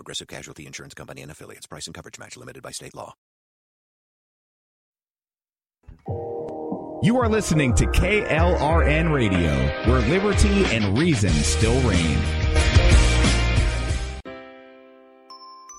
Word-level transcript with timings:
Progressive 0.00 0.28
Casualty 0.28 0.64
Insurance 0.64 0.94
Company 0.94 1.20
and 1.20 1.30
affiliates. 1.30 1.66
Price 1.66 1.86
and 1.86 1.92
coverage 1.92 2.18
match 2.18 2.34
limited 2.34 2.62
by 2.62 2.70
state 2.70 2.94
law. 2.94 3.12
You 7.02 7.20
are 7.20 7.28
listening 7.28 7.74
to 7.74 7.84
KLRN 7.84 9.12
Radio, 9.14 9.50
where 9.84 10.00
liberty 10.08 10.64
and 10.74 10.96
reason 10.96 11.28
still 11.28 11.78
reign. 11.86 12.49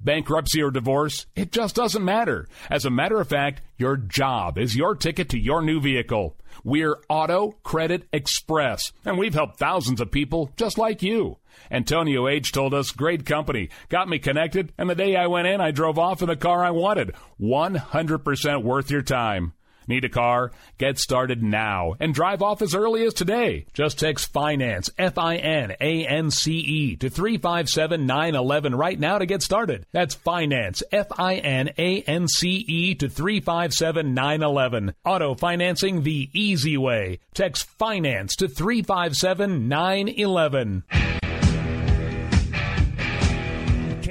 Bankruptcy 0.00 0.62
or 0.62 0.70
divorce, 0.70 1.26
it 1.34 1.52
just 1.52 1.74
doesn't 1.74 2.04
matter. 2.04 2.46
As 2.70 2.84
a 2.84 2.90
matter 2.90 3.20
of 3.20 3.28
fact, 3.28 3.62
your 3.76 3.96
job 3.96 4.58
is 4.58 4.76
your 4.76 4.94
ticket 4.94 5.28
to 5.30 5.38
your 5.38 5.62
new 5.62 5.80
vehicle. 5.80 6.36
We're 6.64 6.96
Auto 7.08 7.52
Credit 7.62 8.06
Express, 8.12 8.92
and 9.04 9.18
we've 9.18 9.34
helped 9.34 9.58
thousands 9.58 10.00
of 10.00 10.10
people 10.10 10.50
just 10.56 10.78
like 10.78 11.02
you. 11.02 11.38
Antonio 11.70 12.28
H. 12.28 12.52
told 12.52 12.74
us, 12.74 12.90
great 12.90 13.26
company, 13.26 13.70
got 13.88 14.08
me 14.08 14.18
connected, 14.18 14.72
and 14.78 14.88
the 14.88 14.94
day 14.94 15.16
I 15.16 15.26
went 15.26 15.46
in, 15.46 15.60
I 15.60 15.70
drove 15.70 15.98
off 15.98 16.22
in 16.22 16.28
the 16.28 16.36
car 16.36 16.64
I 16.64 16.70
wanted. 16.70 17.14
100% 17.40 18.62
worth 18.62 18.90
your 18.90 19.02
time. 19.02 19.52
Need 19.88 20.04
a 20.04 20.08
car? 20.08 20.52
Get 20.78 20.98
started 20.98 21.42
now 21.42 21.94
and 22.00 22.12
drive 22.12 22.42
off 22.42 22.62
as 22.62 22.74
early 22.74 23.04
as 23.04 23.14
today. 23.14 23.66
Just 23.72 23.98
text 23.98 24.32
finance, 24.32 24.90
F 24.98 25.18
I 25.18 25.36
N 25.36 25.72
A 25.80 26.06
N 26.06 26.30
C 26.30 26.52
E, 26.52 26.96
to 26.96 27.08
357 27.08 28.06
911 28.06 28.74
right 28.74 28.98
now 28.98 29.18
to 29.18 29.26
get 29.26 29.42
started. 29.42 29.86
That's 29.92 30.14
finance, 30.14 30.82
F 30.92 31.06
I 31.16 31.36
N 31.36 31.70
A 31.78 32.02
N 32.02 32.28
C 32.28 32.64
E, 32.66 32.94
to 32.96 33.08
357 33.08 34.14
911. 34.14 34.94
Auto 35.04 35.34
financing 35.34 36.02
the 36.02 36.30
easy 36.32 36.76
way. 36.76 37.20
Text 37.34 37.66
finance 37.78 38.36
to 38.36 38.48
357 38.48 39.68
911. 39.68 41.15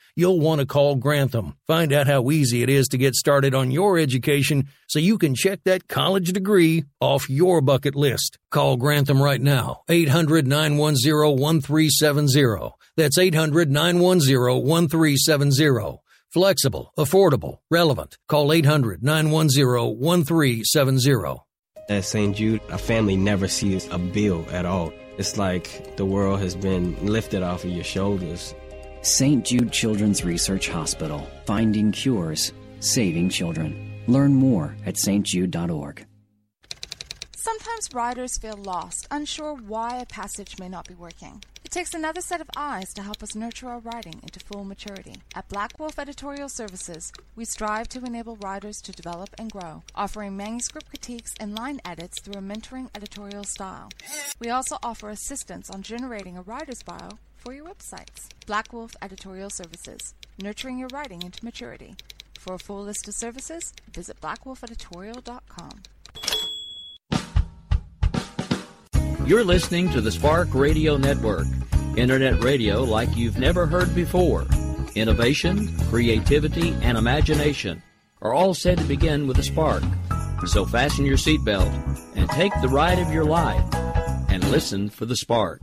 you'll 0.21 0.39
want 0.39 0.61
to 0.61 0.67
call 0.67 0.95
Grantham. 0.95 1.57
Find 1.65 1.91
out 1.91 2.05
how 2.05 2.29
easy 2.29 2.61
it 2.61 2.69
is 2.69 2.87
to 2.89 2.97
get 2.97 3.15
started 3.15 3.55
on 3.55 3.71
your 3.71 3.97
education 3.97 4.67
so 4.87 4.99
you 4.99 5.17
can 5.17 5.33
check 5.33 5.59
that 5.65 5.87
college 5.87 6.31
degree 6.31 6.85
off 6.99 7.27
your 7.27 7.59
bucket 7.59 7.95
list. 7.95 8.37
Call 8.51 8.77
Grantham 8.77 9.19
right 9.21 9.41
now. 9.41 9.81
800 9.89 10.45
910 10.45 11.17
1370. 11.39 12.75
That's 12.95 13.17
800 13.17 13.71
910 13.71 14.63
1370. 14.63 15.97
Flexible, 16.29 16.93
affordable, 16.97 17.57
relevant. 17.71 18.17
Call 18.29 18.53
800 18.53 19.03
910 19.03 19.97
1370. 19.99 21.41
At 21.89 22.05
St. 22.05 22.37
Jude, 22.37 22.61
a 22.69 22.77
family 22.77 23.17
never 23.17 23.47
sees 23.47 23.87
a 23.91 23.97
bill 23.97 24.45
at 24.51 24.67
all. 24.67 24.93
It's 25.17 25.37
like 25.37 25.97
the 25.97 26.05
world 26.05 26.39
has 26.41 26.55
been 26.55 26.95
lifted 27.05 27.41
off 27.41 27.63
of 27.63 27.71
your 27.71 27.83
shoulders. 27.83 28.53
St. 29.03 29.43
Jude 29.43 29.71
Children's 29.71 30.23
Research 30.23 30.69
Hospital, 30.69 31.27
finding 31.45 31.91
cures, 31.91 32.53
saving 32.81 33.29
children. 33.29 34.03
Learn 34.05 34.31
more 34.31 34.75
at 34.85 34.93
stjude.org. 34.93 36.05
Sometimes 37.35 37.89
writers 37.95 38.37
feel 38.37 38.57
lost, 38.57 39.07
unsure 39.09 39.55
why 39.55 39.97
a 39.97 40.05
passage 40.05 40.59
may 40.59 40.69
not 40.69 40.87
be 40.87 40.93
working. 40.93 41.43
It 41.65 41.71
takes 41.71 41.95
another 41.95 42.21
set 42.21 42.41
of 42.41 42.49
eyes 42.55 42.93
to 42.93 43.01
help 43.01 43.23
us 43.23 43.33
nurture 43.33 43.69
our 43.69 43.79
writing 43.79 44.19
into 44.21 44.39
full 44.39 44.63
maturity. 44.63 45.15
At 45.33 45.49
Black 45.49 45.79
Wolf 45.79 45.97
Editorial 45.97 46.49
Services, 46.49 47.11
we 47.35 47.45
strive 47.45 47.89
to 47.89 48.05
enable 48.05 48.35
writers 48.35 48.81
to 48.81 48.91
develop 48.91 49.29
and 49.39 49.51
grow, 49.51 49.81
offering 49.95 50.37
manuscript 50.37 50.89
critiques 50.89 51.33
and 51.39 51.55
line 51.55 51.81
edits 51.83 52.21
through 52.21 52.39
a 52.39 52.43
mentoring 52.43 52.89
editorial 52.93 53.45
style. 53.45 53.89
We 54.39 54.51
also 54.51 54.77
offer 54.83 55.09
assistance 55.09 55.71
on 55.71 55.81
generating 55.81 56.37
a 56.37 56.43
writer's 56.43 56.83
bio 56.83 57.17
for 57.41 57.53
your 57.53 57.65
websites. 57.65 58.29
Black 58.45 58.71
Wolf 58.71 58.95
Editorial 59.01 59.49
Services, 59.49 60.13
nurturing 60.41 60.77
your 60.77 60.89
writing 60.93 61.21
into 61.23 61.43
maturity. 61.43 61.95
For 62.37 62.53
a 62.55 62.59
full 62.59 62.83
list 62.83 63.07
of 63.07 63.13
services, 63.13 63.73
visit 63.93 64.19
blackwolfeditorial.com. 64.21 65.81
You're 69.27 69.43
listening 69.43 69.89
to 69.91 70.01
the 70.01 70.11
Spark 70.11 70.53
Radio 70.53 70.97
Network, 70.97 71.45
internet 71.95 72.43
radio 72.43 72.83
like 72.83 73.15
you've 73.15 73.37
never 73.37 73.65
heard 73.65 73.93
before. 73.93 74.45
Innovation, 74.95 75.77
creativity, 75.89 76.75
and 76.81 76.97
imagination 76.97 77.81
are 78.21 78.33
all 78.33 78.53
said 78.53 78.77
to 78.77 78.83
begin 78.83 79.27
with 79.27 79.37
a 79.39 79.43
spark. 79.43 79.83
So 80.45 80.65
fasten 80.65 81.05
your 81.05 81.17
seatbelt 81.17 81.71
and 82.15 82.29
take 82.31 82.51
the 82.61 82.67
ride 82.67 82.99
of 82.99 83.13
your 83.13 83.25
life 83.25 83.63
and 84.29 84.43
listen 84.49 84.89
for 84.89 85.05
the 85.05 85.15
spark. 85.15 85.61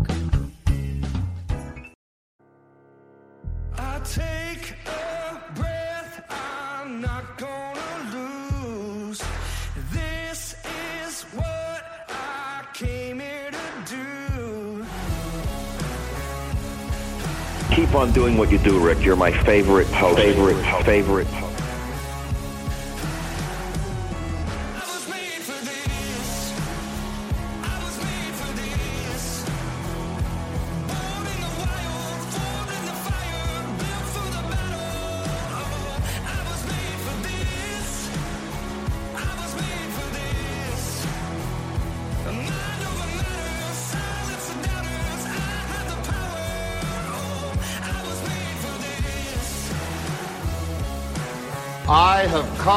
Keep 17.89 17.97
on 17.97 18.13
doing 18.13 18.37
what 18.37 18.51
you 18.51 18.59
do, 18.59 18.79
Rick. 18.79 19.03
You're 19.05 19.17
my 19.17 19.31
favorite 19.45 19.87
host. 19.89 20.17
Favorite, 20.17 20.85
favorite 20.85 21.27
host. 21.27 21.48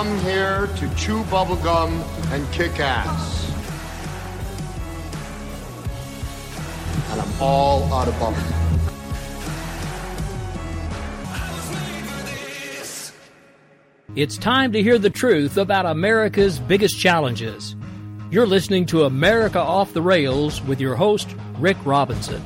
Come 0.03 0.17
here 0.21 0.65
to 0.77 0.89
chew 0.95 1.21
bubblegum 1.25 1.91
and 2.31 2.51
kick 2.51 2.79
ass. 2.79 3.47
And 7.11 7.21
I'm 7.21 7.31
all 7.39 7.83
out 7.93 8.07
of 8.07 8.15
bubblegum. 8.15 8.57
It's 14.15 14.39
time 14.39 14.71
to 14.71 14.81
hear 14.81 14.97
the 14.97 15.11
truth 15.11 15.57
about 15.57 15.85
America's 15.85 16.57
biggest 16.57 16.99
challenges. 16.99 17.75
You're 18.31 18.47
listening 18.47 18.87
to 18.87 19.03
America 19.03 19.59
Off 19.59 19.93
the 19.93 20.01
Rails 20.01 20.63
with 20.63 20.81
your 20.81 20.95
host, 20.95 21.29
Rick 21.59 21.77
Robinson. 21.85 22.41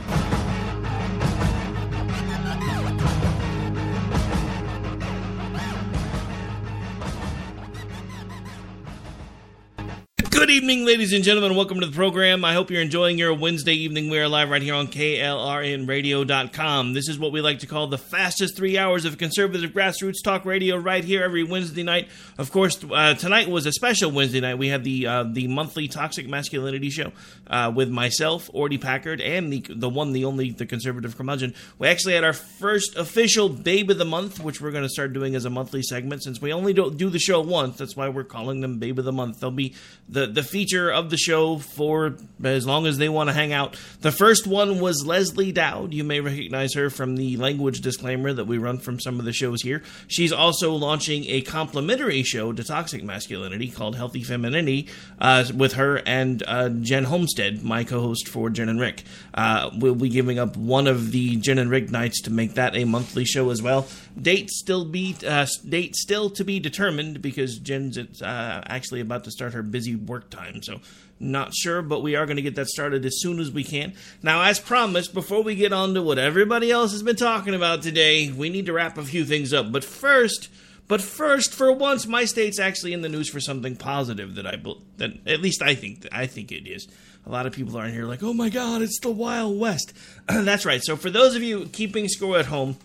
Ladies 11.06 11.18
and 11.18 11.24
gentlemen. 11.24 11.56
Welcome 11.56 11.82
to 11.82 11.86
the 11.86 11.96
program. 11.96 12.44
I 12.44 12.56
hope 12.56 12.72
you're 12.72 12.82
enjoying 12.82 13.20
your 13.20 13.32
Wednesday 13.32 13.74
evening. 13.74 14.10
We 14.10 14.18
are 14.18 14.28
live 14.28 14.50
right 14.50 14.60
here 14.60 14.74
on 14.74 14.88
KLRNradio.com. 14.88 16.94
This 16.94 17.08
is 17.08 17.20
what 17.20 17.32
we 17.32 17.42
like 17.42 17.60
to 17.60 17.68
call 17.68 17.86
the 17.86 18.00
fastest 18.00 18.58
three 18.58 18.76
hours 18.76 19.06
of 19.06 19.20
conservative 19.20 19.70
grassroots 19.70 20.24
talk 20.24 20.46
radio 20.46 20.78
right 20.78 21.04
here 21.04 21.24
every 21.24 21.44
Wednesday 21.44 21.84
night. 21.84 22.08
Of 22.40 22.52
course, 22.52 22.84
uh, 22.92 23.14
tonight 23.14 23.50
was 23.50 23.68
a 23.68 23.72
special 23.72 24.10
Wednesday 24.10 24.40
night. 24.40 24.58
We 24.58 24.70
had 24.70 24.84
the 24.84 25.06
uh, 25.06 25.26
the 25.32 25.48
monthly 25.48 25.88
Toxic 25.88 26.28
Masculinity 26.28 26.90
show 26.90 27.12
uh, 27.46 27.72
with 27.76 27.92
myself, 27.92 28.50
Ordy 28.52 28.82
Packard, 28.82 29.22
and 29.22 29.54
the 29.54 29.64
the 29.70 29.90
one, 29.90 30.12
the 30.12 30.26
only, 30.26 30.50
the 30.50 30.66
conservative 30.66 31.16
curmudgeon. 31.16 31.54
We 31.78 31.88
actually 31.88 32.16
had 32.16 32.24
our 32.24 32.34
first 32.34 32.96
official 32.96 33.48
Babe 33.48 33.92
of 33.92 34.00
the 34.00 34.06
Month, 34.06 34.40
which 34.40 34.60
we're 34.60 34.72
going 34.72 34.82
to 34.82 34.90
start 34.90 35.14
doing 35.14 35.36
as 35.36 35.46
a 35.46 35.52
monthly 35.52 35.84
segment 35.84 36.24
since 36.24 36.42
we 36.42 36.52
only 36.52 36.74
do, 36.74 36.90
do 36.90 37.12
the 37.12 37.20
show 37.20 37.42
once. 37.42 37.78
That's 37.78 37.96
why 37.96 38.10
we're 38.10 38.24
calling 38.24 38.62
them 38.62 38.80
Babe 38.80 38.98
of 38.98 39.06
the 39.06 39.12
Month. 39.12 39.42
They'll 39.42 39.52
be 39.52 39.76
the 40.10 40.26
the 40.26 40.42
feature 40.42 40.95
of 40.96 41.10
the 41.10 41.18
show 41.18 41.58
for 41.58 42.16
as 42.44 42.66
long 42.66 42.88
as 42.88 42.98
they 42.98 43.10
want 43.10 43.30
to 43.30 43.34
hang 43.34 43.54
out. 43.54 43.78
The 44.02 44.12
first 44.12 44.48
one 44.48 44.80
was 44.80 45.06
Leslie 45.06 45.52
Dowd. 45.52 45.94
You 45.94 46.04
may 46.04 46.20
recognize 46.20 46.74
her 46.74 46.90
from 46.90 47.16
the 47.16 47.38
language 47.38 47.82
disclaimer 47.82 48.34
that 48.34 48.46
we 48.46 48.58
run 48.58 48.80
from 48.80 49.00
some 49.00 49.20
of 49.20 49.26
the 49.26 49.34
shows 49.34 49.62
here. 49.62 49.84
She's 50.08 50.32
also 50.32 50.74
launching 50.74 51.26
a 51.26 51.42
complimentary 51.42 52.24
show 52.24 52.54
to 52.54 52.64
toxic 52.64 53.04
masculinity 53.04 53.70
called 53.70 53.96
Healthy 53.96 54.24
Femininity 54.24 54.88
uh, 55.20 55.46
with 55.56 55.74
her 55.74 56.02
and 56.06 56.42
uh, 56.48 56.70
Jen 56.70 57.06
Homestead, 57.06 57.64
my 57.64 57.84
co-host 57.84 58.28
for 58.28 58.50
Jen 58.50 58.70
and 58.70 58.80
Rick. 58.80 59.04
Uh, 59.34 59.70
we'll 59.78 59.96
be 59.96 60.10
giving 60.10 60.40
up 60.40 60.56
one 60.58 60.88
of 60.88 61.12
the 61.12 61.36
Jen 61.38 61.60
and 61.60 61.70
Rick 61.70 61.92
nights 61.92 62.22
to 62.22 62.32
make 62.32 62.54
that 62.56 62.76
a 62.76 62.86
monthly 62.86 63.26
show 63.26 63.50
as 63.50 63.62
well. 63.62 63.88
Date 64.20 64.50
still 64.50 64.86
be 64.86 65.16
uh, 65.28 65.46
date 65.68 65.96
still 65.96 66.30
to 66.32 66.44
be 66.44 66.60
determined 66.60 67.22
because 67.22 67.60
Jen's 67.60 67.98
uh, 67.98 68.64
actually 68.66 69.02
about 69.02 69.26
to 69.26 69.32
start 69.32 69.54
her 69.54 69.62
busy 69.62 69.96
work 69.96 70.30
time. 70.30 70.62
So, 70.64 70.80
not 71.20 71.54
sure, 71.54 71.82
but 71.82 72.02
we 72.02 72.16
are 72.16 72.26
going 72.26 72.36
to 72.36 72.42
get 72.42 72.56
that 72.56 72.68
started 72.68 73.06
as 73.06 73.22
soon 73.22 73.40
as 73.40 73.52
we 73.52 73.64
can. 73.64 73.94
Now, 74.22 74.44
as 74.44 74.60
promised, 74.60 75.14
before 75.14 75.42
we 75.42 75.56
get 75.56 75.72
on 75.72 75.94
to 75.94 76.02
what 76.02 76.18
everybody 76.18 76.72
else 76.72 76.92
has 76.92 77.04
been 77.04 77.16
talking 77.16 77.54
about 77.54 77.82
today, 77.82 78.32
we 78.32 78.50
need 78.50 78.66
to 78.66 78.74
wrap 78.74 78.98
a 78.98 79.04
few 79.04 79.24
things 79.24 79.54
up. 79.54 79.72
But 79.72 79.84
first, 79.84 80.50
but 80.88 81.02
first, 81.02 81.54
for 81.54 81.72
once, 81.72 82.06
my 82.06 82.26
state's 82.26 82.60
actually 82.60 82.94
in 82.94 83.02
the 83.02 83.10
news 83.10 83.30
for 83.30 83.40
something 83.40 83.76
positive 83.76 84.36
that 84.36 84.46
I 84.46 84.62
that 84.98 85.12
at 85.26 85.42
least 85.42 85.62
I 85.62 85.74
think 85.74 86.08
I 86.12 86.28
think 86.28 86.52
it 86.52 86.68
is. 86.68 86.88
A 87.26 87.32
lot 87.32 87.48
of 87.48 87.54
people 87.54 87.76
are 87.78 87.86
in 87.86 87.94
here 87.94 88.06
like, 88.06 88.22
"Oh 88.22 88.34
my 88.34 88.50
God, 88.50 88.84
it's 88.84 89.00
the 89.00 89.10
Wild 89.10 89.60
West." 89.60 89.94
That's 90.28 90.66
right. 90.66 90.84
So, 90.84 90.96
for 90.96 91.10
those 91.10 91.36
of 91.36 91.42
you 91.42 91.66
keeping 91.72 92.08
score 92.08 92.38
at 92.38 92.46
home, 92.46 92.78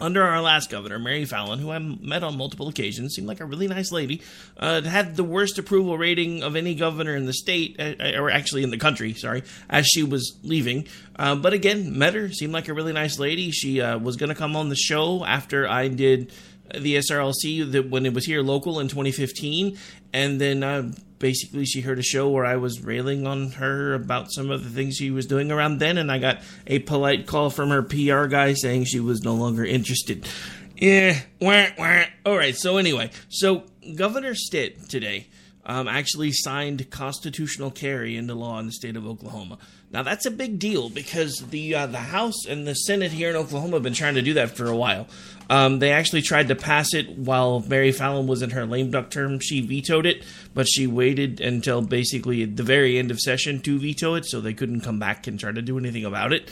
under 0.00 0.22
our 0.22 0.40
last 0.40 0.70
governor, 0.70 0.98
Mary 0.98 1.24
Fallin, 1.24 1.58
who 1.58 1.70
I 1.70 1.78
met 1.78 2.22
on 2.22 2.36
multiple 2.36 2.68
occasions, 2.68 3.14
seemed 3.14 3.28
like 3.28 3.40
a 3.40 3.44
really 3.44 3.68
nice 3.68 3.92
lady, 3.92 4.22
uh, 4.58 4.82
had 4.82 5.16
the 5.16 5.24
worst 5.24 5.58
approval 5.58 5.96
rating 5.96 6.42
of 6.42 6.56
any 6.56 6.74
governor 6.74 7.16
in 7.16 7.26
the 7.26 7.32
state, 7.32 7.76
uh, 7.78 8.18
or 8.18 8.30
actually 8.30 8.62
in 8.62 8.70
the 8.70 8.78
country, 8.78 9.14
sorry, 9.14 9.42
as 9.68 9.86
she 9.86 10.02
was 10.02 10.36
leaving. 10.42 10.86
Uh, 11.18 11.34
but 11.34 11.52
again, 11.52 11.98
met 11.98 12.14
her, 12.14 12.30
seemed 12.30 12.52
like 12.52 12.68
a 12.68 12.74
really 12.74 12.92
nice 12.92 13.18
lady. 13.18 13.50
She 13.50 13.80
uh, 13.80 13.98
was 13.98 14.16
going 14.16 14.28
to 14.28 14.34
come 14.34 14.56
on 14.56 14.68
the 14.68 14.76
show 14.76 15.24
after 15.24 15.68
I 15.68 15.88
did 15.88 16.32
the 16.74 16.96
SRLC 16.96 17.70
that 17.72 17.90
when 17.90 18.06
it 18.06 18.12
was 18.12 18.26
here 18.26 18.42
local 18.42 18.80
in 18.80 18.88
2015, 18.88 19.78
and 20.12 20.40
then 20.40 20.62
uh, 20.62 20.92
basically 21.18 21.64
she 21.64 21.80
heard 21.80 21.98
a 21.98 22.02
show 22.02 22.28
where 22.28 22.44
I 22.44 22.56
was 22.56 22.82
railing 22.82 23.26
on 23.26 23.50
her 23.52 23.94
about 23.94 24.32
some 24.32 24.50
of 24.50 24.64
the 24.64 24.70
things 24.70 24.96
she 24.96 25.10
was 25.10 25.26
doing 25.26 25.50
around 25.50 25.78
then, 25.78 25.98
and 25.98 26.10
I 26.10 26.18
got 26.18 26.42
a 26.66 26.80
polite 26.80 27.26
call 27.26 27.50
from 27.50 27.70
her 27.70 27.82
PR 27.82 28.26
guy 28.26 28.54
saying 28.54 28.84
she 28.84 29.00
was 29.00 29.22
no 29.22 29.34
longer 29.34 29.64
interested. 29.64 30.28
Yeah, 30.76 31.20
wah, 31.40 31.66
wah. 31.78 32.04
All 32.24 32.36
right. 32.36 32.54
So 32.54 32.76
anyway, 32.76 33.10
so 33.28 33.64
Governor 33.94 34.34
Stitt 34.34 34.88
today 34.88 35.28
um, 35.64 35.88
actually 35.88 36.32
signed 36.32 36.90
constitutional 36.90 37.70
carry 37.70 38.16
into 38.16 38.34
law 38.34 38.58
in 38.58 38.66
the 38.66 38.72
state 38.72 38.96
of 38.96 39.06
Oklahoma. 39.06 39.58
Now 39.90 40.02
that's 40.02 40.26
a 40.26 40.30
big 40.30 40.58
deal 40.58 40.90
because 40.90 41.38
the 41.50 41.74
uh, 41.74 41.86
the 41.86 41.98
House 41.98 42.44
and 42.46 42.66
the 42.66 42.74
Senate 42.74 43.12
here 43.12 43.30
in 43.30 43.36
Oklahoma 43.36 43.74
have 43.74 43.82
been 43.82 43.94
trying 43.94 44.14
to 44.14 44.22
do 44.22 44.34
that 44.34 44.56
for 44.56 44.66
a 44.66 44.76
while. 44.76 45.06
Um, 45.48 45.78
they 45.78 45.92
actually 45.92 46.22
tried 46.22 46.48
to 46.48 46.56
pass 46.56 46.92
it 46.92 47.10
while 47.10 47.60
Mary 47.60 47.92
Fallin 47.92 48.26
was 48.26 48.42
in 48.42 48.50
her 48.50 48.66
lame 48.66 48.90
duck 48.90 49.10
term. 49.10 49.38
She 49.38 49.60
vetoed 49.60 50.06
it, 50.06 50.24
but 50.54 50.66
she 50.66 50.86
waited 50.86 51.40
until 51.40 51.82
basically 51.82 52.44
the 52.44 52.62
very 52.62 52.98
end 52.98 53.10
of 53.10 53.20
session 53.20 53.60
to 53.60 53.78
veto 53.78 54.14
it, 54.14 54.26
so 54.26 54.40
they 54.40 54.54
couldn't 54.54 54.80
come 54.80 54.98
back 54.98 55.26
and 55.26 55.38
try 55.38 55.52
to 55.52 55.62
do 55.62 55.78
anything 55.78 56.04
about 56.04 56.32
it. 56.32 56.50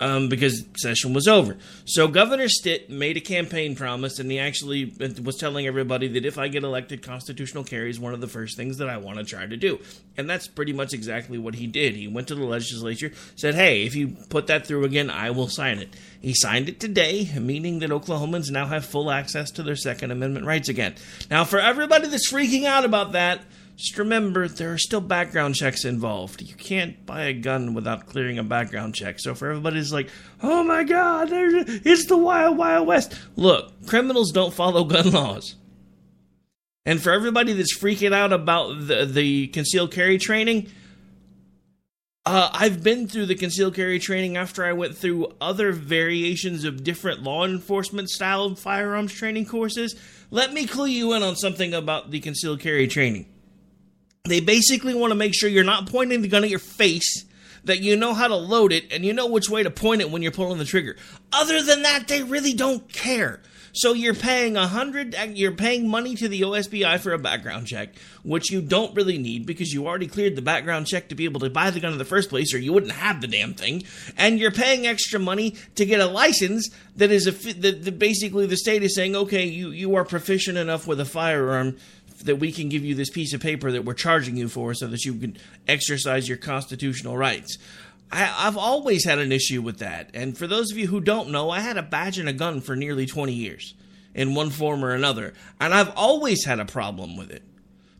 Um, 0.00 0.28
because 0.28 0.64
session 0.76 1.14
was 1.14 1.26
over. 1.26 1.56
So 1.84 2.08
Governor 2.08 2.48
Stitt 2.48 2.90
made 2.90 3.16
a 3.16 3.20
campaign 3.20 3.74
promise, 3.74 4.18
and 4.18 4.30
he 4.30 4.38
actually 4.38 4.92
was 5.22 5.36
telling 5.36 5.66
everybody 5.66 6.08
that 6.08 6.26
if 6.26 6.38
I 6.38 6.48
get 6.48 6.64
elected, 6.64 7.02
constitutional 7.02 7.64
carry 7.64 7.90
is 7.90 7.98
one 7.98 8.12
of 8.14 8.20
the 8.20 8.26
first 8.26 8.56
things 8.56 8.78
that 8.78 8.88
I 8.88 8.98
want 8.98 9.18
to 9.18 9.24
try 9.24 9.46
to 9.46 9.56
do. 9.56 9.78
And 10.16 10.28
that's 10.28 10.48
pretty 10.48 10.72
much 10.72 10.92
exactly 10.92 11.38
what 11.38 11.54
he 11.54 11.66
did. 11.66 11.94
He 11.94 12.08
went 12.08 12.28
to 12.28 12.34
the 12.34 12.44
legislature, 12.44 13.12
said, 13.36 13.54
"Hey, 13.54 13.84
if 13.84 13.94
you 13.94 14.16
put 14.28 14.46
that 14.48 14.66
through 14.66 14.84
again, 14.84 15.10
I 15.10 15.30
will 15.30 15.48
sign 15.48 15.78
it." 15.78 15.94
He 16.20 16.34
signed 16.34 16.68
it 16.68 16.80
today, 16.80 17.30
meaning 17.38 17.78
that 17.80 17.90
Oklahomans 17.90 18.50
now 18.50 18.66
have 18.66 18.84
full 18.84 19.10
access 19.10 19.50
to 19.52 19.62
their 19.62 19.76
Second 19.76 20.10
Amendment 20.10 20.46
rights 20.46 20.68
again. 20.68 20.94
Now, 21.30 21.44
for 21.44 21.58
everybody 21.58 22.08
that's 22.08 22.32
freaking 22.32 22.64
out 22.64 22.84
about 22.84 23.12
that 23.12 23.42
just 23.76 23.98
remember 23.98 24.48
there 24.48 24.72
are 24.72 24.78
still 24.78 25.02
background 25.02 25.54
checks 25.54 25.84
involved. 25.84 26.40
You 26.40 26.54
can't 26.54 27.04
buy 27.04 27.24
a 27.24 27.34
gun 27.34 27.74
without 27.74 28.06
clearing 28.06 28.38
a 28.38 28.42
background 28.42 28.94
check. 28.94 29.20
So 29.20 29.34
for 29.34 29.50
everybody's 29.50 29.92
like, 29.92 30.08
oh 30.42 30.62
my 30.64 30.82
god, 30.82 31.28
it's 31.30 32.06
the 32.06 32.16
wild, 32.16 32.56
wild 32.56 32.86
west. 32.86 33.14
Look, 33.36 33.86
criminals 33.86 34.32
don't 34.32 34.54
follow 34.54 34.84
gun 34.84 35.10
laws. 35.10 35.56
And 36.86 37.02
for 37.02 37.12
everybody 37.12 37.52
that's 37.52 37.76
freaking 37.76 38.14
out 38.14 38.32
about 38.32 38.86
the, 38.86 39.04
the 39.04 39.48
concealed 39.48 39.92
carry 39.92 40.16
training, 40.16 40.70
uh, 42.24 42.48
I've 42.52 42.82
been 42.82 43.08
through 43.08 43.26
the 43.26 43.34
concealed 43.34 43.74
carry 43.74 43.98
training 43.98 44.38
after 44.38 44.64
I 44.64 44.72
went 44.72 44.96
through 44.96 45.34
other 45.38 45.72
variations 45.72 46.64
of 46.64 46.82
different 46.82 47.22
law 47.22 47.44
enforcement 47.44 48.08
style 48.08 48.54
firearms 48.54 49.12
training 49.12 49.46
courses. 49.46 49.96
Let 50.30 50.54
me 50.54 50.66
clue 50.66 50.86
you 50.86 51.12
in 51.12 51.22
on 51.22 51.36
something 51.36 51.74
about 51.74 52.10
the 52.10 52.20
concealed 52.20 52.60
carry 52.60 52.88
training. 52.88 53.26
They 54.26 54.40
basically 54.40 54.94
want 54.94 55.10
to 55.10 55.16
make 55.16 55.34
sure 55.34 55.48
you're 55.48 55.64
not 55.64 55.88
pointing 55.88 56.22
the 56.22 56.28
gun 56.28 56.44
at 56.44 56.50
your 56.50 56.58
face, 56.58 57.24
that 57.64 57.80
you 57.80 57.96
know 57.96 58.14
how 58.14 58.28
to 58.28 58.36
load 58.36 58.72
it, 58.72 58.92
and 58.92 59.04
you 59.04 59.12
know 59.12 59.26
which 59.26 59.50
way 59.50 59.62
to 59.62 59.70
point 59.70 60.00
it 60.00 60.10
when 60.10 60.22
you're 60.22 60.32
pulling 60.32 60.58
the 60.58 60.64
trigger. 60.64 60.96
Other 61.32 61.62
than 61.62 61.82
that, 61.82 62.08
they 62.08 62.22
really 62.22 62.52
don't 62.52 62.92
care. 62.92 63.40
So 63.76 63.92
you're 63.92 64.14
paying 64.14 64.56
a 64.56 64.66
hundred, 64.66 65.14
uh, 65.14 65.26
you're 65.34 65.52
paying 65.52 65.86
money 65.86 66.14
to 66.14 66.28
the 66.28 66.40
OSBI 66.40 66.98
for 66.98 67.12
a 67.12 67.18
background 67.18 67.66
check, 67.66 67.94
which 68.24 68.50
you 68.50 68.62
don't 68.62 68.96
really 68.96 69.18
need 69.18 69.44
because 69.44 69.70
you 69.70 69.86
already 69.86 70.06
cleared 70.06 70.34
the 70.34 70.40
background 70.40 70.86
check 70.86 71.10
to 71.10 71.14
be 71.14 71.26
able 71.26 71.40
to 71.40 71.50
buy 71.50 71.70
the 71.70 71.78
gun 71.78 71.92
in 71.92 71.98
the 71.98 72.06
first 72.06 72.30
place, 72.30 72.54
or 72.54 72.58
you 72.58 72.72
wouldn't 72.72 72.92
have 72.92 73.20
the 73.20 73.26
damn 73.26 73.52
thing. 73.52 73.82
And 74.16 74.38
you're 74.38 74.50
paying 74.50 74.86
extra 74.86 75.20
money 75.20 75.56
to 75.74 75.84
get 75.84 76.00
a 76.00 76.06
license 76.06 76.70
that 76.96 77.10
is 77.10 77.26
a 77.26 77.32
that, 77.32 77.84
that 77.84 77.98
basically 77.98 78.46
the 78.46 78.56
state 78.56 78.82
is 78.82 78.94
saying, 78.94 79.14
okay, 79.14 79.44
you 79.44 79.68
you 79.72 79.94
are 79.96 80.06
proficient 80.06 80.56
enough 80.56 80.86
with 80.86 80.98
a 80.98 81.04
firearm 81.04 81.76
that 82.24 82.36
we 82.36 82.52
can 82.52 82.68
give 82.68 82.84
you 82.84 82.94
this 82.94 83.10
piece 83.10 83.32
of 83.32 83.40
paper 83.40 83.70
that 83.72 83.84
we're 83.84 83.94
charging 83.94 84.36
you 84.36 84.48
for 84.48 84.74
so 84.74 84.86
that 84.86 85.04
you 85.04 85.14
can 85.14 85.36
exercise 85.68 86.28
your 86.28 86.38
constitutional 86.38 87.16
rights. 87.16 87.58
I, 88.10 88.24
have 88.24 88.56
always 88.56 89.04
had 89.04 89.18
an 89.18 89.32
issue 89.32 89.62
with 89.62 89.78
that. 89.78 90.10
And 90.14 90.36
for 90.36 90.46
those 90.46 90.70
of 90.70 90.78
you 90.78 90.86
who 90.86 91.00
don't 91.00 91.30
know, 91.30 91.50
I 91.50 91.60
had 91.60 91.76
a 91.76 91.82
badge 91.82 92.18
and 92.18 92.28
a 92.28 92.32
gun 92.32 92.60
for 92.60 92.76
nearly 92.76 93.06
20 93.06 93.32
years 93.32 93.74
in 94.14 94.34
one 94.34 94.50
form 94.50 94.84
or 94.84 94.92
another. 94.92 95.34
And 95.60 95.74
I've 95.74 95.92
always 95.96 96.44
had 96.44 96.60
a 96.60 96.64
problem 96.64 97.16
with 97.16 97.30
it. 97.30 97.42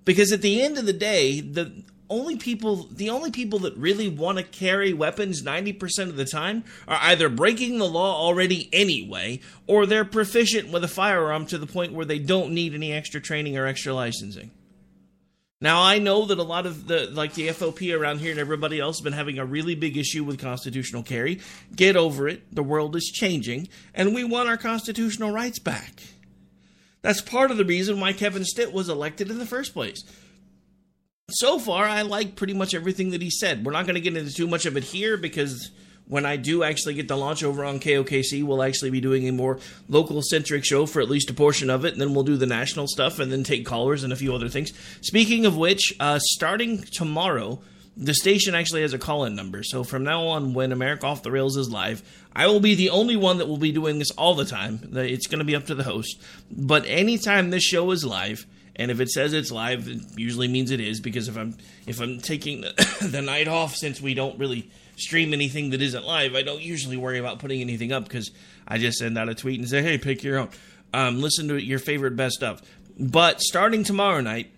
Because 0.05 0.33
at 0.33 0.43
the 0.43 0.63
end 0.63 0.79
of 0.79 0.87
the 0.87 0.93
day, 0.93 1.41
the 1.41 1.83
only 2.09 2.37
people 2.37 2.89
the 2.91 3.11
only 3.11 3.31
people 3.31 3.61
that 3.61 3.77
really 3.77 4.09
want 4.09 4.39
to 4.39 4.45
carry 4.45 4.93
weapons 4.93 5.43
90% 5.43 6.09
of 6.09 6.17
the 6.17 6.25
time 6.25 6.65
are 6.87 6.99
either 7.03 7.29
breaking 7.29 7.79
the 7.79 7.89
law 7.89 8.17
already 8.17 8.69
anyway 8.73 9.41
or 9.67 9.87
they're 9.87 10.05
proficient 10.05 10.71
with 10.71 10.85
a 10.85 10.89
firearm 10.89 11.47
to 11.47 11.59
the 11.59 11.67
point 11.67 11.93
where 11.93 12.05
they 12.05 12.19
don't 12.19 12.53
need 12.53 12.75
any 12.75 12.93
extra 12.93 13.21
training 13.21 13.57
or 13.57 13.67
extra 13.67 13.93
licensing. 13.93 14.51
Now 15.61 15.83
i 15.83 15.99
know 15.99 16.27
that 16.27 16.39
a 16.39 16.43
lot 16.43 16.67
of 16.67 16.87
the 16.87 17.09
like 17.11 17.35
the 17.35 17.49
fop 17.49 17.83
around 17.83 18.19
here 18.19 18.31
and 18.31 18.41
everybody 18.41 18.79
else 18.79 18.99
has 18.99 19.05
been 19.05 19.13
having 19.13 19.39
a 19.39 19.45
really 19.45 19.75
big 19.75 19.97
issue 19.97 20.23
with 20.23 20.39
constitutional 20.39 21.03
carry. 21.03 21.41
Get 21.75 21.97
over 21.97 22.29
it. 22.29 22.55
The 22.55 22.63
world 22.63 22.95
is 22.95 23.11
changing 23.13 23.69
and 23.95 24.15
we 24.15 24.23
want 24.23 24.49
our 24.49 24.59
constitutional 24.59 25.33
rights 25.33 25.59
back. 25.59 26.03
That's 27.03 27.21
part 27.21 27.51
of 27.51 27.57
the 27.57 27.65
reason 27.65 28.01
why 28.01 28.13
kevin 28.13 28.45
stitt 28.45 28.73
was 28.73 28.89
elected 28.89 29.31
in 29.31 29.39
the 29.39 29.47
first 29.47 29.73
place 29.73 30.05
so 31.29 31.59
far, 31.59 31.85
I 31.85 32.03
like 32.03 32.37
pretty 32.37 32.55
much 32.55 32.73
everything 32.73 33.11
that 33.11 33.21
he 33.21 33.31
said. 33.31 33.65
We're 33.65 33.73
not 33.73 33.85
going 33.85 33.97
to 33.97 34.01
get 34.01 34.17
into 34.17 34.33
too 34.33 34.47
much 34.47 34.65
of 34.65 34.77
it 34.77 34.85
here 34.85 35.17
because 35.17 35.71
when 36.07 36.25
I 36.25 36.37
do 36.37 36.63
actually 36.63 36.95
get 36.95 37.09
the 37.09 37.17
launch 37.17 37.43
over 37.43 37.65
on 37.65 37.81
KOKC, 37.81 38.45
we'll 38.45 38.63
actually 38.63 38.91
be 38.91 39.01
doing 39.01 39.27
a 39.27 39.33
more 39.33 39.59
local 39.89 40.23
centric 40.23 40.65
show 40.65 40.87
for 40.87 41.03
at 41.03 41.09
least 41.11 41.29
a 41.29 41.35
portion 41.35 41.69
of 41.69 41.85
it, 41.85 41.93
and 41.93 42.01
then 42.01 42.15
we'll 42.15 42.23
do 42.23 42.37
the 42.37 42.47
national 42.47 42.87
stuff 42.87 43.19
and 43.19 43.33
then 43.33 43.43
take 43.43 43.67
callers 43.67 44.05
and 44.05 44.13
a 44.13 44.17
few 44.17 44.33
other 44.33 44.49
things. 44.49 44.73
Speaking 45.01 45.47
of 45.47 45.57
which, 45.57 45.95
uh, 45.99 46.21
starting 46.21 46.83
tomorrow, 46.83 47.59
the 47.97 48.15
station 48.15 48.55
actually 48.55 48.83
has 48.83 48.93
a 48.93 48.99
call 48.99 49.25
in 49.25 49.35
number. 49.35 49.65
So 49.65 49.83
from 49.83 50.05
now 50.05 50.29
on, 50.29 50.55
when 50.55 50.71
America 50.71 51.07
Off 51.07 51.25
the 51.25 51.33
Rails 51.33 51.57
is 51.57 51.69
live, 51.69 52.05
I 52.37 52.47
will 52.47 52.61
be 52.61 52.77
the 52.77 52.91
only 52.91 53.17
one 53.17 53.39
that 53.39 53.49
will 53.49 53.57
be 53.57 53.73
doing 53.73 53.99
this 53.99 54.13
all 54.13 54.37
the 54.37 54.45
time. 54.45 54.91
It's 54.93 55.27
going 55.27 55.41
to 55.41 55.45
be 55.45 55.57
up 55.57 55.67
to 55.67 55.75
the 55.75 55.83
host. 55.83 56.23
But 56.53 56.85
anytime 56.87 57.51
this 57.51 57.65
show 57.65 57.91
is 57.91 58.05
live, 58.05 58.47
and 58.77 58.91
if 58.91 59.01
it 59.01 59.11
says 59.11 59.33
it's 59.33 59.51
live, 59.51 59.89
it 59.89 60.01
usually 60.17 60.49
means 60.49 60.71
it 60.71 60.81
is 60.81 61.01
because 61.01 61.29
if 61.29 61.37
I'm 61.37 61.57
if 61.87 62.01
I'm 62.01 62.21
taking 62.21 62.61
the, 63.01 63.23
night 63.23 63.49
off 63.49 63.75
since 63.75 64.01
we 64.01 64.15
don't 64.15 64.39
really 64.39 64.71
stream 64.97 65.33
anything 65.33 65.71
that 65.71 65.83
isn't 65.83 66.05
live, 66.05 66.35
I 66.35 66.43
don't 66.43 66.63
usually 66.63 66.97
worry 66.97 67.19
about 67.19 67.39
putting 67.39 67.61
anything 67.61 67.93
up 67.93 68.05
because 68.05 68.31
I 68.69 68.79
just 68.79 68.99
send 68.99 69.17
out 69.19 69.29
a 69.29 69.35
tweet 69.35 69.59
and 69.59 69.69
say, 69.69 69.83
"Hey, 69.83 69.99
pick 69.99 70.23
your 70.23 70.39
own." 70.39 70.51
Um, 70.93 71.21
listen 71.21 71.49
to 71.49 71.63
your 71.63 71.79
favorite 71.79 72.17
best 72.17 72.37
stuff. 72.37 72.63
But 72.99 73.41
starting 73.41 73.83
tomorrow 73.83 74.21
night, 74.21 74.51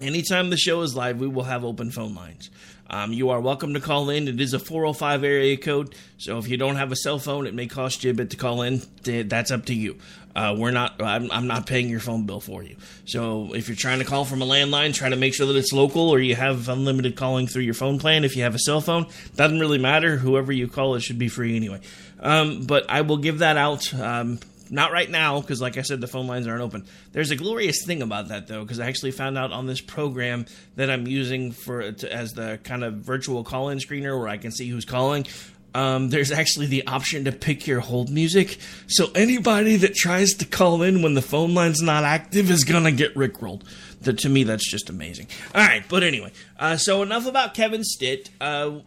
anytime 0.00 0.50
the 0.50 0.56
show 0.56 0.82
is 0.82 0.94
live, 0.94 1.18
we 1.18 1.28
will 1.28 1.44
have 1.44 1.64
open 1.64 1.90
phone 1.90 2.14
lines. 2.14 2.50
Um, 2.90 3.12
you 3.12 3.28
are 3.28 3.40
welcome 3.40 3.74
to 3.74 3.80
call 3.80 4.08
in. 4.08 4.28
It 4.28 4.40
is 4.40 4.54
a 4.54 4.58
405 4.58 5.22
area 5.22 5.58
code, 5.58 5.94
so 6.16 6.38
if 6.38 6.48
you 6.48 6.56
don't 6.56 6.76
have 6.76 6.90
a 6.90 6.96
cell 6.96 7.18
phone, 7.18 7.46
it 7.46 7.52
may 7.52 7.66
cost 7.66 8.02
you 8.02 8.10
a 8.10 8.14
bit 8.14 8.30
to 8.30 8.36
call 8.38 8.62
in. 8.62 8.80
That's 9.02 9.50
up 9.50 9.66
to 9.66 9.74
you. 9.74 9.98
Uh, 10.38 10.54
we're 10.54 10.70
not. 10.70 11.02
I'm, 11.02 11.32
I'm, 11.32 11.48
not 11.48 11.66
paying 11.66 11.88
your 11.88 11.98
phone 11.98 12.24
bill 12.24 12.38
for 12.38 12.62
you. 12.62 12.76
So 13.06 13.54
if 13.54 13.66
you're 13.66 13.76
trying 13.76 13.98
to 13.98 14.04
call 14.04 14.24
from 14.24 14.40
a 14.40 14.46
landline, 14.46 14.94
try 14.94 15.08
to 15.08 15.16
make 15.16 15.34
sure 15.34 15.46
that 15.48 15.56
it's 15.56 15.72
local, 15.72 16.10
or 16.10 16.20
you 16.20 16.36
have 16.36 16.68
unlimited 16.68 17.16
calling 17.16 17.48
through 17.48 17.64
your 17.64 17.74
phone 17.74 17.98
plan. 17.98 18.22
If 18.22 18.36
you 18.36 18.44
have 18.44 18.54
a 18.54 18.58
cell 18.60 18.80
phone, 18.80 19.06
doesn't 19.34 19.58
really 19.58 19.78
matter. 19.78 20.16
Whoever 20.16 20.52
you 20.52 20.68
call, 20.68 20.94
it 20.94 21.00
should 21.00 21.18
be 21.18 21.28
free 21.28 21.56
anyway. 21.56 21.80
Um, 22.20 22.66
but 22.66 22.88
I 22.88 23.00
will 23.00 23.16
give 23.16 23.40
that 23.40 23.56
out. 23.56 23.92
Um, 23.92 24.38
not 24.70 24.92
right 24.92 25.10
now, 25.10 25.40
because 25.40 25.60
like 25.60 25.76
I 25.76 25.82
said, 25.82 26.00
the 26.00 26.06
phone 26.06 26.28
lines 26.28 26.46
aren't 26.46 26.62
open. 26.62 26.86
There's 27.10 27.32
a 27.32 27.36
glorious 27.36 27.84
thing 27.84 28.00
about 28.00 28.28
that 28.28 28.46
though, 28.46 28.62
because 28.62 28.78
I 28.78 28.86
actually 28.86 29.10
found 29.12 29.36
out 29.36 29.50
on 29.50 29.66
this 29.66 29.80
program 29.80 30.46
that 30.76 30.88
I'm 30.88 31.08
using 31.08 31.50
for 31.50 31.90
to, 31.90 32.12
as 32.12 32.34
the 32.34 32.60
kind 32.62 32.84
of 32.84 32.94
virtual 32.98 33.42
call-in 33.42 33.78
screener 33.78 34.16
where 34.16 34.28
I 34.28 34.36
can 34.36 34.52
see 34.52 34.68
who's 34.68 34.84
calling. 34.84 35.26
Um, 35.74 36.10
there's 36.10 36.32
actually 36.32 36.66
the 36.66 36.86
option 36.86 37.24
to 37.24 37.32
pick 37.32 37.66
your 37.66 37.80
hold 37.80 38.10
music. 38.10 38.58
So 38.86 39.10
anybody 39.14 39.76
that 39.76 39.94
tries 39.94 40.32
to 40.34 40.46
call 40.46 40.82
in 40.82 41.02
when 41.02 41.14
the 41.14 41.22
phone 41.22 41.54
line's 41.54 41.82
not 41.82 42.04
active 42.04 42.50
is 42.50 42.64
gonna 42.64 42.92
get 42.92 43.14
rickrolled. 43.14 43.62
That 44.02 44.18
to 44.18 44.28
me, 44.28 44.44
that's 44.44 44.68
just 44.70 44.88
amazing. 44.90 45.26
All 45.54 45.66
right, 45.66 45.84
but 45.88 46.02
anyway, 46.02 46.32
uh, 46.58 46.76
so 46.76 47.02
enough 47.02 47.26
about 47.26 47.54
Kevin 47.54 47.84
Stitt. 47.84 48.30
Uh, 48.40 48.80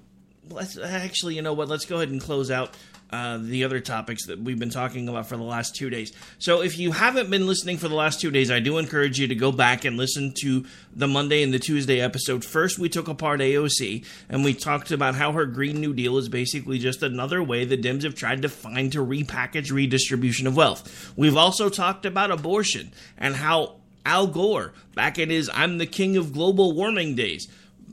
let's 0.50 0.77
actually, 0.77 1.35
you 1.35 1.41
know 1.41 1.53
what? 1.53 1.67
Let's 1.67 1.85
go 1.85 1.97
ahead 1.97 2.09
and 2.09 2.21
close 2.21 2.50
out 2.50 2.75
uh, 3.12 3.38
the 3.41 3.63
other 3.63 3.80
topics 3.80 4.27
that 4.27 4.39
we've 4.39 4.60
been 4.60 4.70
talking 4.70 5.10
about 5.10 5.27
for 5.27 5.38
the 5.38 5.44
last 5.44 5.75
two 5.75 5.89
days. 5.89 6.13
So, 6.39 6.62
if 6.62 6.80
you 6.80 6.91
haven't 6.91 7.30
been 7.30 7.48
listening 7.48 7.77
for 7.77 7.88
the 7.88 7.96
last 7.96 8.22
two 8.22 8.32
days, 8.32 8.50
I 8.50 8.60
do 8.60 8.77
encourage 8.77 9.20
you 9.20 9.27
to 9.27 9.36
go 9.36 9.51
back 9.51 9.84
and 9.86 9.98
listen 9.98 10.34
to 10.41 10.65
the 10.96 11.08
Monday 11.08 11.44
and 11.44 11.53
the 11.53 11.60
Tuesday 11.60 12.00
episode. 12.00 12.46
First, 12.46 12.80
we 12.80 12.89
took 12.89 13.08
apart 13.08 13.39
AOC 13.41 14.06
and 14.30 14.44
we 14.44 14.53
talked 14.53 14.91
about 14.91 15.15
how 15.15 15.34
her 15.34 15.46
Green 15.46 15.82
New 15.82 15.94
Deal 15.94 16.18
is 16.18 16.30
basically 16.30 16.80
just 16.80 17.03
another 17.03 17.44
way 17.44 17.65
the 17.65 17.77
Dems 17.77 18.03
have 18.03 18.15
tried 18.15 18.41
to 18.44 18.50
find 18.50 18.91
to 18.91 19.06
repackage 19.06 19.72
redistribution 19.72 20.48
of 20.48 20.56
wealth. 20.56 21.13
We've 21.18 21.38
also 21.38 21.70
talked 21.70 22.06
about 22.06 22.32
abortion 22.32 22.91
and 23.18 23.36
how 23.36 23.75
Al 24.06 24.27
Gore, 24.27 24.74
back 24.96 25.20
in 25.20 25.30
his 25.30 25.50
I'm 25.53 25.77
the 25.77 25.86
King 25.86 26.18
of 26.18 26.34
Global 26.34 26.74
Warming 26.74 27.15
days, 27.15 27.48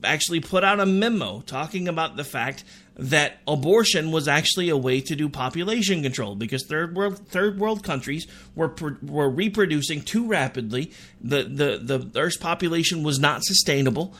actually 0.04 0.40
put 0.40 0.64
out 0.64 0.80
a 0.80 0.86
memo 0.86 1.40
talking 1.40 1.88
about 1.88 2.16
the 2.16 2.24
fact 2.24 2.64
that 2.96 3.38
abortion 3.46 4.10
was 4.10 4.26
actually 4.26 4.68
a 4.68 4.76
way 4.76 5.00
to 5.00 5.14
do 5.14 5.28
population 5.28 6.02
control 6.02 6.34
because 6.34 6.64
third 6.66 6.96
world 6.96 7.18
third 7.28 7.58
world 7.58 7.84
countries 7.84 8.26
were 8.54 8.74
were 9.02 9.30
reproducing 9.30 10.02
too 10.02 10.26
rapidly. 10.26 10.92
The 11.20 11.44
the 11.44 11.98
the 11.98 12.20
Earth's 12.20 12.36
population 12.36 13.02
was 13.02 13.18
not 13.18 13.44
sustainable, 13.44 14.14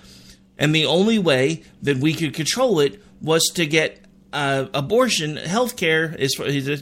and 0.56 0.74
the 0.74 0.86
only 0.86 1.18
way 1.18 1.64
that 1.82 1.96
we 1.98 2.14
could 2.14 2.34
control 2.34 2.80
it 2.80 3.02
was 3.20 3.44
to 3.54 3.66
get 3.66 4.00
uh, 4.32 4.66
abortion 4.74 5.36
health 5.36 5.76
care 5.76 6.14
is, 6.14 6.38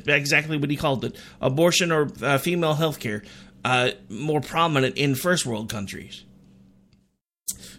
exactly 0.06 0.56
what 0.56 0.70
he 0.70 0.76
called 0.76 1.04
it 1.04 1.16
abortion 1.40 1.92
or 1.92 2.08
uh, 2.22 2.38
female 2.38 2.74
health 2.74 2.98
care 2.98 3.22
uh, 3.64 3.90
more 4.08 4.40
prominent 4.40 4.96
in 4.96 5.14
first 5.14 5.46
world 5.46 5.68
countries. 5.68 6.24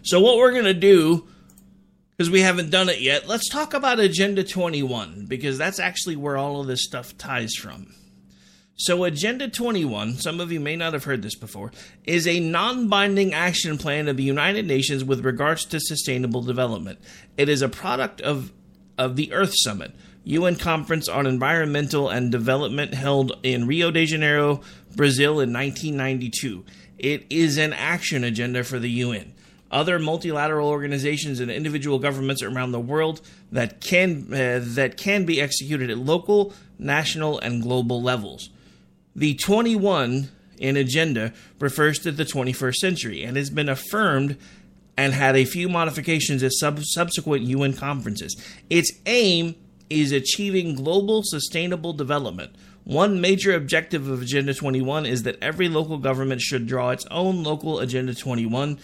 So 0.02 0.20
what 0.20 0.38
we're 0.38 0.52
gonna 0.52 0.74
do 0.74 1.28
because 2.18 2.30
we 2.30 2.40
haven't 2.40 2.70
done 2.70 2.88
it 2.88 3.00
yet, 3.00 3.28
let's 3.28 3.48
talk 3.48 3.74
about 3.74 4.00
Agenda 4.00 4.42
21 4.42 5.26
because 5.26 5.56
that's 5.56 5.78
actually 5.78 6.16
where 6.16 6.36
all 6.36 6.60
of 6.60 6.66
this 6.66 6.82
stuff 6.82 7.16
ties 7.16 7.54
from. 7.54 7.94
So, 8.74 9.04
Agenda 9.04 9.48
21, 9.48 10.14
some 10.14 10.40
of 10.40 10.50
you 10.50 10.58
may 10.58 10.74
not 10.74 10.94
have 10.94 11.04
heard 11.04 11.22
this 11.22 11.36
before, 11.36 11.72
is 12.04 12.26
a 12.26 12.40
non 12.40 12.88
binding 12.88 13.34
action 13.34 13.78
plan 13.78 14.08
of 14.08 14.16
the 14.16 14.24
United 14.24 14.66
Nations 14.66 15.04
with 15.04 15.24
regards 15.24 15.64
to 15.66 15.80
sustainable 15.80 16.42
development. 16.42 16.98
It 17.36 17.48
is 17.48 17.62
a 17.62 17.68
product 17.68 18.20
of, 18.20 18.52
of 18.96 19.14
the 19.14 19.32
Earth 19.32 19.52
Summit. 19.54 19.94
UN 20.24 20.56
Conference 20.56 21.08
on 21.08 21.26
Environmental 21.26 22.08
and 22.08 22.30
Development 22.30 22.94
held 22.94 23.32
in 23.42 23.66
Rio 23.66 23.90
de 23.90 24.06
Janeiro, 24.06 24.60
Brazil 24.94 25.40
in 25.40 25.52
1992. 25.52 26.64
It 26.98 27.26
is 27.30 27.58
an 27.58 27.72
action 27.72 28.24
agenda 28.24 28.64
for 28.64 28.78
the 28.78 28.90
UN. 28.90 29.34
Other 29.70 29.98
multilateral 29.98 30.68
organizations 30.68 31.40
and 31.40 31.50
individual 31.50 31.98
governments 31.98 32.42
around 32.42 32.72
the 32.72 32.80
world 32.80 33.20
that 33.52 33.80
can 33.80 34.32
uh, 34.32 34.60
that 34.62 34.96
can 34.96 35.26
be 35.26 35.40
executed 35.40 35.90
at 35.90 35.98
local, 35.98 36.54
national, 36.78 37.38
and 37.40 37.62
global 37.62 38.02
levels. 38.02 38.48
The 39.14 39.34
21 39.34 40.30
in 40.58 40.76
agenda 40.76 41.32
refers 41.60 41.98
to 42.00 42.12
the 42.12 42.24
21st 42.24 42.74
century 42.74 43.22
and 43.22 43.36
has 43.36 43.50
been 43.50 43.68
affirmed 43.68 44.36
and 44.96 45.12
had 45.12 45.36
a 45.36 45.44
few 45.44 45.68
modifications 45.68 46.42
at 46.42 46.52
sub- 46.52 46.82
subsequent 46.82 47.44
UN 47.44 47.72
conferences. 47.72 48.36
Its 48.68 48.92
aim 49.06 49.54
is 49.90 50.12
achieving 50.12 50.74
global 50.74 51.22
sustainable 51.24 51.92
development. 51.92 52.54
One 52.84 53.20
major 53.20 53.54
objective 53.54 54.08
of 54.08 54.22
Agenda 54.22 54.54
21 54.54 55.06
is 55.06 55.22
that 55.24 55.36
every 55.42 55.68
local 55.68 55.98
government 55.98 56.40
should 56.40 56.66
draw 56.66 56.90
its 56.90 57.06
own 57.10 57.42
local 57.42 57.80
Agenda 57.80 58.14
21 58.14 58.78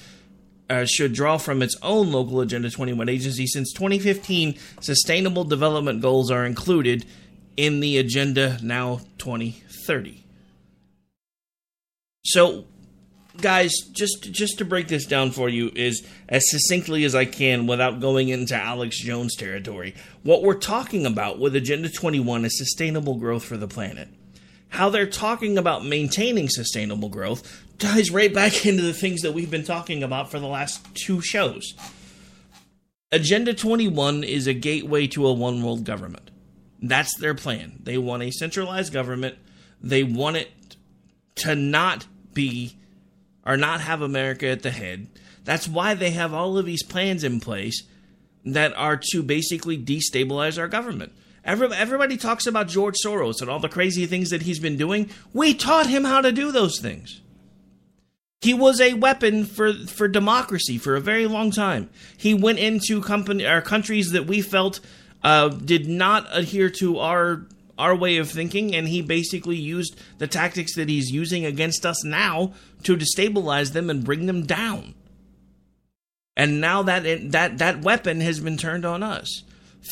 uh, 0.70 0.84
should 0.84 1.12
draw 1.12 1.38
from 1.38 1.62
its 1.62 1.76
own 1.82 2.10
local 2.12 2.40
Agenda 2.40 2.70
21 2.70 3.08
agency. 3.08 3.46
Since 3.46 3.72
2015, 3.72 4.56
sustainable 4.80 5.44
development 5.44 6.00
goals 6.00 6.30
are 6.30 6.44
included 6.44 7.04
in 7.56 7.80
the 7.80 7.98
Agenda 7.98 8.58
Now 8.62 9.00
2030. 9.18 10.24
So, 12.24 12.64
guys, 13.40 13.72
just 13.92 14.32
just 14.32 14.58
to 14.58 14.64
break 14.64 14.88
this 14.88 15.04
down 15.04 15.30
for 15.30 15.48
you 15.48 15.70
is 15.74 16.06
as 16.28 16.42
succinctly 16.50 17.04
as 17.04 17.14
I 17.14 17.26
can 17.26 17.66
without 17.66 18.00
going 18.00 18.30
into 18.30 18.56
Alex 18.56 18.98
Jones 18.98 19.36
territory. 19.36 19.94
What 20.22 20.42
we're 20.42 20.54
talking 20.54 21.04
about 21.04 21.38
with 21.38 21.54
Agenda 21.54 21.90
21 21.90 22.46
is 22.46 22.56
sustainable 22.56 23.16
growth 23.16 23.44
for 23.44 23.58
the 23.58 23.68
planet. 23.68 24.08
How 24.68 24.90
they're 24.90 25.06
talking 25.06 25.56
about 25.56 25.84
maintaining 25.84 26.48
sustainable 26.48 27.08
growth 27.08 27.64
ties 27.78 28.10
right 28.10 28.32
back 28.32 28.66
into 28.66 28.82
the 28.82 28.92
things 28.92 29.22
that 29.22 29.32
we've 29.32 29.50
been 29.50 29.64
talking 29.64 30.02
about 30.02 30.30
for 30.30 30.38
the 30.38 30.46
last 30.46 30.84
two 30.94 31.20
shows. 31.20 31.74
Agenda 33.12 33.54
21 33.54 34.24
is 34.24 34.46
a 34.46 34.54
gateway 34.54 35.06
to 35.06 35.26
a 35.26 35.32
one 35.32 35.62
world 35.62 35.84
government. 35.84 36.30
That's 36.82 37.16
their 37.16 37.34
plan. 37.34 37.78
They 37.82 37.96
want 37.96 38.22
a 38.24 38.30
centralized 38.30 38.92
government. 38.92 39.38
They 39.80 40.02
want 40.02 40.36
it 40.36 40.50
to 41.36 41.54
not 41.54 42.06
be 42.32 42.76
or 43.46 43.56
not 43.56 43.80
have 43.80 44.02
America 44.02 44.48
at 44.48 44.62
the 44.62 44.70
head. 44.70 45.06
That's 45.44 45.68
why 45.68 45.94
they 45.94 46.10
have 46.10 46.32
all 46.32 46.58
of 46.58 46.66
these 46.66 46.82
plans 46.82 47.22
in 47.22 47.40
place 47.40 47.84
that 48.44 48.76
are 48.76 49.00
to 49.12 49.22
basically 49.22 49.78
destabilize 49.82 50.58
our 50.58 50.68
government. 50.68 51.12
Everybody 51.44 52.16
talks 52.16 52.46
about 52.46 52.68
George 52.68 52.96
Soros 53.04 53.40
and 53.40 53.50
all 53.50 53.58
the 53.58 53.68
crazy 53.68 54.06
things 54.06 54.30
that 54.30 54.42
he's 54.42 54.58
been 54.58 54.76
doing. 54.76 55.10
We 55.32 55.54
taught 55.54 55.86
him 55.86 56.04
how 56.04 56.20
to 56.20 56.32
do 56.32 56.50
those 56.50 56.80
things. 56.80 57.20
He 58.40 58.52
was 58.52 58.80
a 58.80 58.94
weapon 58.94 59.46
for, 59.46 59.72
for 59.72 60.06
democracy 60.06 60.76
for 60.76 60.96
a 60.96 61.00
very 61.00 61.26
long 61.26 61.50
time. 61.50 61.88
He 62.16 62.34
went 62.34 62.58
into 62.58 63.00
company, 63.00 63.46
our 63.46 63.62
countries 63.62 64.10
that 64.10 64.26
we 64.26 64.42
felt 64.42 64.80
uh, 65.22 65.48
did 65.48 65.88
not 65.88 66.26
adhere 66.30 66.70
to 66.70 66.98
our 66.98 67.46
our 67.76 67.96
way 67.96 68.18
of 68.18 68.30
thinking, 68.30 68.72
and 68.72 68.86
he 68.86 69.02
basically 69.02 69.56
used 69.56 70.00
the 70.18 70.28
tactics 70.28 70.76
that 70.76 70.88
he's 70.88 71.10
using 71.10 71.44
against 71.44 71.84
us 71.84 72.04
now 72.04 72.52
to 72.84 72.96
destabilize 72.96 73.72
them 73.72 73.90
and 73.90 74.04
bring 74.04 74.26
them 74.26 74.46
down. 74.46 74.94
And 76.36 76.60
now 76.60 76.82
that 76.82 77.32
that 77.32 77.58
that 77.58 77.82
weapon 77.82 78.20
has 78.20 78.38
been 78.38 78.56
turned 78.56 78.84
on 78.84 79.02
us 79.02 79.42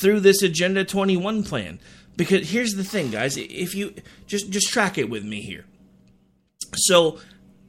through 0.00 0.20
this 0.20 0.42
Agenda 0.42 0.84
21 0.84 1.42
plan. 1.44 1.78
Because 2.16 2.50
here's 2.50 2.72
the 2.72 2.84
thing, 2.84 3.11
guys, 3.11 3.37
if 3.37 3.75
you 3.75 3.94
just 4.26 4.50
just 4.50 4.70
track 4.70 4.99
it 4.99 5.08
with 5.08 5.25
me 5.25 5.40
here. 5.40 5.64
So 6.75 7.20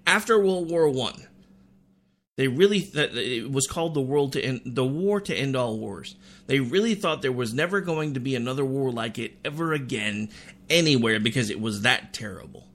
after 0.06 0.38
World 0.38 0.70
War 0.70 0.90
One, 0.90 1.28
they 2.36 2.48
really 2.48 2.82
th- 2.82 3.14
it 3.14 3.52
was 3.52 3.68
called 3.68 3.94
the 3.94 4.02
world 4.02 4.34
to 4.34 4.42
end 4.42 4.62
the 4.66 4.86
war 4.86 5.22
to 5.22 5.36
end 5.36 5.56
all 5.56 5.78
wars. 5.78 6.16
They 6.48 6.60
really 6.60 6.96
thought 6.96 7.22
there 7.22 7.32
was 7.32 7.54
never 7.54 7.80
going 7.80 8.16
to 8.16 8.20
be 8.20 8.36
another 8.36 8.66
war 8.66 8.92
like 8.92 9.18
it 9.18 9.38
ever 9.46 9.72
again 9.74 10.30
anywhere 10.70 11.20
because 11.20 11.50
it 11.50 11.62
was 11.62 11.82
that 11.82 12.14
terrible. 12.14 12.68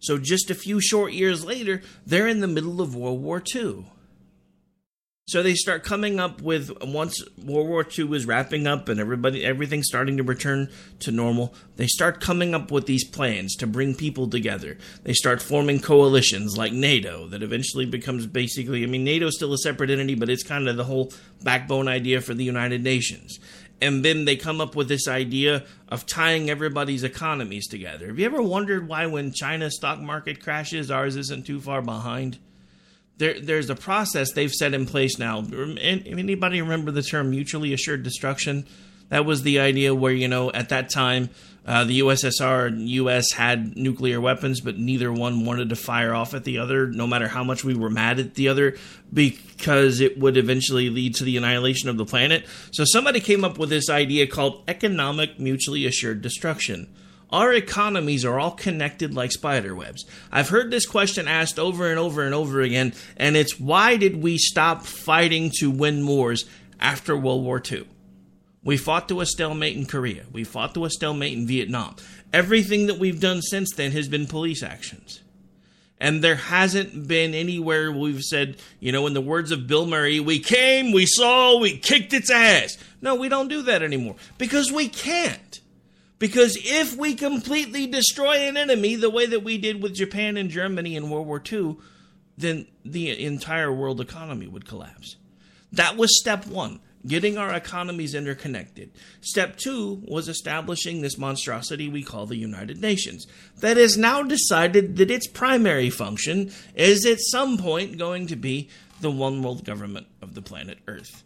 So 0.00 0.18
just 0.18 0.50
a 0.50 0.54
few 0.54 0.80
short 0.80 1.12
years 1.12 1.44
later, 1.44 1.82
they're 2.06 2.26
in 2.26 2.40
the 2.40 2.48
middle 2.48 2.80
of 2.80 2.94
World 2.94 3.22
War 3.22 3.42
II. 3.54 3.86
So 5.28 5.40
they 5.40 5.54
start 5.54 5.84
coming 5.84 6.18
up 6.18 6.42
with 6.42 6.72
once 6.82 7.22
World 7.38 7.68
War 7.68 7.86
II 7.96 8.12
is 8.16 8.26
wrapping 8.26 8.66
up 8.66 8.88
and 8.88 8.98
everybody 8.98 9.44
everything's 9.44 9.86
starting 9.86 10.16
to 10.16 10.24
return 10.24 10.68
to 10.98 11.12
normal, 11.12 11.54
they 11.76 11.86
start 11.86 12.20
coming 12.20 12.56
up 12.56 12.72
with 12.72 12.86
these 12.86 13.08
plans 13.08 13.54
to 13.56 13.68
bring 13.68 13.94
people 13.94 14.28
together. 14.28 14.78
They 15.04 15.12
start 15.12 15.40
forming 15.40 15.78
coalitions 15.78 16.58
like 16.58 16.72
NATO 16.72 17.28
that 17.28 17.40
eventually 17.40 17.86
becomes 17.86 18.26
basically 18.26 18.82
I 18.82 18.86
mean 18.86 19.04
NATO's 19.04 19.36
still 19.36 19.52
a 19.52 19.58
separate 19.58 19.90
entity, 19.90 20.16
but 20.16 20.28
it's 20.28 20.42
kind 20.42 20.66
of 20.66 20.76
the 20.76 20.84
whole 20.84 21.12
backbone 21.40 21.86
idea 21.86 22.20
for 22.20 22.34
the 22.34 22.44
United 22.44 22.82
Nations. 22.82 23.38
And 23.80 24.04
then 24.04 24.24
they 24.24 24.34
come 24.34 24.60
up 24.60 24.74
with 24.74 24.88
this 24.88 25.06
idea 25.06 25.64
of 25.88 26.04
tying 26.04 26.50
everybody's 26.50 27.04
economies 27.04 27.68
together. 27.68 28.08
Have 28.08 28.18
you 28.18 28.26
ever 28.26 28.42
wondered 28.42 28.88
why 28.88 29.06
when 29.06 29.32
China's 29.32 29.76
stock 29.76 30.00
market 30.00 30.42
crashes, 30.42 30.90
ours 30.90 31.14
isn't 31.14 31.46
too 31.46 31.60
far 31.60 31.80
behind? 31.80 32.40
There, 33.22 33.40
there's 33.40 33.70
a 33.70 33.76
process 33.76 34.32
they've 34.32 34.52
set 34.52 34.74
in 34.74 34.84
place 34.84 35.16
now. 35.16 35.44
Anybody 35.44 36.60
remember 36.60 36.90
the 36.90 37.02
term 37.02 37.30
mutually 37.30 37.72
assured 37.72 38.02
destruction? 38.02 38.66
That 39.10 39.24
was 39.24 39.42
the 39.42 39.60
idea 39.60 39.94
where, 39.94 40.12
you 40.12 40.26
know, 40.26 40.50
at 40.50 40.70
that 40.70 40.90
time, 40.90 41.30
uh, 41.64 41.84
the 41.84 42.00
USSR 42.00 42.66
and 42.66 42.88
US 42.88 43.30
had 43.30 43.76
nuclear 43.76 44.20
weapons, 44.20 44.60
but 44.60 44.76
neither 44.76 45.12
one 45.12 45.44
wanted 45.44 45.68
to 45.68 45.76
fire 45.76 46.12
off 46.12 46.34
at 46.34 46.42
the 46.42 46.58
other, 46.58 46.88
no 46.88 47.06
matter 47.06 47.28
how 47.28 47.44
much 47.44 47.62
we 47.62 47.74
were 47.74 47.90
mad 47.90 48.18
at 48.18 48.34
the 48.34 48.48
other, 48.48 48.76
because 49.14 50.00
it 50.00 50.18
would 50.18 50.36
eventually 50.36 50.90
lead 50.90 51.14
to 51.14 51.24
the 51.24 51.36
annihilation 51.36 51.88
of 51.88 51.98
the 51.98 52.04
planet. 52.04 52.44
So 52.72 52.84
somebody 52.84 53.20
came 53.20 53.44
up 53.44 53.56
with 53.56 53.70
this 53.70 53.88
idea 53.88 54.26
called 54.26 54.64
economic 54.66 55.38
mutually 55.38 55.86
assured 55.86 56.22
destruction. 56.22 56.92
Our 57.32 57.54
economies 57.54 58.26
are 58.26 58.38
all 58.38 58.50
connected 58.50 59.14
like 59.14 59.32
spider 59.32 59.74
webs. 59.74 60.04
I've 60.30 60.50
heard 60.50 60.70
this 60.70 60.84
question 60.84 61.26
asked 61.26 61.58
over 61.58 61.88
and 61.88 61.98
over 61.98 62.22
and 62.22 62.34
over 62.34 62.60
again, 62.60 62.92
and 63.16 63.36
it's 63.36 63.58
why 63.58 63.96
did 63.96 64.22
we 64.22 64.36
stop 64.36 64.82
fighting 64.84 65.50
to 65.60 65.70
win 65.70 66.06
wars 66.06 66.44
after 66.78 67.16
World 67.16 67.42
War 67.42 67.62
II? 67.70 67.88
We 68.62 68.76
fought 68.76 69.08
to 69.08 69.22
a 69.22 69.26
stalemate 69.26 69.76
in 69.76 69.86
Korea. 69.86 70.24
We 70.30 70.44
fought 70.44 70.74
to 70.74 70.84
a 70.84 70.90
stalemate 70.90 71.32
in 71.32 71.46
Vietnam. 71.46 71.96
Everything 72.34 72.86
that 72.86 72.98
we've 72.98 73.20
done 73.20 73.40
since 73.40 73.74
then 73.74 73.92
has 73.92 74.08
been 74.08 74.26
police 74.26 74.62
actions. 74.62 75.20
And 75.98 76.22
there 76.22 76.36
hasn't 76.36 77.08
been 77.08 77.32
anywhere 77.32 77.90
we've 77.90 78.22
said, 78.22 78.58
you 78.78 78.92
know, 78.92 79.06
in 79.06 79.14
the 79.14 79.20
words 79.20 79.52
of 79.52 79.66
Bill 79.66 79.86
Murray, 79.86 80.20
we 80.20 80.38
came, 80.38 80.92
we 80.92 81.06
saw, 81.06 81.58
we 81.58 81.78
kicked 81.78 82.12
its 82.12 82.30
ass. 82.30 82.76
No, 83.00 83.14
we 83.14 83.28
don't 83.28 83.48
do 83.48 83.62
that 83.62 83.82
anymore 83.82 84.16
because 84.36 84.70
we 84.70 84.88
can't. 84.88 85.61
Because 86.22 86.56
if 86.56 86.96
we 86.96 87.16
completely 87.16 87.88
destroy 87.88 88.46
an 88.46 88.56
enemy 88.56 88.94
the 88.94 89.10
way 89.10 89.26
that 89.26 89.42
we 89.42 89.58
did 89.58 89.82
with 89.82 89.92
Japan 89.92 90.36
and 90.36 90.50
Germany 90.50 90.94
in 90.94 91.10
World 91.10 91.26
War 91.26 91.42
II, 91.44 91.78
then 92.38 92.68
the 92.84 93.24
entire 93.24 93.72
world 93.72 94.00
economy 94.00 94.46
would 94.46 94.64
collapse. 94.64 95.16
That 95.72 95.96
was 95.96 96.16
step 96.20 96.46
one 96.46 96.78
getting 97.04 97.38
our 97.38 97.52
economies 97.52 98.14
interconnected. 98.14 98.92
Step 99.20 99.56
two 99.56 100.00
was 100.06 100.28
establishing 100.28 101.00
this 101.00 101.18
monstrosity 101.18 101.88
we 101.88 102.04
call 102.04 102.26
the 102.26 102.36
United 102.36 102.80
Nations, 102.80 103.26
that 103.58 103.76
has 103.76 103.98
now 103.98 104.22
decided 104.22 104.98
that 104.98 105.10
its 105.10 105.26
primary 105.26 105.90
function 105.90 106.52
is 106.76 107.04
at 107.04 107.18
some 107.18 107.58
point 107.58 107.98
going 107.98 108.28
to 108.28 108.36
be 108.36 108.68
the 109.00 109.10
one 109.10 109.42
world 109.42 109.64
government 109.64 110.06
of 110.22 110.34
the 110.34 110.42
planet 110.42 110.78
Earth. 110.86 111.24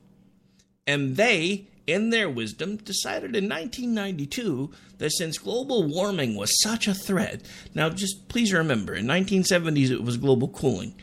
And 0.87 1.17
they 1.17 1.67
in 1.87 2.11
their 2.11 2.29
wisdom, 2.29 2.77
decided 2.77 3.37
in 3.37 3.49
1992 3.49 4.70
that 4.99 5.11
since 5.12 5.38
global 5.38 5.83
warming 5.83 6.35
was 6.35 6.61
such 6.61 6.88
a 6.88 6.94
threat, 6.94 7.42
now 7.75 7.88
just 7.88 8.29
please 8.29 8.53
remember, 8.53 8.94
in 8.94 9.07
1970s 9.07 9.90
it 9.90 10.03
was 10.03 10.16
global 10.16 10.49
cooling. 10.49 10.94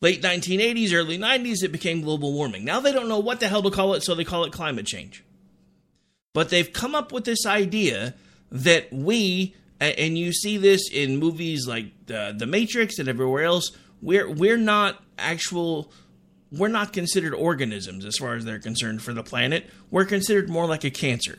Late 0.00 0.20
1980s, 0.20 0.92
early 0.92 1.16
90s, 1.16 1.62
it 1.62 1.72
became 1.72 2.02
global 2.02 2.32
warming. 2.32 2.64
Now 2.64 2.80
they 2.80 2.92
don't 2.92 3.08
know 3.08 3.20
what 3.20 3.40
the 3.40 3.48
hell 3.48 3.62
to 3.62 3.70
call 3.70 3.94
it, 3.94 4.02
so 4.02 4.14
they 4.14 4.24
call 4.24 4.44
it 4.44 4.52
climate 4.52 4.86
change. 4.86 5.24
But 6.34 6.50
they've 6.50 6.70
come 6.70 6.94
up 6.94 7.12
with 7.12 7.24
this 7.24 7.46
idea 7.46 8.14
that 8.50 8.92
we, 8.92 9.54
and 9.80 10.18
you 10.18 10.32
see 10.32 10.58
this 10.58 10.90
in 10.90 11.18
movies 11.18 11.66
like 11.66 12.06
The, 12.06 12.34
the 12.36 12.46
Matrix 12.46 12.98
and 12.98 13.08
everywhere 13.08 13.44
else, 13.44 13.70
we're, 14.02 14.30
we're 14.30 14.58
not 14.58 15.02
actual 15.16 15.90
we're 16.58 16.68
not 16.68 16.92
considered 16.92 17.34
organisms 17.34 18.04
as 18.04 18.16
far 18.16 18.34
as 18.34 18.44
they're 18.44 18.58
concerned 18.58 19.02
for 19.02 19.12
the 19.12 19.22
planet. 19.22 19.68
We're 19.90 20.04
considered 20.04 20.48
more 20.48 20.66
like 20.66 20.84
a 20.84 20.90
cancer. 20.90 21.38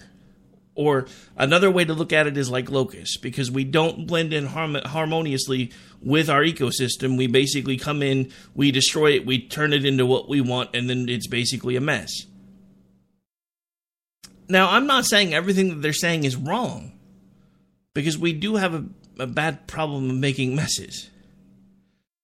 Or 0.75 1.07
another 1.37 1.71
way 1.71 1.85
to 1.85 1.93
look 1.93 2.11
at 2.11 2.27
it 2.27 2.37
is 2.37 2.49
like 2.49 2.69
locusts, 2.69 3.17
because 3.17 3.49
we 3.49 3.63
don't 3.63 4.07
blend 4.07 4.33
in 4.33 4.47
harm- 4.47 4.75
harmoniously 4.75 5.71
with 6.01 6.29
our 6.29 6.41
ecosystem. 6.43 7.17
We 7.17 7.27
basically 7.27 7.77
come 7.77 8.03
in, 8.03 8.31
we 8.53 8.71
destroy 8.71 9.13
it, 9.13 9.25
we 9.25 9.39
turn 9.39 9.71
it 9.71 9.85
into 9.85 10.05
what 10.05 10.27
we 10.27 10.41
want, 10.41 10.75
and 10.75 10.89
then 10.89 11.07
it's 11.07 11.27
basically 11.27 11.77
a 11.77 11.81
mess. 11.81 12.11
Now, 14.49 14.69
I'm 14.71 14.85
not 14.85 15.05
saying 15.05 15.33
everything 15.33 15.69
that 15.69 15.81
they're 15.81 15.93
saying 15.93 16.25
is 16.25 16.35
wrong, 16.35 16.91
because 17.93 18.17
we 18.17 18.33
do 18.33 18.57
have 18.57 18.75
a, 18.75 18.85
a 19.17 19.27
bad 19.27 19.67
problem 19.67 20.09
of 20.09 20.17
making 20.17 20.55
messes. 20.55 21.09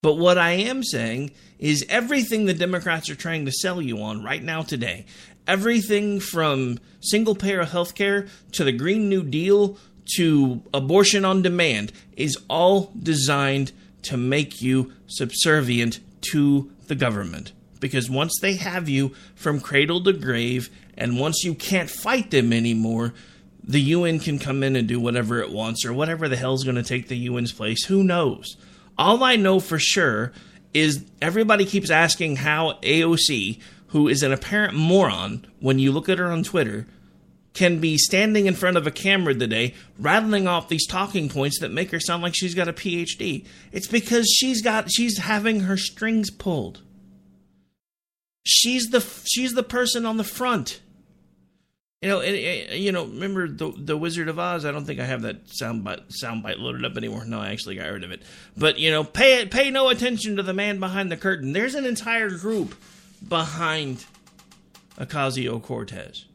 But 0.01 0.17
what 0.17 0.39
I 0.39 0.53
am 0.53 0.83
saying 0.83 1.29
is 1.59 1.85
everything 1.87 2.45
the 2.45 2.55
Democrats 2.55 3.07
are 3.11 3.15
trying 3.15 3.45
to 3.45 3.51
sell 3.51 3.79
you 3.79 4.01
on 4.01 4.23
right 4.23 4.41
now 4.41 4.63
today, 4.63 5.05
everything 5.45 6.19
from 6.19 6.79
single 7.01 7.35
payer 7.35 7.63
health 7.65 7.93
care 7.93 8.25
to 8.53 8.63
the 8.63 8.71
Green 8.71 9.09
New 9.09 9.21
Deal 9.21 9.77
to 10.15 10.63
abortion 10.73 11.23
on 11.23 11.43
demand, 11.43 11.91
is 12.17 12.35
all 12.49 12.91
designed 12.99 13.73
to 14.01 14.17
make 14.17 14.59
you 14.59 14.91
subservient 15.05 15.99
to 16.31 16.71
the 16.87 16.95
government. 16.95 17.51
Because 17.79 18.09
once 18.09 18.39
they 18.41 18.55
have 18.55 18.89
you 18.89 19.09
from 19.35 19.59
cradle 19.59 20.03
to 20.03 20.13
grave, 20.13 20.71
and 20.97 21.19
once 21.19 21.43
you 21.43 21.53
can't 21.53 21.91
fight 21.91 22.31
them 22.31 22.51
anymore, 22.51 23.13
the 23.63 23.81
UN 23.81 24.19
can 24.19 24.39
come 24.39 24.63
in 24.63 24.75
and 24.75 24.87
do 24.87 24.99
whatever 24.99 25.41
it 25.41 25.51
wants, 25.51 25.85
or 25.85 25.93
whatever 25.93 26.27
the 26.27 26.37
hell's 26.37 26.63
going 26.63 26.75
to 26.75 26.81
take 26.81 27.07
the 27.07 27.27
UN's 27.27 27.51
place. 27.51 27.85
Who 27.85 28.03
knows? 28.03 28.57
All 28.97 29.23
I 29.23 29.35
know 29.35 29.59
for 29.59 29.79
sure 29.79 30.31
is 30.73 31.05
everybody 31.21 31.65
keeps 31.65 31.89
asking 31.89 32.37
how 32.37 32.73
AOC, 32.81 33.59
who 33.87 34.07
is 34.07 34.23
an 34.23 34.31
apparent 34.31 34.73
moron 34.73 35.45
when 35.59 35.79
you 35.79 35.91
look 35.91 36.09
at 36.09 36.19
her 36.19 36.31
on 36.31 36.43
Twitter, 36.43 36.87
can 37.53 37.79
be 37.79 37.97
standing 37.97 38.45
in 38.45 38.53
front 38.53 38.77
of 38.77 38.87
a 38.87 38.91
camera 38.91 39.33
today 39.33 39.73
rattling 39.99 40.47
off 40.47 40.69
these 40.69 40.87
talking 40.87 41.27
points 41.27 41.59
that 41.59 41.71
make 41.71 41.91
her 41.91 41.99
sound 41.99 42.23
like 42.23 42.33
she's 42.35 42.55
got 42.55 42.69
a 42.69 42.73
PhD. 42.73 43.45
It's 43.71 43.87
because 43.87 44.25
she's 44.27 44.61
got 44.61 44.89
she's 44.89 45.17
having 45.17 45.61
her 45.61 45.77
strings 45.77 46.31
pulled. 46.31 46.81
She's 48.45 48.85
the 48.85 49.01
she's 49.25 49.53
the 49.53 49.63
person 49.63 50.05
on 50.05 50.17
the 50.17 50.23
front. 50.23 50.81
You 52.01 52.09
know, 52.09 52.21
you 52.21 52.91
know. 52.91 53.05
Remember 53.05 53.47
the 53.47 53.71
the 53.77 53.95
Wizard 53.95 54.27
of 54.27 54.39
Oz? 54.39 54.65
I 54.65 54.71
don't 54.71 54.85
think 54.85 54.99
I 54.99 55.05
have 55.05 55.21
that 55.21 55.47
sound 55.49 55.83
bite 55.83 55.99
sound 56.09 56.41
bite 56.41 56.57
loaded 56.57 56.83
up 56.83 56.97
anymore. 56.97 57.25
No, 57.25 57.39
I 57.39 57.51
actually 57.51 57.75
got 57.75 57.91
rid 57.91 58.03
of 58.03 58.11
it. 58.11 58.23
But 58.57 58.79
you 58.79 58.89
know, 58.89 59.03
pay 59.03 59.45
pay 59.45 59.69
no 59.69 59.89
attention 59.89 60.35
to 60.37 60.43
the 60.43 60.53
man 60.53 60.79
behind 60.79 61.11
the 61.11 61.17
curtain. 61.17 61.53
There's 61.53 61.75
an 61.75 61.85
entire 61.85 62.31
group 62.31 62.73
behind 63.27 64.05
Ocasio 64.97 65.61
Cortez. 65.61 66.25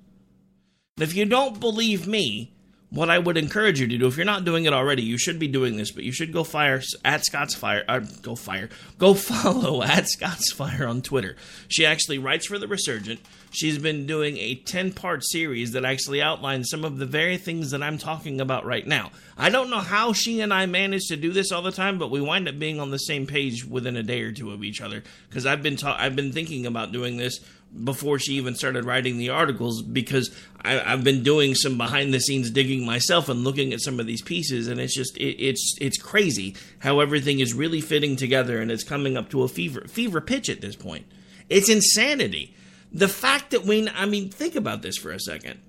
If 0.98 1.16
you 1.16 1.24
don't 1.24 1.59
believe 1.59 2.07
me, 2.07 2.52
what 2.90 3.11
I 3.11 3.18
would 3.18 3.37
encourage 3.37 3.81
you 3.81 3.88
to 3.88 3.98
do, 3.98 4.07
if 4.07 4.16
you're 4.16 4.24
not 4.24 4.44
doing 4.44 4.64
it 4.64 4.72
already, 4.72 5.02
you 5.02 5.18
should 5.18 5.38
be 5.38 5.48
doing 5.48 5.76
this, 5.76 5.90
but 5.90 6.05
you 6.05 6.12
should 6.12 6.33
go 6.33 6.44
fire 6.44 6.81
at 7.05 7.24
Scott's 7.24 7.55
Fire. 7.55 7.85
Uh, 7.88 8.00
go 8.22 8.35
fire. 8.35 8.68
Go 8.98 9.14
follow 9.14 9.83
at 9.83 10.09
Scott's 10.09 10.52
Fire 10.52 10.87
on 10.87 11.02
Twitter. 11.02 11.37
She 11.68 11.85
actually 11.85 12.18
writes 12.18 12.46
for 12.46 12.59
the 12.59 12.68
Resurgent. 12.68 13.20
She's 13.57 13.79
been 13.79 14.05
doing 14.05 14.37
a 14.37 14.55
10 14.55 14.92
part 14.92 15.25
series 15.25 15.73
that 15.73 15.87
actually 15.87 16.21
outlines 16.21 16.69
some 16.69 16.85
of 16.85 16.99
the 16.99 17.07
very 17.07 17.38
things 17.38 17.71
that 17.71 17.83
I'm 17.83 17.97
talking 17.97 18.38
about 18.38 18.66
right 18.66 18.87
now. 18.87 19.12
I 19.38 19.49
don't 19.49 19.71
know 19.71 19.79
how 19.81 20.12
she 20.12 20.42
and 20.42 20.53
I 20.53 20.66
manage 20.66 21.07
to 21.09 21.16
do 21.16 21.33
this 21.33 21.51
all 21.51 21.62
the 21.62 21.73
time, 21.73 21.99
but 21.99 22.11
we 22.11 22.21
wind 22.21 22.49
up 22.49 22.59
being 22.59 22.79
on 22.79 22.90
the 22.90 22.99
same 22.99 23.27
page 23.27 23.64
within 23.64 23.97
a 23.97 24.03
day 24.03 24.21
or 24.21 24.31
two 24.31 24.51
of 24.51 24.62
each 24.62 24.83
other 24.83 25.03
because 25.31 25.47
I've 25.47 25.62
been 25.62 25.77
ta- 25.77 25.97
I've 25.99 26.14
been 26.14 26.33
thinking 26.33 26.66
about 26.66 26.92
doing 26.92 27.16
this 27.16 27.40
before 27.83 28.19
she 28.19 28.35
even 28.35 28.55
started 28.55 28.85
writing 28.85 29.16
the 29.16 29.31
articles 29.31 29.81
because 29.81 30.37
I, 30.61 30.73
have 30.73 31.03
been 31.03 31.23
doing 31.23 31.55
some 31.55 31.79
behind 31.79 32.12
the 32.12 32.21
scenes 32.21 32.51
digging 32.51 32.85
myself 32.85 33.31
and 33.31 33.42
looking 33.42 33.73
at 33.73 33.81
some 33.81 33.99
of 33.99 34.05
these 34.05 34.21
pieces, 34.21 34.69
and 34.69 34.79
it's 34.79 34.95
just 34.95 35.16
it, 35.16 35.42
it's 35.42 35.77
it's 35.81 35.97
crazy 35.97 36.57
how 36.81 37.01
everything 37.01 37.40
is 37.40 37.55
really 37.55 37.81
fitting 37.81 38.16
together 38.16 38.61
and 38.61 38.71
it's 38.71 38.85
coming 38.85 39.16
up 39.16 39.31
to 39.31 39.45
a 39.45 39.49
fever 39.49 39.87
fever 39.88 40.21
pitch 40.21 40.51
at 40.51 40.61
this 40.61 40.77
point. 40.77 41.07
It's 41.49 41.71
insanity. 41.71 42.55
The 42.92 43.09
fact 43.09 43.51
that 43.51 43.64
we, 43.64 43.88
I 43.88 44.07
mean, 44.07 44.31
think 44.31 44.55
about 44.55 44.83
this 44.83 44.96
for 44.96 45.11
a 45.11 45.20
second. 45.20 45.61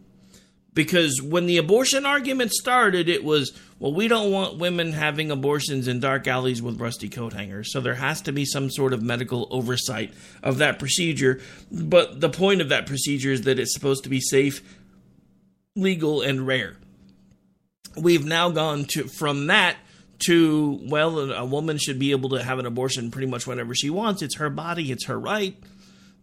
Because 0.73 1.19
when 1.23 1.47
the 1.47 1.58
abortion 1.58 2.06
argument 2.06 2.51
started, 2.51 3.10
it 3.10 3.23
was, 3.23 3.51
well, 3.80 3.95
we 3.95 4.08
don't 4.08 4.32
want 4.32 4.60
women 4.60 4.93
having 4.93 5.32
abortions 5.32 5.88
in 5.88 5.99
dark 5.99 6.27
alleys 6.27 6.62
with 6.62 6.80
rusty 6.80 7.10
coat 7.10 7.34
hangers. 7.34 7.73
So 7.73 7.82
there 7.82 7.95
has 7.95 8.21
to 8.21 8.32
be 8.32 8.45
some 8.45 8.69
sort 8.69 8.93
of 8.93 9.01
medical 9.01 9.47
oversight 9.49 10.13
of 10.43 10.60
that 10.60 10.77
procedure. 10.77 11.41
But 11.71 12.21
the 12.21 12.30
point 12.30 12.62
of 12.62 12.69
that 12.69 12.86
procedure 12.86 13.32
is 13.32 13.41
that 13.41 13.58
it's 13.58 13.73
supposed 13.73 14.03
to 14.03 14.10
be 14.10 14.21
safe, 14.21 14.62
legal, 15.75 16.21
and 16.21 16.45
rare. 16.45 16.77
We've 17.95 18.25
now 18.25 18.51
gone 18.51 18.86
to 18.89 19.06
from 19.06 19.47
that 19.47 19.77
to 20.27 20.80
well, 20.84 21.32
a 21.32 21.45
woman 21.45 21.77
should 21.80 21.97
be 21.97 22.12
able 22.12 22.30
to 22.30 22.43
have 22.43 22.60
an 22.60 22.65
abortion 22.65 23.12
pretty 23.12 23.27
much 23.27 23.47
whenever 23.47 23.73
she 23.73 23.89
wants. 23.89 24.21
It's 24.21 24.36
her 24.36 24.49
body, 24.49 24.91
it's 24.91 25.06
her 25.06 25.19
right. 25.19 25.58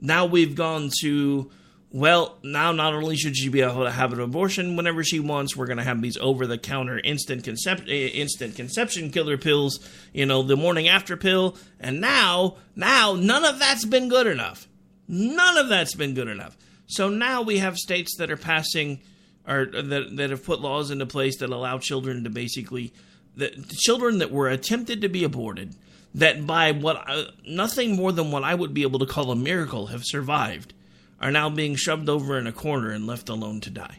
Now 0.05 0.27
we've 0.27 0.55
gone 0.55 0.91
to 1.01 1.51
well, 1.91 2.39
now 2.43 2.73
not 2.73 2.93
only 2.93 3.17
should 3.17 3.37
she 3.37 3.49
be 3.49 3.61
able 3.61 3.85
to 3.85 3.91
have 3.91 4.13
an 4.13 4.21
abortion 4.21 4.75
whenever 4.75 5.05
she 5.05 5.21
wants, 5.21 5.57
we're 5.57 5.67
going 5.67 5.79
to 5.79 5.85
have 5.85 6.03
these 6.03 6.17
over-the-counter 6.17 6.99
instant 6.99 7.45
concep- 7.45 7.89
eh, 7.89 8.09
instant 8.09 8.57
conception 8.57 9.11
killer 9.11 9.39
pills, 9.39 9.79
you 10.13 10.27
know, 10.27 10.43
the 10.43 10.57
morning 10.57 10.89
after 10.89 11.17
pill, 11.17 11.57
and 11.79 12.01
now, 12.01 12.57
now 12.75 13.15
none 13.15 13.45
of 13.45 13.61
that's 13.61 13.85
been 13.85 14.09
good 14.09 14.27
enough. 14.27 14.67
None 15.07 15.57
of 15.57 15.69
that's 15.69 15.95
been 15.95 16.15
good 16.15 16.27
enough. 16.27 16.57
So 16.87 17.09
now 17.09 17.43
we 17.43 17.59
have 17.59 17.77
states 17.77 18.17
that 18.19 18.31
are 18.31 18.37
passing 18.37 19.01
or 19.47 19.67
that 19.67 20.17
that 20.17 20.31
have 20.31 20.45
put 20.45 20.61
laws 20.61 20.91
into 20.91 21.07
place 21.07 21.39
that 21.39 21.51
allow 21.51 21.79
children 21.79 22.25
to 22.25 22.31
basically 22.31 22.93
the 23.37 23.51
children 23.71 24.19
that 24.19 24.33
were 24.33 24.49
attempted 24.49 25.01
to 25.03 25.09
be 25.09 25.23
aborted 25.23 25.77
that 26.15 26.47
by 26.47 26.73
what 26.73 27.09
uh, 27.09 27.25
nothing 27.47 27.97
more 27.97 28.13
than 28.13 28.31
what 28.31 28.45
I 28.45 28.55
would 28.55 28.73
be 28.73 28.83
able 28.83 29.01
to 29.01 29.07
call 29.07 29.31
a 29.31 29.37
miracle 29.37 29.89
have 29.89 30.05
survived 30.05 30.73
are 31.21 31.33
now 31.33 31.51
being 31.51 31.75
shoved 31.75 32.09
over 32.09 32.39
in 32.39 32.47
a 32.47 32.53
corner 32.53 32.91
and 32.91 33.07
left 33.07 33.29
alone 33.29 33.61
to 33.63 33.71
die. 33.71 33.99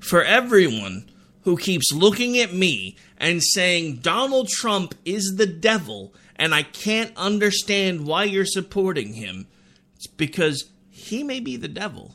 For 0.00 0.22
everyone 0.22 1.10
who 1.42 1.56
keeps 1.56 1.92
looking 1.92 2.38
at 2.38 2.52
me 2.52 2.96
and 3.16 3.42
saying 3.42 3.96
Donald 3.96 4.48
Trump 4.48 4.94
is 5.04 5.34
the 5.36 5.46
devil 5.46 6.14
and 6.36 6.54
I 6.54 6.62
can't 6.62 7.12
understand 7.16 8.06
why 8.06 8.24
you're 8.24 8.44
supporting 8.44 9.14
him, 9.14 9.46
it's 9.94 10.06
because 10.06 10.70
he 10.90 11.22
may 11.22 11.40
be 11.40 11.56
the 11.56 11.68
devil. 11.68 12.14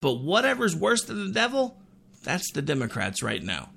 But 0.00 0.20
whatever's 0.20 0.76
worse 0.76 1.04
than 1.04 1.26
the 1.26 1.32
devil, 1.32 1.78
that's 2.22 2.52
the 2.52 2.62
Democrats 2.62 3.22
right 3.22 3.42
now. 3.42 3.70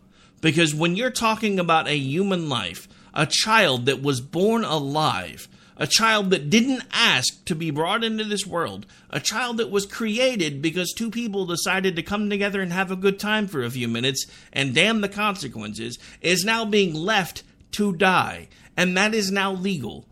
Because 0.43 0.75
when 0.75 0.97
you're 0.97 1.10
talking 1.10 1.58
about 1.58 1.88
a 1.88 1.95
human 1.97 2.49
life, 2.49 2.89
a 3.13 3.25
child 3.25 3.86
that 3.86 4.03
was 4.03 4.19
born 4.19 4.65
alive, 4.65 5.47
a 5.77 5.88
child 5.88 6.32
that 6.32 6.49
didn't 6.49 6.84
ask 6.91 7.45
to 7.45 7.56
be 7.56 7.71
brought 7.71 8.03
into 8.03 8.25
this 8.25 8.45
world, 8.45 8.86
a 9.10 9.21
child 9.21 9.56
that 9.56 9.71
was 9.71 9.86
created 9.86 10.62
because 10.62 10.91
two 10.91 11.10
people 11.10 11.45
decided 11.45 11.95
to 11.95 12.03
come 12.03 12.29
together 12.29 12.60
and 12.60 12.73
have 12.73 12.91
a 12.91 12.97
good 12.97 13.19
time 13.19 13.47
for 13.47 13.63
a 13.63 13.69
few 13.69 13.88
minutes 13.88 14.25
and 14.51 14.75
damn 14.75 14.99
the 14.99 15.08
consequences, 15.08 15.97
is 16.19 16.43
now 16.43 16.65
being 16.65 16.93
left 16.93 17.43
to 17.71 17.93
die. 17.93 18.49
And 18.75 18.97
that 18.97 19.13
is 19.13 19.32
now 19.32 19.53
legal. 19.53 20.06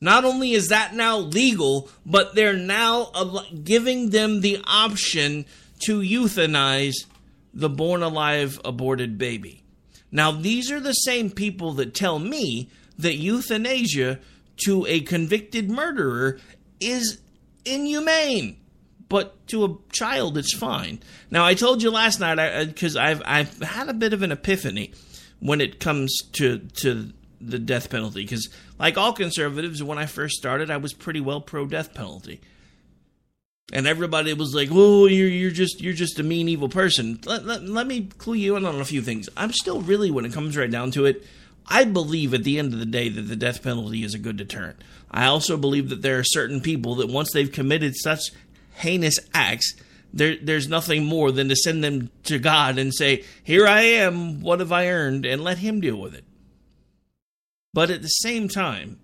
Not 0.00 0.24
only 0.24 0.52
is 0.52 0.68
that 0.68 0.94
now 0.94 1.18
legal, 1.18 1.90
but 2.06 2.36
they're 2.36 2.52
now 2.52 3.10
giving 3.64 4.10
them 4.10 4.40
the 4.40 4.62
option 4.68 5.46
to 5.80 5.98
euthanize 5.98 7.06
the 7.58 7.68
born 7.68 8.04
alive 8.04 8.60
aborted 8.64 9.18
baby. 9.18 9.64
Now, 10.12 10.30
these 10.30 10.70
are 10.70 10.78
the 10.78 10.92
same 10.92 11.28
people 11.28 11.72
that 11.74 11.92
tell 11.92 12.20
me 12.20 12.70
that 12.96 13.16
euthanasia 13.16 14.20
to 14.64 14.86
a 14.86 15.00
convicted 15.00 15.68
murderer 15.68 16.38
is 16.78 17.20
inhumane. 17.64 18.58
But 19.08 19.44
to 19.48 19.64
a 19.64 19.76
child, 19.90 20.38
it's 20.38 20.54
fine. 20.54 21.00
Now, 21.32 21.44
I 21.44 21.54
told 21.54 21.82
you 21.82 21.90
last 21.90 22.20
night 22.20 22.66
because 22.66 22.94
I've 22.94 23.22
I've 23.24 23.58
had 23.60 23.88
a 23.88 23.94
bit 23.94 24.12
of 24.12 24.22
an 24.22 24.30
epiphany 24.30 24.92
when 25.40 25.60
it 25.60 25.80
comes 25.80 26.16
to 26.34 26.58
to 26.58 27.12
the 27.40 27.58
death 27.58 27.90
penalty. 27.90 28.22
Because 28.22 28.48
like 28.78 28.96
all 28.96 29.12
conservatives, 29.12 29.82
when 29.82 29.98
I 29.98 30.06
first 30.06 30.36
started, 30.36 30.70
I 30.70 30.76
was 30.76 30.92
pretty 30.92 31.20
well 31.20 31.40
pro 31.40 31.66
death 31.66 31.92
penalty, 31.92 32.40
and 33.72 33.86
everybody 33.86 34.32
was 34.32 34.54
like, 34.54 34.68
"Oh, 34.72 35.06
you're 35.06 35.28
you're 35.28 35.50
just 35.50 35.80
you're 35.80 35.92
just 35.92 36.18
a 36.18 36.22
mean 36.22 36.48
evil 36.48 36.68
person." 36.68 37.20
Let, 37.24 37.44
let, 37.44 37.64
let 37.64 37.86
me 37.86 38.08
clue 38.18 38.34
you 38.34 38.56
in 38.56 38.64
on 38.64 38.80
a 38.80 38.84
few 38.84 39.02
things. 39.02 39.28
I'm 39.36 39.52
still 39.52 39.80
really, 39.80 40.10
when 40.10 40.24
it 40.24 40.32
comes 40.32 40.56
right 40.56 40.70
down 40.70 40.90
to 40.92 41.06
it, 41.06 41.24
I 41.66 41.84
believe 41.84 42.32
at 42.32 42.44
the 42.44 42.58
end 42.58 42.72
of 42.72 42.78
the 42.78 42.86
day 42.86 43.08
that 43.08 43.22
the 43.22 43.36
death 43.36 43.62
penalty 43.62 44.02
is 44.02 44.14
a 44.14 44.18
good 44.18 44.36
deterrent. 44.36 44.82
I 45.10 45.26
also 45.26 45.56
believe 45.56 45.90
that 45.90 46.02
there 46.02 46.18
are 46.18 46.24
certain 46.24 46.60
people 46.60 46.96
that 46.96 47.08
once 47.08 47.32
they've 47.32 47.50
committed 47.50 47.96
such 47.96 48.20
heinous 48.74 49.18
acts, 49.34 49.74
there, 50.12 50.36
there's 50.40 50.68
nothing 50.68 51.04
more 51.04 51.30
than 51.30 51.48
to 51.48 51.56
send 51.56 51.84
them 51.84 52.10
to 52.24 52.38
God 52.38 52.78
and 52.78 52.94
say, 52.94 53.24
Here 53.42 53.66
I 53.66 53.82
am, 53.82 54.40
what 54.40 54.60
have 54.60 54.72
I 54.72 54.88
earned? 54.88 55.26
and 55.26 55.42
let 55.42 55.58
Him 55.58 55.80
deal 55.80 55.96
with 55.96 56.14
it. 56.14 56.24
But 57.74 57.90
at 57.90 58.02
the 58.02 58.08
same 58.08 58.48
time, 58.48 58.98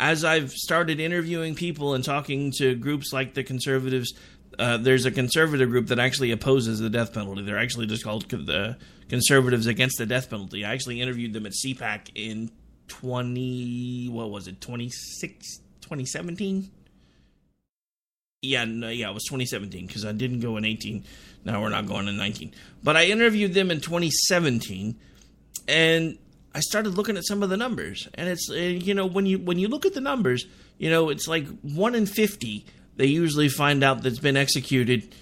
as 0.00 0.24
I've 0.24 0.50
started 0.52 0.98
interviewing 0.98 1.54
people 1.54 1.92
and 1.92 2.02
talking 2.02 2.52
to 2.56 2.74
groups 2.74 3.12
like 3.12 3.34
the 3.34 3.44
conservatives, 3.44 4.14
uh, 4.58 4.78
there's 4.78 5.04
a 5.04 5.10
conservative 5.10 5.68
group 5.68 5.88
that 5.88 5.98
actually 5.98 6.32
opposes 6.32 6.80
the 6.80 6.88
death 6.88 7.12
penalty. 7.12 7.42
They're 7.42 7.58
actually 7.58 7.86
just 7.86 8.02
called 8.02 8.28
the 8.28 8.78
Conservatives 9.10 9.66
Against 9.66 9.98
the 9.98 10.06
Death 10.06 10.30
Penalty. 10.30 10.64
I 10.64 10.72
actually 10.72 11.02
interviewed 11.02 11.34
them 11.34 11.44
at 11.44 11.52
CPAC 11.52 12.12
in 12.14 12.50
20, 12.88 14.08
what 14.08 14.30
was 14.30 14.48
it, 14.48 14.62
26, 14.62 15.58
2017? 15.82 16.70
Yeah, 18.42 18.64
no, 18.64 18.88
yeah, 18.88 19.10
it 19.10 19.14
was 19.14 19.24
2017 19.24 19.86
because 19.86 20.06
I 20.06 20.12
didn't 20.12 20.40
go 20.40 20.56
in 20.56 20.64
18. 20.64 21.04
Now 21.44 21.60
we're 21.60 21.68
not 21.68 21.86
going 21.86 22.08
in 22.08 22.16
19. 22.16 22.54
But 22.82 22.96
I 22.96 23.04
interviewed 23.04 23.52
them 23.52 23.70
in 23.70 23.82
2017, 23.82 24.98
and 25.68 26.18
I 26.54 26.60
started 26.60 26.96
looking 26.96 27.16
at 27.16 27.26
some 27.26 27.42
of 27.42 27.50
the 27.50 27.56
numbers, 27.56 28.08
and 28.14 28.28
it's 28.28 28.50
uh, 28.50 28.54
you 28.54 28.94
know 28.94 29.06
when 29.06 29.26
you 29.26 29.38
when 29.38 29.58
you 29.58 29.68
look 29.68 29.86
at 29.86 29.94
the 29.94 30.00
numbers, 30.00 30.46
you 30.78 30.90
know 30.90 31.08
it's 31.08 31.28
like 31.28 31.46
one 31.62 31.94
in 31.94 32.06
50 32.06 32.66
they 33.00 33.06
usually 33.06 33.48
find 33.48 33.82
out 33.82 34.02
that's 34.02 34.18
been 34.18 34.36
executed 34.36 35.14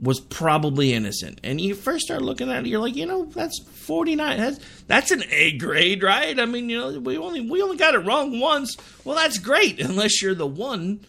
was 0.00 0.20
probably 0.20 0.94
innocent. 0.94 1.38
And 1.44 1.60
you 1.60 1.74
first 1.74 2.06
start 2.06 2.22
looking 2.22 2.50
at 2.50 2.64
it, 2.64 2.68
you're 2.68 2.80
like, 2.80 2.96
you 2.96 3.04
know, 3.04 3.26
that's 3.26 3.60
49. 3.62 4.38
That's 4.38 4.58
that's 4.86 5.10
an 5.10 5.24
A 5.30 5.52
grade, 5.58 6.02
right? 6.02 6.40
I 6.40 6.46
mean, 6.46 6.70
you 6.70 6.78
know, 6.78 6.98
we 6.98 7.18
only 7.18 7.42
we 7.42 7.60
only 7.60 7.76
got 7.76 7.94
it 7.94 7.98
wrong 7.98 8.40
once. 8.40 8.74
Well, 9.04 9.16
that's 9.16 9.38
great 9.38 9.80
unless 9.80 10.22
you're 10.22 10.34
the 10.34 10.46
one 10.46 11.00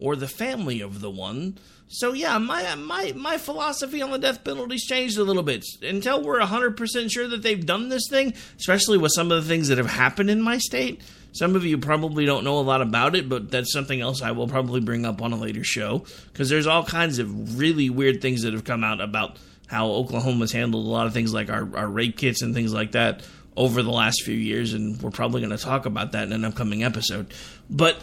or 0.00 0.16
the 0.16 0.28
family 0.28 0.80
of 0.80 1.00
the 1.00 1.10
one. 1.10 1.58
So 1.88 2.12
yeah, 2.12 2.38
my 2.38 2.74
my 2.76 3.12
my 3.16 3.36
philosophy 3.36 4.00
on 4.00 4.10
the 4.10 4.18
death 4.18 4.44
penalty's 4.44 4.86
changed 4.86 5.18
a 5.18 5.24
little 5.24 5.42
bit. 5.42 5.64
Until 5.82 6.22
we're 6.22 6.40
100% 6.40 7.10
sure 7.10 7.28
that 7.28 7.42
they've 7.42 7.64
done 7.64 7.88
this 7.88 8.06
thing, 8.08 8.34
especially 8.58 8.98
with 8.98 9.12
some 9.12 9.30
of 9.32 9.42
the 9.42 9.48
things 9.48 9.68
that 9.68 9.78
have 9.78 9.90
happened 9.90 10.30
in 10.30 10.40
my 10.40 10.58
state, 10.58 11.02
some 11.32 11.56
of 11.56 11.64
you 11.64 11.78
probably 11.78 12.26
don't 12.26 12.44
know 12.44 12.58
a 12.58 12.62
lot 12.62 12.80
about 12.80 13.14
it, 13.14 13.28
but 13.28 13.50
that's 13.50 13.72
something 13.72 14.00
else 14.00 14.22
I 14.22 14.32
will 14.32 14.48
probably 14.48 14.80
bring 14.80 15.04
up 15.04 15.20
on 15.22 15.32
a 15.32 15.36
later 15.36 15.64
show 15.64 16.04
because 16.32 16.48
there's 16.48 16.66
all 16.66 16.84
kinds 16.84 17.18
of 17.18 17.58
really 17.58 17.90
weird 17.90 18.20
things 18.22 18.42
that 18.42 18.52
have 18.52 18.64
come 18.64 18.84
out 18.84 19.00
about 19.00 19.38
how 19.66 19.88
Oklahoma's 19.88 20.50
handled 20.52 20.84
a 20.84 20.88
lot 20.88 21.06
of 21.06 21.12
things 21.12 21.32
like 21.32 21.48
our, 21.48 21.76
our 21.76 21.86
rape 21.86 22.16
kits 22.18 22.42
and 22.42 22.54
things 22.54 22.72
like 22.72 22.92
that 22.92 23.22
over 23.56 23.82
the 23.82 23.90
last 23.90 24.22
few 24.22 24.34
years, 24.34 24.72
and 24.74 25.00
we're 25.02 25.10
probably 25.10 25.40
going 25.40 25.56
to 25.56 25.62
talk 25.62 25.86
about 25.86 26.12
that 26.12 26.24
in 26.24 26.32
an 26.32 26.44
upcoming 26.44 26.82
episode. 26.82 27.32
But 27.68 28.00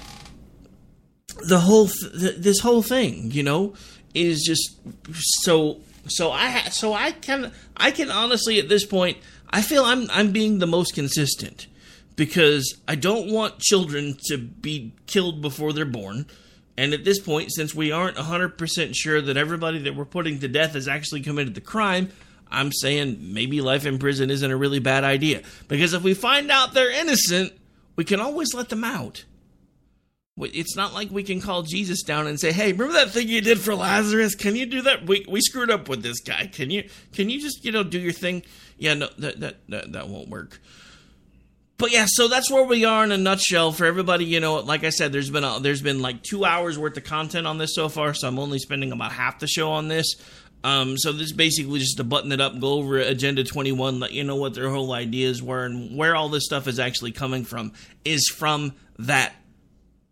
the 1.47 1.59
whole 1.59 1.87
th- 1.87 2.37
this 2.37 2.59
whole 2.59 2.81
thing, 2.81 3.31
you 3.31 3.43
know, 3.43 3.73
is 4.13 4.43
just 4.45 4.77
so 5.43 5.79
so 6.07 6.31
I 6.31 6.69
so 6.69 6.93
I 6.93 7.11
can 7.11 7.51
I 7.75 7.91
can 7.91 8.11
honestly 8.11 8.59
at 8.59 8.69
this 8.69 8.85
point 8.85 9.17
I 9.49 9.61
feel 9.61 9.83
I'm 9.83 10.09
I'm 10.11 10.31
being 10.31 10.59
the 10.59 10.67
most 10.67 10.93
consistent 10.93 11.67
because 12.15 12.75
I 12.87 12.95
don't 12.95 13.31
want 13.31 13.59
children 13.59 14.17
to 14.27 14.37
be 14.37 14.93
killed 15.05 15.41
before 15.41 15.71
they're 15.71 15.85
born. 15.85 16.25
And 16.79 16.93
at 16.93 17.03
this 17.03 17.19
point, 17.19 17.51
since 17.51 17.73
we 17.73 17.91
aren't 17.91 18.17
100% 18.17 18.95
sure 18.95 19.19
that 19.21 19.37
everybody 19.37 19.79
that 19.79 19.95
we're 19.95 20.05
putting 20.05 20.39
to 20.39 20.47
death 20.47 20.73
has 20.73 20.87
actually 20.87 21.21
committed 21.21 21.55
the 21.55 21.61
crime, 21.61 22.09
I'm 22.51 22.71
saying 22.71 23.33
maybe 23.33 23.61
life 23.61 23.85
in 23.85 23.97
prison 23.97 24.29
isn't 24.29 24.51
a 24.51 24.55
really 24.55 24.79
bad 24.79 25.03
idea. 25.03 25.41
Because 25.67 25.93
if 25.93 26.03
we 26.03 26.13
find 26.13 26.51
out 26.51 26.73
they're 26.73 26.91
innocent, 26.91 27.53
we 27.95 28.03
can 28.03 28.19
always 28.19 28.53
let 28.53 28.69
them 28.69 28.83
out. 28.83 29.25
It's 30.39 30.75
not 30.75 30.93
like 30.93 31.09
we 31.09 31.23
can 31.23 31.41
call 31.41 31.63
Jesus 31.63 32.03
down 32.03 32.27
and 32.27 32.39
say, 32.39 32.51
"Hey, 32.51 32.71
remember 32.71 32.93
that 32.93 33.11
thing 33.11 33.27
you 33.27 33.41
did 33.41 33.59
for 33.59 33.73
Lazarus? 33.75 34.35
Can 34.35 34.55
you 34.55 34.65
do 34.65 34.81
that? 34.83 35.05
We 35.05 35.25
we 35.27 35.41
screwed 35.41 35.71
up 35.71 35.89
with 35.89 36.03
this 36.03 36.19
guy. 36.19 36.47
Can 36.47 36.69
you 36.69 36.87
can 37.13 37.29
you 37.29 37.41
just 37.41 37.65
you 37.65 37.71
know 37.71 37.83
do 37.83 37.99
your 37.99 38.13
thing?" 38.13 38.43
Yeah, 38.77 38.93
no, 38.93 39.09
that 39.17 39.39
that 39.39 39.55
that, 39.69 39.91
that 39.93 40.09
won't 40.09 40.29
work 40.29 40.59
but 41.77 41.91
yeah, 41.91 42.05
so 42.07 42.27
that's 42.27 42.49
where 42.49 42.63
we 42.63 42.85
are 42.85 43.03
in 43.03 43.11
a 43.11 43.17
nutshell 43.17 43.71
for 43.71 43.85
everybody. 43.85 44.25
You 44.25 44.39
know, 44.39 44.55
like 44.55 44.83
I 44.83 44.89
said, 44.89 45.11
there's 45.11 45.29
been 45.29 45.43
a, 45.43 45.59
there's 45.59 45.81
been 45.81 46.01
like 46.01 46.23
two 46.23 46.43
hours 46.43 46.77
worth 46.77 46.97
of 46.97 47.03
content 47.03 47.45
on 47.45 47.59
this 47.59 47.75
so 47.75 47.87
far, 47.87 48.13
so 48.13 48.27
I'm 48.27 48.39
only 48.39 48.57
spending 48.57 48.91
about 48.91 49.11
half 49.11 49.39
the 49.39 49.47
show 49.47 49.71
on 49.71 49.87
this. 49.87 50.15
Um, 50.63 50.97
so 50.97 51.11
this 51.11 51.27
is 51.27 51.33
basically 51.33 51.79
just 51.79 51.97
to 51.97 52.03
button 52.03 52.31
it 52.31 52.41
up, 52.41 52.59
go 52.59 52.73
over 52.73 52.97
Agenda 52.97 53.43
21, 53.43 53.99
let 53.99 54.11
you 54.11 54.23
know 54.23 54.37
what 54.37 54.55
their 54.55 54.69
whole 54.69 54.91
ideas 54.91 55.41
were 55.41 55.65
and 55.65 55.95
where 55.95 56.15
all 56.15 56.29
this 56.29 56.45
stuff 56.45 56.67
is 56.67 56.79
actually 56.79 57.11
coming 57.11 57.45
from 57.45 57.73
is 58.03 58.27
from 58.27 58.73
that 58.97 59.33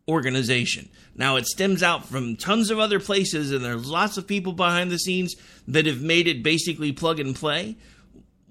organization. 0.08 0.89
Now 1.15 1.36
it 1.36 1.46
stems 1.46 1.82
out 1.82 2.06
from 2.06 2.36
tons 2.36 2.70
of 2.70 2.80
other 2.80 3.00
places, 3.00 3.52
and 3.52 3.63
there's 3.63 3.89
lots 3.89 4.18
of 4.18 4.28
people 4.28 4.54
behind 4.54 4.91
the 4.91 5.00
scenes 5.00 5.36
that 5.68 5.86
have 5.86 6.02
made 6.02 6.28
it 6.28 6.44
basically 6.44 6.91
plug 6.91 7.20
and 7.20 7.36
play 7.36 7.76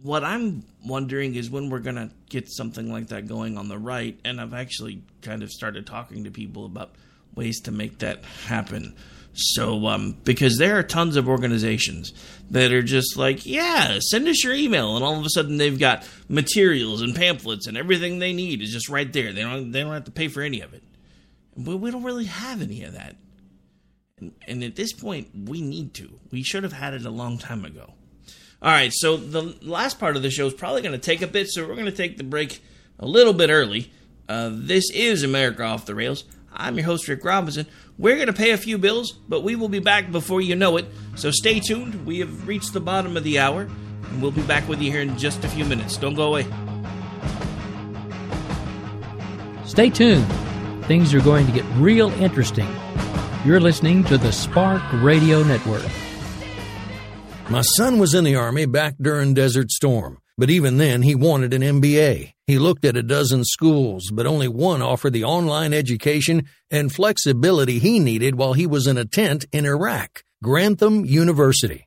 what 0.05 0.23
I'm 0.23 0.62
wondering 0.85 1.35
is 1.35 1.49
when 1.49 1.71
we're 1.71 1.79
going 1.79 1.97
to 1.97 2.11
get 2.29 2.51
something 2.51 2.93
like 2.93 3.09
that 3.09 3.27
going 3.27 3.57
on 3.57 3.69
the 3.69 3.79
right. 3.79 4.21
And 4.23 4.38
I've 4.38 4.53
actually 4.53 5.03
kind 5.23 5.43
of 5.43 5.51
started 5.51 5.87
talking 5.87 6.25
to 6.25 6.31
people 6.31 6.67
about 6.67 6.95
ways 7.35 7.62
to 7.62 7.73
make 7.73 8.01
that 8.01 8.23
happen. 8.47 8.95
So, 9.33 9.87
um, 9.87 10.14
because 10.23 10.59
there 10.59 10.79
are 10.79 10.83
tons 10.83 11.17
of 11.17 11.27
organizations 11.27 12.12
that 12.51 12.71
are 12.71 12.83
just 12.83 13.17
like, 13.17 13.47
yeah, 13.47 13.99
send 13.99 14.29
us 14.29 14.45
your 14.45 14.53
email, 14.53 14.95
and 14.95 15.05
all 15.05 15.19
of 15.19 15.25
a 15.25 15.31
sudden 15.31 15.57
they've 15.57 15.79
got 15.79 16.07
materials 16.29 17.01
and 17.01 17.17
pamphlets 17.17 17.67
and 17.67 17.77
everything 17.77 18.19
they 18.19 18.35
need 18.35 18.61
is 18.61 18.73
just 18.73 18.90
right 18.90 19.11
there. 19.12 19.33
They 19.33 19.40
don't 19.40 19.73
they 19.73 19.81
don't 19.81 19.93
have 19.93 20.05
to 20.05 20.12
pay 20.12 20.29
for 20.29 20.43
any 20.43 20.61
of 20.61 20.73
it. 20.75 20.84
But 21.57 21.77
we 21.77 21.90
don't 21.90 22.05
really 22.05 22.25
have 22.25 22.62
any 22.62 22.83
of 22.85 22.95
that. 22.95 23.17
And, 24.19 24.33
and 24.47 24.64
at 24.64 24.77
this 24.77 24.93
point, 24.93 25.29
we 25.49 25.61
need 25.61 25.95
to. 25.95 26.19
We 26.31 26.43
should 26.43 26.62
have 26.62 26.73
had 26.73 26.95
it 26.95 27.05
a 27.05 27.11
long 27.11 27.38
time 27.38 27.64
ago. 27.64 27.95
All 28.62 28.71
right, 28.71 28.93
so 28.93 29.17
the 29.17 29.57
last 29.62 29.99
part 29.99 30.17
of 30.17 30.23
the 30.23 30.31
show 30.31 30.47
is 30.47 30.55
probably 30.55 30.83
going 30.83 30.93
to 30.93 30.99
take 30.99 31.21
a 31.21 31.27
bit, 31.27 31.49
so 31.49 31.67
we're 31.67 31.75
going 31.75 31.85
to 31.85 31.93
take 31.93 32.17
the 32.17 32.25
break 32.25 32.62
a 32.99 33.07
little 33.07 33.35
bit 33.35 33.51
early. 33.51 33.93
Uh, 34.29 34.51
this 34.53 34.90
is 34.90 35.23
America 35.23 35.62
Off 35.64 35.85
the 35.85 35.95
Rails. 35.95 36.25
I'm 36.51 36.77
your 36.77 36.87
host, 36.87 37.07
Rick 37.09 37.25
Robinson. 37.25 37.67
We're 37.99 38.14
going 38.14 38.29
to 38.29 38.33
pay 38.33 38.53
a 38.53 38.57
few 38.57 38.79
bills, 38.79 39.12
but 39.12 39.43
we 39.43 39.55
will 39.55 39.69
be 39.69 39.81
back 39.81 40.11
before 40.11 40.40
you 40.40 40.57
know 40.57 40.77
it. 40.77 40.87
So 41.17 41.31
stay 41.31 41.61
tuned. 41.61 42.07
We 42.07 42.21
have 42.21 42.49
reached 42.49 42.73
the 42.73 42.81
bottom 42.81 43.17
of 43.17 43.25
the 43.25 43.38
hour, 43.38 43.62
and 43.62 44.23
we'll 44.23 44.31
be 44.31 44.43
back 44.43 44.67
with 44.69 44.81
you 44.81 44.90
here 44.90 45.03
in 45.03 45.19
just 45.19 45.45
a 45.45 45.49
few 45.49 45.64
minutes. 45.64 45.97
Don't 45.97 46.14
go 46.14 46.29
away. 46.29 46.47
Stay 49.67 49.90
tuned. 49.90 50.27
Things 50.87 51.14
are 51.14 51.20
going 51.20 51.47
to 51.47 51.53
get 51.53 51.64
real 51.77 52.11
interesting. 52.23 52.68
You're 53.42 53.59
listening 53.61 54.05
to 54.05 54.18
the 54.18 54.31
Spark 54.31 54.83
Radio 54.92 55.42
Network. 55.42 55.83
My 57.49 57.62
son 57.62 57.99
was 57.99 58.12
in 58.12 58.25
the 58.25 58.37
Army 58.37 58.66
back 58.66 58.97
during 59.01 59.33
Desert 59.33 59.70
Storm, 59.70 60.18
but 60.37 60.51
even 60.51 60.77
then 60.77 61.01
he 61.01 61.14
wanted 61.14 61.55
an 61.55 61.62
MBA. 61.62 62.33
He 62.47 62.59
looked 62.59 62.85
at 62.85 62.99
a 62.99 63.03
dozen 63.03 63.44
schools, 63.44 64.11
but 64.12 64.27
only 64.27 64.47
one 64.47 64.83
offered 64.83 65.14
the 65.14 65.25
online 65.25 65.73
education 65.73 66.47
and 66.70 66.92
flexibility 66.92 67.79
he 67.79 67.99
needed 67.99 68.35
while 68.35 68.53
he 68.53 68.66
was 68.66 68.87
in 68.87 68.99
a 68.99 69.07
tent 69.07 69.47
in 69.53 69.64
Iraq. 69.64 70.23
Grantham 70.42 71.07
University. 71.07 71.87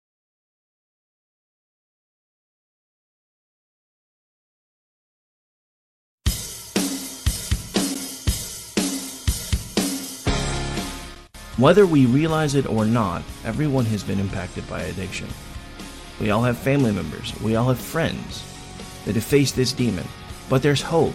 Whether 11.61 11.85
we 11.85 12.07
realize 12.07 12.55
it 12.55 12.65
or 12.65 12.87
not, 12.87 13.21
everyone 13.45 13.85
has 13.85 14.03
been 14.03 14.19
impacted 14.19 14.67
by 14.67 14.81
addiction. 14.81 15.27
We 16.19 16.31
all 16.31 16.41
have 16.41 16.57
family 16.57 16.91
members, 16.91 17.39
we 17.39 17.55
all 17.55 17.67
have 17.67 17.77
friends 17.77 18.43
that 19.05 19.13
have 19.13 19.23
faced 19.23 19.55
this 19.55 19.71
demon. 19.71 20.07
But 20.49 20.63
there's 20.63 20.81
hope. 20.81 21.13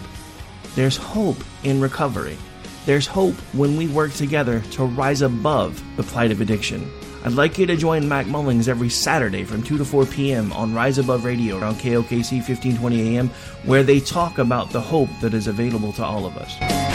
There's 0.76 0.96
hope 0.96 1.38
in 1.64 1.80
recovery. 1.80 2.38
There's 2.85 3.09
hope 3.09 3.35
when 3.54 3.76
we 3.76 3.88
work 3.88 4.12
together 4.12 4.61
to 4.70 4.85
rise 4.85 5.22
above 5.22 5.82
the 5.96 6.04
plight 6.04 6.30
of 6.30 6.40
addiction. 6.40 6.88
I'd 7.24 7.32
like 7.32 7.59
you 7.59 7.66
to 7.66 7.76
join 7.76 8.09
Mac 8.09 8.26
Mullings 8.26 8.68
every 8.68 8.88
Saturday 8.88 9.42
from 9.42 9.64
2 9.64 9.78
to 9.78 9.85
4 9.85 10.06
p.m. 10.06 10.52
on 10.52 10.72
Rise 10.72 10.98
Above 10.98 11.24
Radio 11.24 11.56
on 11.56 11.74
KOKC 11.74 12.35
1520 12.35 13.16
AM, 13.16 13.30
where 13.64 13.82
they 13.82 13.98
talk 13.98 14.38
about 14.38 14.70
the 14.70 14.80
hope 14.80 15.11
that 15.22 15.35
is 15.35 15.48
available 15.48 15.92
to 15.94 16.04
all 16.04 16.24
of 16.24 16.37
us. 16.37 16.86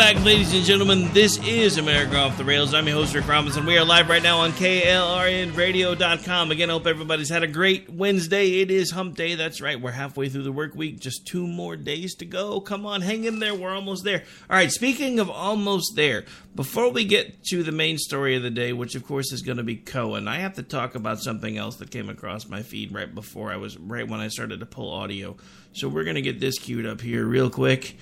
Back, 0.00 0.24
ladies 0.24 0.54
and 0.54 0.64
gentlemen. 0.64 1.12
This 1.12 1.36
is 1.46 1.76
America 1.76 2.16
Off 2.16 2.38
the 2.38 2.44
Rails. 2.44 2.72
I'm 2.72 2.86
your 2.86 2.96
host, 2.96 3.14
Rick 3.14 3.28
Robinson. 3.28 3.66
We 3.66 3.76
are 3.76 3.84
live 3.84 4.08
right 4.08 4.22
now 4.22 4.38
on 4.38 4.52
KLRNradio.com. 4.52 6.50
Again, 6.50 6.70
I 6.70 6.72
hope 6.72 6.86
everybody's 6.86 7.28
had 7.28 7.42
a 7.42 7.46
great 7.46 7.90
Wednesday. 7.90 8.62
It 8.62 8.70
is 8.70 8.92
hump 8.92 9.16
day. 9.16 9.34
That's 9.34 9.60
right. 9.60 9.78
We're 9.78 9.90
halfway 9.90 10.30
through 10.30 10.44
the 10.44 10.52
work 10.52 10.74
week. 10.74 11.00
Just 11.00 11.26
two 11.26 11.46
more 11.46 11.76
days 11.76 12.14
to 12.14 12.24
go. 12.24 12.62
Come 12.62 12.86
on, 12.86 13.02
hang 13.02 13.24
in 13.24 13.40
there. 13.40 13.54
We're 13.54 13.74
almost 13.74 14.02
there. 14.02 14.24
All 14.48 14.56
right, 14.56 14.70
speaking 14.70 15.20
of 15.20 15.28
almost 15.28 15.96
there, 15.96 16.24
before 16.54 16.90
we 16.90 17.04
get 17.04 17.44
to 17.50 17.62
the 17.62 17.70
main 17.70 17.98
story 17.98 18.34
of 18.36 18.42
the 18.42 18.48
day, 18.48 18.72
which 18.72 18.94
of 18.94 19.06
course 19.06 19.34
is 19.34 19.42
going 19.42 19.58
to 19.58 19.62
be 19.62 19.76
Cohen, 19.76 20.28
I 20.28 20.36
have 20.36 20.54
to 20.54 20.62
talk 20.62 20.94
about 20.94 21.20
something 21.20 21.58
else 21.58 21.76
that 21.76 21.90
came 21.90 22.08
across 22.08 22.48
my 22.48 22.62
feed 22.62 22.94
right 22.94 23.14
before 23.14 23.52
I 23.52 23.56
was, 23.56 23.76
right 23.76 24.08
when 24.08 24.20
I 24.20 24.28
started 24.28 24.60
to 24.60 24.66
pull 24.66 24.90
audio. 24.90 25.36
So 25.74 25.88
we're 25.88 26.04
going 26.04 26.16
to 26.16 26.22
get 26.22 26.40
this 26.40 26.58
queued 26.58 26.86
up 26.86 27.02
here 27.02 27.26
real 27.26 27.50
quick. 27.50 27.96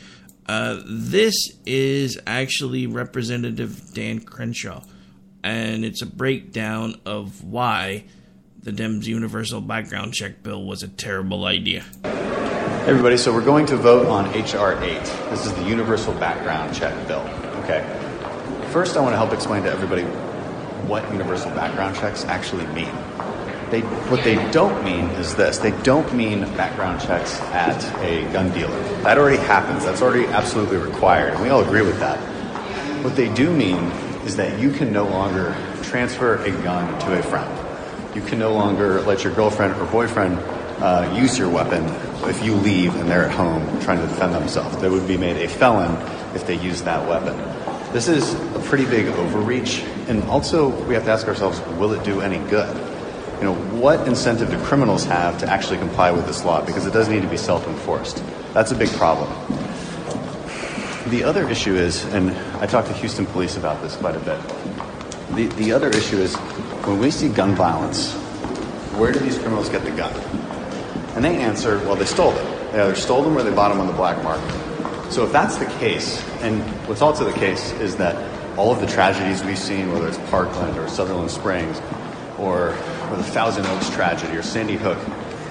Uh, 0.48 0.80
this 0.87 1.34
is 1.66 2.18
actually 2.26 2.87
Representative 2.87 3.92
Dan 3.92 4.20
Crenshaw, 4.20 4.82
and 5.44 5.84
it's 5.84 6.00
a 6.00 6.06
breakdown 6.06 6.98
of 7.04 7.44
why 7.44 8.04
the 8.62 8.72
Dems 8.72 9.04
universal 9.04 9.61
background 9.61 10.14
check 10.14 10.42
bill 10.42 10.64
was 10.64 10.82
a 10.82 10.88
terrible 10.88 11.44
idea. 11.44 11.84
Everybody, 12.87 13.18
so 13.18 13.34
we're 13.34 13.44
going 13.44 13.66
to 13.66 13.76
vote 13.76 14.06
on 14.06 14.32
H.R. 14.34 14.82
8. 14.82 14.98
This 15.28 15.44
is 15.44 15.52
the 15.52 15.64
universal 15.64 16.14
background 16.14 16.74
check 16.74 16.94
bill. 17.06 17.20
Okay. 17.64 17.84
First, 18.70 18.96
I 18.96 19.00
want 19.00 19.12
to 19.12 19.18
help 19.18 19.34
explain 19.34 19.62
to 19.64 19.70
everybody 19.70 20.04
what 20.88 21.11
universal 21.12 21.50
background 21.50 21.94
checks 21.96 22.24
actually 22.24 22.66
mean. 22.68 22.88
They, 23.70 23.83
what 23.83 24.24
they 24.24 24.37
don't 24.50 24.83
mean 24.83 25.04
is 25.20 25.37
this 25.37 25.59
they 25.59 25.72
don't 25.83 26.11
mean 26.14 26.40
background 26.57 27.02
checks 27.02 27.38
at 27.52 27.85
a 28.02 28.31
gun 28.33 28.50
dealer. 28.52 28.81
That 29.02 29.18
already 29.18 29.37
happens, 29.37 29.85
that's 29.85 30.00
already 30.00 30.26
absolutely 30.26 30.78
required, 30.78 31.35
and 31.35 31.42
we 31.42 31.50
all 31.50 31.61
agree 31.61 31.83
with 31.83 31.98
that. 32.00 32.18
What 33.04 33.14
they 33.14 33.33
do 33.33 33.52
mean 33.52 33.85
is 34.24 34.37
that 34.37 34.59
you 34.59 34.70
can 34.70 34.92
no 34.92 35.04
longer 35.04 35.54
transfer 35.83 36.37
a 36.37 36.50
gun 36.62 36.98
to 37.00 37.18
a 37.18 37.22
friend. 37.22 38.16
You 38.16 38.22
can 38.22 38.38
no 38.38 38.54
longer 38.54 39.02
let 39.02 39.22
your 39.22 39.35
girlfriend 39.35 39.74
or 39.81 39.85
boyfriend 39.87 40.38
uh, 40.81 41.14
use 41.16 41.38
your 41.38 41.50
weapon 41.50 41.85
if 42.28 42.44
you 42.44 42.54
leave 42.54 42.94
and 42.96 43.11
they're 43.11 43.26
at 43.26 43.31
home 43.31 43.62
trying 43.81 44.00
to 44.00 44.07
defend 44.07 44.35
themselves. 44.35 44.76
They 44.78 44.88
would 44.88 45.07
be 45.07 45.16
made 45.16 45.37
a 45.37 45.48
felon 45.48 45.94
if 46.35 46.46
they 46.46 46.57
use 46.57 46.83
that 46.83 47.07
weapon. 47.09 47.37
This 47.92 48.09
is 48.09 48.35
a 48.54 48.61
pretty 48.64 48.85
big 48.85 49.07
overreach, 49.07 49.83
and 50.09 50.22
also 50.24 50.68
we 50.87 50.94
have 50.94 51.04
to 51.04 51.11
ask 51.11 51.26
ourselves 51.26 51.61
will 51.78 51.92
it 51.92 52.04
do 52.04 52.20
any 52.20 52.38
good? 52.50 52.88
You 53.38 53.44
know, 53.44 53.55
what 53.55 54.07
incentive 54.09 54.51
do 54.51 54.59
criminals 54.64 55.05
have 55.05 55.38
to 55.38 55.51
actually 55.51 55.79
comply 55.79 56.11
with 56.11 56.27
this 56.27 56.44
law? 56.44 56.64
Because 56.64 56.87
it 56.87 56.92
does 56.92 57.09
need 57.09 57.22
to 57.22 57.29
be 57.29 57.37
self-enforced. 57.37 58.22
That's 58.53 58.72
a 58.72 58.74
big 58.74 58.90
problem. 58.90 59.29
The 61.11 61.24
other 61.24 61.48
issue 61.48 61.74
is, 61.74 62.05
and 62.07 62.31
I 62.61 62.66
talked 62.66 62.88
to 62.88 62.94
Houston 62.94 63.27
police 63.27 63.57
about 63.57 63.81
this 63.81 63.96
quite 63.96 64.16
a 64.16 64.20
bit. 64.20 64.40
The, 65.35 65.46
the 65.62 65.72
other 65.72 65.88
issue 65.88 66.18
is 66.18 66.35
when 66.85 66.98
we 66.98 67.11
see 67.11 67.29
gun 67.29 67.55
violence, 67.55 68.14
where 68.98 69.12
do 69.12 69.20
these 69.20 69.38
criminals 69.38 69.68
get 69.68 69.85
the 69.85 69.92
gun? 69.92 70.12
And 71.14 71.24
they 71.24 71.37
answer, 71.37 71.79
well, 71.81 71.96
they 71.96 72.05
stole 72.05 72.33
them. 72.33 72.72
They 72.72 72.81
either 72.81 72.94
stole 72.94 73.22
them 73.22 73.38
or 73.38 73.42
they 73.42 73.55
bought 73.55 73.68
them 73.68 73.81
on 73.81 73.87
the 73.87 73.92
black 73.92 74.22
market. 74.22 74.53
So 75.12 75.24
if 75.24 75.33
that's 75.33 75.57
the 75.57 75.66
case, 75.79 76.22
and 76.42 76.61
what's 76.87 77.01
also 77.01 77.24
the 77.24 77.38
case 77.38 77.72
is 77.72 77.96
that 77.96 78.16
all 78.59 78.72
of 78.72 78.81
the 78.81 78.87
tragedies 78.87 79.42
we've 79.44 79.59
seen, 79.59 79.92
whether 79.92 80.09
it's 80.09 80.18
Parkland 80.31 80.77
or 80.77 80.88
Sutherland 80.88 81.31
Springs, 81.31 81.81
or, 82.38 82.77
or 83.10 83.16
the 83.16 83.24
Thousand 83.24 83.66
Oaks 83.66 83.90
tragedy 83.90 84.36
or 84.36 84.42
Sandy 84.42 84.76
Hook, 84.76 84.98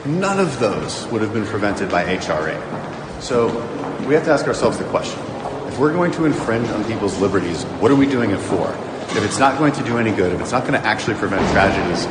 none 0.06 0.40
of 0.40 0.60
those 0.60 1.06
would 1.08 1.22
have 1.22 1.34
been 1.34 1.46
prevented 1.46 1.90
by 1.90 2.04
HR 2.04 2.50
8. 2.50 3.22
So 3.22 3.48
we 4.08 4.14
have 4.14 4.24
to 4.26 4.32
ask 4.32 4.48
ourselves 4.48 4.78
the 4.78 4.86
question 4.86 5.20
if 5.68 5.78
we're 5.78 5.94
going 5.94 6.12
to 6.14 6.26
infringe 6.26 6.70
on 6.70 6.84
people's 6.86 7.20
liberties, 7.20 7.64
what 7.80 7.92
are 7.92 7.96
we 7.96 8.08
doing 8.08 8.32
it 8.32 8.40
for? 8.40 8.72
If 9.18 9.24
it's 9.24 9.38
not 9.38 9.58
going 9.58 9.74
to 9.74 9.84
do 9.84 9.98
any 9.98 10.12
good, 10.12 10.34
if 10.34 10.42
it's 10.42 10.52
not 10.52 10.62
going 10.62 10.74
to 10.74 10.84
actually 10.88 11.16
prevent 11.16 11.48
tragedies, 11.52 12.06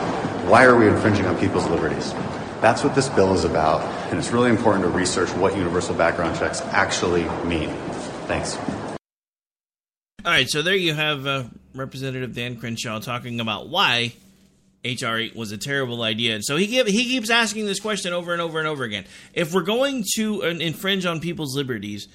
why 0.49 0.65
are 0.65 0.77
we 0.77 0.87
infringing 0.87 1.27
on 1.27 1.37
people's 1.39 1.67
liberties? 1.67 2.13
That's 2.61 2.85
what 2.85 2.95
this 2.95 3.09
bill 3.09 3.35
is 3.35 3.45
about, 3.45 3.83
and 4.11 4.19
it's 4.19 4.31
really 4.31 4.51
important 4.51 4.85
to 4.85 4.91
research 4.91 5.31
what 5.35 5.57
universal 5.57 5.95
background 5.95 6.39
checks 6.39 6.61
actually 6.63 7.25
mean. 7.45 7.71
Thanks. 8.27 8.57
All 10.25 10.33
right, 10.33 10.49
so 10.49 10.63
there 10.63 10.77
you 10.77 10.95
have 10.95 11.27
uh, 11.27 11.45
Representative 11.75 12.35
Dan 12.35 12.57
Crenshaw 12.57 13.01
talking 13.01 13.41
about 13.41 13.69
why 13.69 14.15
HR 14.87 15.17
8 15.17 15.37
was 15.37 15.53
a 15.53 15.59
terrible 15.59 16.03
idea. 16.03 16.35
And 16.35 16.45
so 16.45 16.57
he 16.57 16.67
he 16.67 17.05
keeps 17.05 17.31
asking 17.31 17.67
this 17.67 17.81
question 17.81 18.13
over 18.13 18.33
and 18.33 18.41
over 18.41 18.59
and 18.59 18.69
over 18.69 18.85
again. 18.85 19.05
If 19.35 19.53
we're 19.53 19.63
going 19.63 20.05
to 20.17 20.45
uh, 20.45 20.47
infringe 20.49 21.07
on 21.07 21.21
people's 21.21 21.57
liberties 21.57 22.09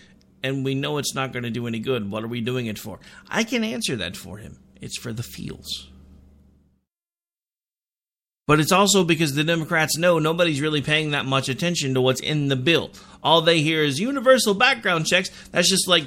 and 0.43 0.63
we 0.63 0.75
know 0.75 0.97
it's 0.97 1.13
not 1.13 1.33
going 1.33 1.43
to 1.43 1.49
do 1.49 1.67
any 1.67 1.79
good, 1.79 2.09
what 2.09 2.23
are 2.23 2.27
we 2.27 2.41
doing 2.41 2.65
it 2.67 2.79
for? 2.79 2.99
I 3.29 3.43
can 3.43 3.63
answer 3.63 3.95
that 3.97 4.15
for 4.15 4.37
him. 4.37 4.59
It's 4.79 4.97
for 4.97 5.13
the 5.13 5.23
feels. 5.23 5.89
But 8.47 8.59
it's 8.59 8.71
also 8.71 9.03
because 9.03 9.35
the 9.35 9.43
Democrats 9.43 9.97
know 9.97 10.19
nobody's 10.19 10.59
really 10.59 10.81
paying 10.81 11.11
that 11.11 11.25
much 11.25 11.47
attention 11.47 11.93
to 11.93 12.01
what's 12.01 12.19
in 12.19 12.47
the 12.47 12.55
bill. 12.55 12.91
All 13.23 13.41
they 13.41 13.61
hear 13.61 13.83
is 13.83 13.99
universal 13.99 14.53
background 14.53 15.05
checks. 15.05 15.29
That's 15.51 15.69
just 15.69 15.87
like 15.87 16.05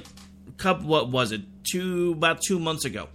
couple 0.56 0.86
what 0.86 1.08
was 1.08 1.32
it? 1.32 1.42
Two 1.64 2.12
about 2.16 2.40
2 2.42 2.58
months 2.58 2.84
ago. 2.84 3.08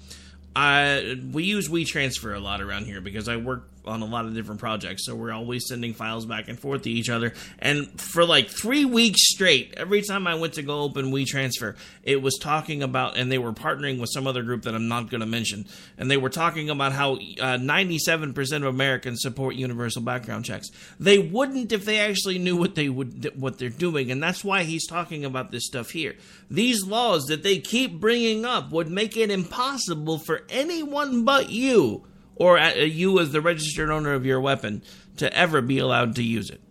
I 0.56 1.20
we 1.32 1.44
use 1.44 1.70
WeTransfer 1.70 2.36
a 2.36 2.40
lot 2.40 2.62
around 2.62 2.86
here 2.86 3.02
because 3.02 3.28
I 3.28 3.38
work 3.38 3.68
on 3.86 4.02
a 4.02 4.06
lot 4.06 4.26
of 4.26 4.34
different 4.34 4.60
projects, 4.60 5.06
so 5.06 5.16
we're 5.16 5.32
always 5.32 5.68
sending 5.68 5.94
files 5.94 6.26
back 6.26 6.48
and 6.48 6.60
forth 6.60 6.84
to 6.84 6.90
each 6.90 7.10
other. 7.10 7.34
And 7.60 8.00
for 8.00 8.26
like 8.26 8.50
three 8.50 8.86
weeks 8.86 9.20
straight, 9.30 9.74
every 9.78 10.02
time 10.02 10.28
I 10.28 10.36
went 10.36 10.54
to 10.54 10.62
go 10.62 10.82
open 10.82 11.12
WeTransfer, 11.12 11.76
it 12.04 12.22
was 12.22 12.38
talking 12.38 12.84
about, 12.84 13.18
and 13.18 13.32
they 13.32 13.38
were 13.38 13.54
partnering 13.54 14.00
with 14.00 14.10
some 14.12 14.28
other 14.28 14.44
group 14.44 14.64
that 14.64 14.76
I'm 14.76 14.88
not 14.88 15.10
going 15.10 15.22
to 15.22 15.26
mention, 15.26 15.66
and 15.98 16.10
they 16.10 16.18
were 16.18 16.30
talking 16.30 16.70
about 16.70 16.92
how 16.92 17.14
uh, 17.14 17.58
97% 17.58 18.56
of 18.58 18.64
Americans 18.64 19.22
support 19.22 19.56
universal 19.56 20.02
background 20.02 20.46
checks. 20.46 20.70
They 21.00 21.18
wouldn't 21.18 21.72
if 21.72 21.86
they 21.86 22.00
actually 22.00 22.38
knew 22.38 22.56
what 22.56 22.76
they 22.76 22.90
would 22.90 23.32
what 23.40 23.58
they're 23.58 23.70
doing, 23.70 24.12
and 24.12 24.22
that's 24.22 24.44
why 24.44 24.64
he's 24.64 24.88
talking 24.88 25.26
about 25.26 25.52
this 25.52 25.66
stuff 25.66 25.92
here. 25.92 26.16
These 26.50 26.86
laws 26.86 27.26
that 27.26 27.44
they 27.44 27.60
keep 27.60 28.00
bringing 28.00 28.46
up 28.46 28.72
would 28.72 28.90
make 28.90 29.18
it 29.18 29.32
impossible 29.32 30.18
for 30.20 30.44
anyone 30.50 31.24
but 31.24 31.50
you 31.50 32.04
or 32.40 32.58
uh, 32.58 32.74
you 32.74 33.20
as 33.20 33.32
the 33.32 33.42
registered 33.42 33.92
owner 33.92 34.14
of 34.14 34.26
your 34.26 34.42
weapon 34.42 34.82
to 35.18 35.32
ever 35.38 35.62
be 35.62 35.78
allowed 35.78 36.16
to 36.16 36.24
use 36.24 36.50
it. 36.50 36.62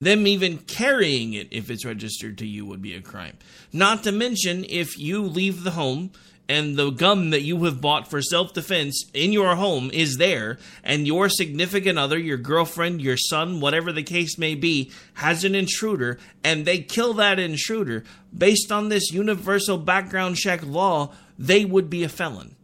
Them 0.00 0.26
even 0.26 0.58
carrying 0.58 1.34
it, 1.34 1.48
if 1.50 1.70
it's 1.70 1.84
registered 1.84 2.38
to 2.38 2.46
you, 2.46 2.64
would 2.64 2.80
be 2.80 2.94
a 2.94 3.02
crime. 3.02 3.36
Not 3.70 4.02
to 4.04 4.12
mention, 4.12 4.64
if 4.66 4.98
you 4.98 5.22
leave 5.22 5.62
the 5.62 5.72
home 5.72 6.10
and 6.48 6.76
the 6.76 6.88
gun 6.88 7.28
that 7.30 7.42
you 7.42 7.62
have 7.64 7.82
bought 7.82 8.08
for 8.08 8.22
self 8.22 8.54
defense 8.54 9.04
in 9.12 9.30
your 9.30 9.56
home 9.56 9.90
is 9.92 10.16
there, 10.16 10.58
and 10.82 11.06
your 11.06 11.28
significant 11.28 11.98
other, 11.98 12.18
your 12.18 12.38
girlfriend, 12.38 13.02
your 13.02 13.18
son, 13.18 13.60
whatever 13.60 13.92
the 13.92 14.02
case 14.02 14.38
may 14.38 14.54
be, 14.54 14.90
has 15.14 15.44
an 15.44 15.54
intruder, 15.54 16.18
and 16.42 16.64
they 16.64 16.78
kill 16.78 17.12
that 17.12 17.38
intruder, 17.38 18.02
based 18.36 18.72
on 18.72 18.88
this 18.88 19.12
universal 19.12 19.76
background 19.76 20.36
check 20.36 20.64
law, 20.64 21.12
they 21.38 21.66
would 21.66 21.90
be 21.90 22.04
a 22.04 22.08
felon. 22.08 22.56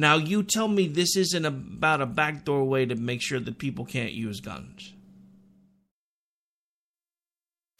Now, 0.00 0.16
you 0.16 0.42
tell 0.42 0.66
me 0.66 0.88
this 0.88 1.14
isn't 1.14 1.44
about 1.44 2.00
a 2.00 2.06
backdoor 2.06 2.64
way 2.64 2.86
to 2.86 2.94
make 2.94 3.20
sure 3.20 3.38
that 3.38 3.58
people 3.58 3.84
can't 3.84 4.12
use 4.12 4.40
guns. 4.40 4.94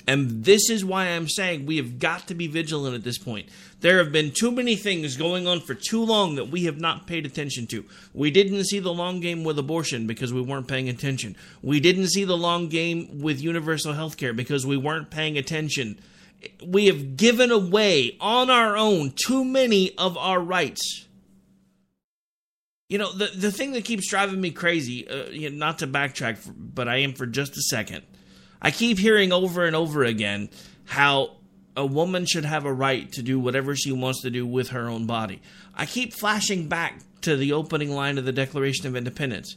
And 0.06 0.44
this 0.44 0.68
is 0.68 0.84
why 0.84 1.06
I'm 1.06 1.30
saying 1.30 1.64
we 1.64 1.78
have 1.78 1.98
got 1.98 2.28
to 2.28 2.34
be 2.34 2.46
vigilant 2.46 2.94
at 2.94 3.04
this 3.04 3.16
point. 3.16 3.48
There 3.80 3.96
have 3.96 4.12
been 4.12 4.32
too 4.32 4.50
many 4.50 4.76
things 4.76 5.16
going 5.16 5.46
on 5.46 5.60
for 5.60 5.72
too 5.72 6.04
long 6.04 6.34
that 6.34 6.50
we 6.50 6.64
have 6.64 6.78
not 6.78 7.06
paid 7.06 7.24
attention 7.24 7.66
to. 7.68 7.86
We 8.12 8.30
didn't 8.30 8.64
see 8.64 8.80
the 8.80 8.92
long 8.92 9.20
game 9.20 9.42
with 9.42 9.58
abortion 9.58 10.06
because 10.06 10.30
we 10.30 10.42
weren't 10.42 10.68
paying 10.68 10.90
attention. 10.90 11.36
We 11.62 11.80
didn't 11.80 12.08
see 12.08 12.24
the 12.24 12.36
long 12.36 12.68
game 12.68 13.20
with 13.22 13.40
universal 13.40 13.94
health 13.94 14.18
care 14.18 14.34
because 14.34 14.66
we 14.66 14.76
weren't 14.76 15.10
paying 15.10 15.38
attention. 15.38 15.98
We 16.66 16.84
have 16.88 17.16
given 17.16 17.50
away 17.50 18.18
on 18.20 18.50
our 18.50 18.76
own 18.76 19.12
too 19.12 19.42
many 19.42 19.96
of 19.96 20.18
our 20.18 20.38
rights. 20.38 21.06
You 22.90 22.98
know, 22.98 23.12
the 23.12 23.26
the 23.28 23.52
thing 23.52 23.70
that 23.72 23.84
keeps 23.84 24.10
driving 24.10 24.40
me 24.40 24.50
crazy, 24.50 25.08
uh, 25.08 25.30
you 25.30 25.48
know, 25.48 25.56
not 25.56 25.78
to 25.78 25.86
backtrack, 25.86 26.38
for, 26.38 26.52
but 26.52 26.88
I 26.88 26.96
am 26.96 27.12
for 27.12 27.24
just 27.24 27.56
a 27.56 27.62
second. 27.62 28.02
I 28.60 28.72
keep 28.72 28.98
hearing 28.98 29.32
over 29.32 29.64
and 29.64 29.76
over 29.76 30.02
again 30.02 30.50
how 30.86 31.36
a 31.76 31.86
woman 31.86 32.26
should 32.26 32.44
have 32.44 32.64
a 32.64 32.72
right 32.72 33.10
to 33.12 33.22
do 33.22 33.38
whatever 33.38 33.76
she 33.76 33.92
wants 33.92 34.22
to 34.22 34.30
do 34.30 34.44
with 34.44 34.70
her 34.70 34.88
own 34.88 35.06
body. 35.06 35.40
I 35.72 35.86
keep 35.86 36.12
flashing 36.12 36.68
back 36.68 36.98
to 37.20 37.36
the 37.36 37.52
opening 37.52 37.92
line 37.92 38.18
of 38.18 38.24
the 38.24 38.32
Declaration 38.32 38.88
of 38.88 38.96
Independence 38.96 39.54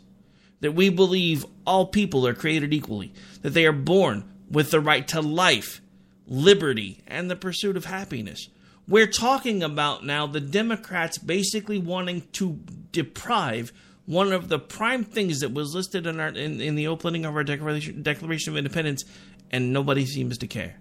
that 0.59 0.73
we 0.73 0.89
believe 0.89 1.43
all 1.65 1.87
people 1.87 2.27
are 2.27 2.35
created 2.35 2.71
equally, 2.71 3.11
that 3.41 3.49
they 3.49 3.65
are 3.65 3.73
born 3.73 4.23
with 4.47 4.69
the 4.69 4.79
right 4.79 5.07
to 5.07 5.21
life, 5.21 5.81
liberty, 6.27 7.01
and 7.07 7.31
the 7.31 7.35
pursuit 7.35 7.75
of 7.75 7.85
happiness. 7.85 8.47
We're 8.87 9.07
talking 9.07 9.63
about 9.63 10.05
now 10.05 10.27
the 10.27 10.39
Democrats 10.39 11.17
basically 11.17 11.79
wanting 11.79 12.27
to 12.33 12.59
deprive 12.93 13.73
one 14.05 14.31
of 14.31 14.47
the 14.47 14.59
prime 14.59 15.03
things 15.03 15.41
that 15.41 15.53
was 15.53 15.75
listed 15.75 16.07
in 16.07 16.19
our 16.19 16.29
in, 16.29 16.61
in 16.61 16.75
the 16.75 16.87
opening 16.87 17.25
of 17.25 17.35
our 17.35 17.43
Declaration, 17.43 18.01
Declaration 18.01 18.53
of 18.53 18.57
Independence, 18.57 19.03
and 19.51 19.73
nobody 19.73 20.05
seems 20.05 20.37
to 20.37 20.47
care. 20.47 20.75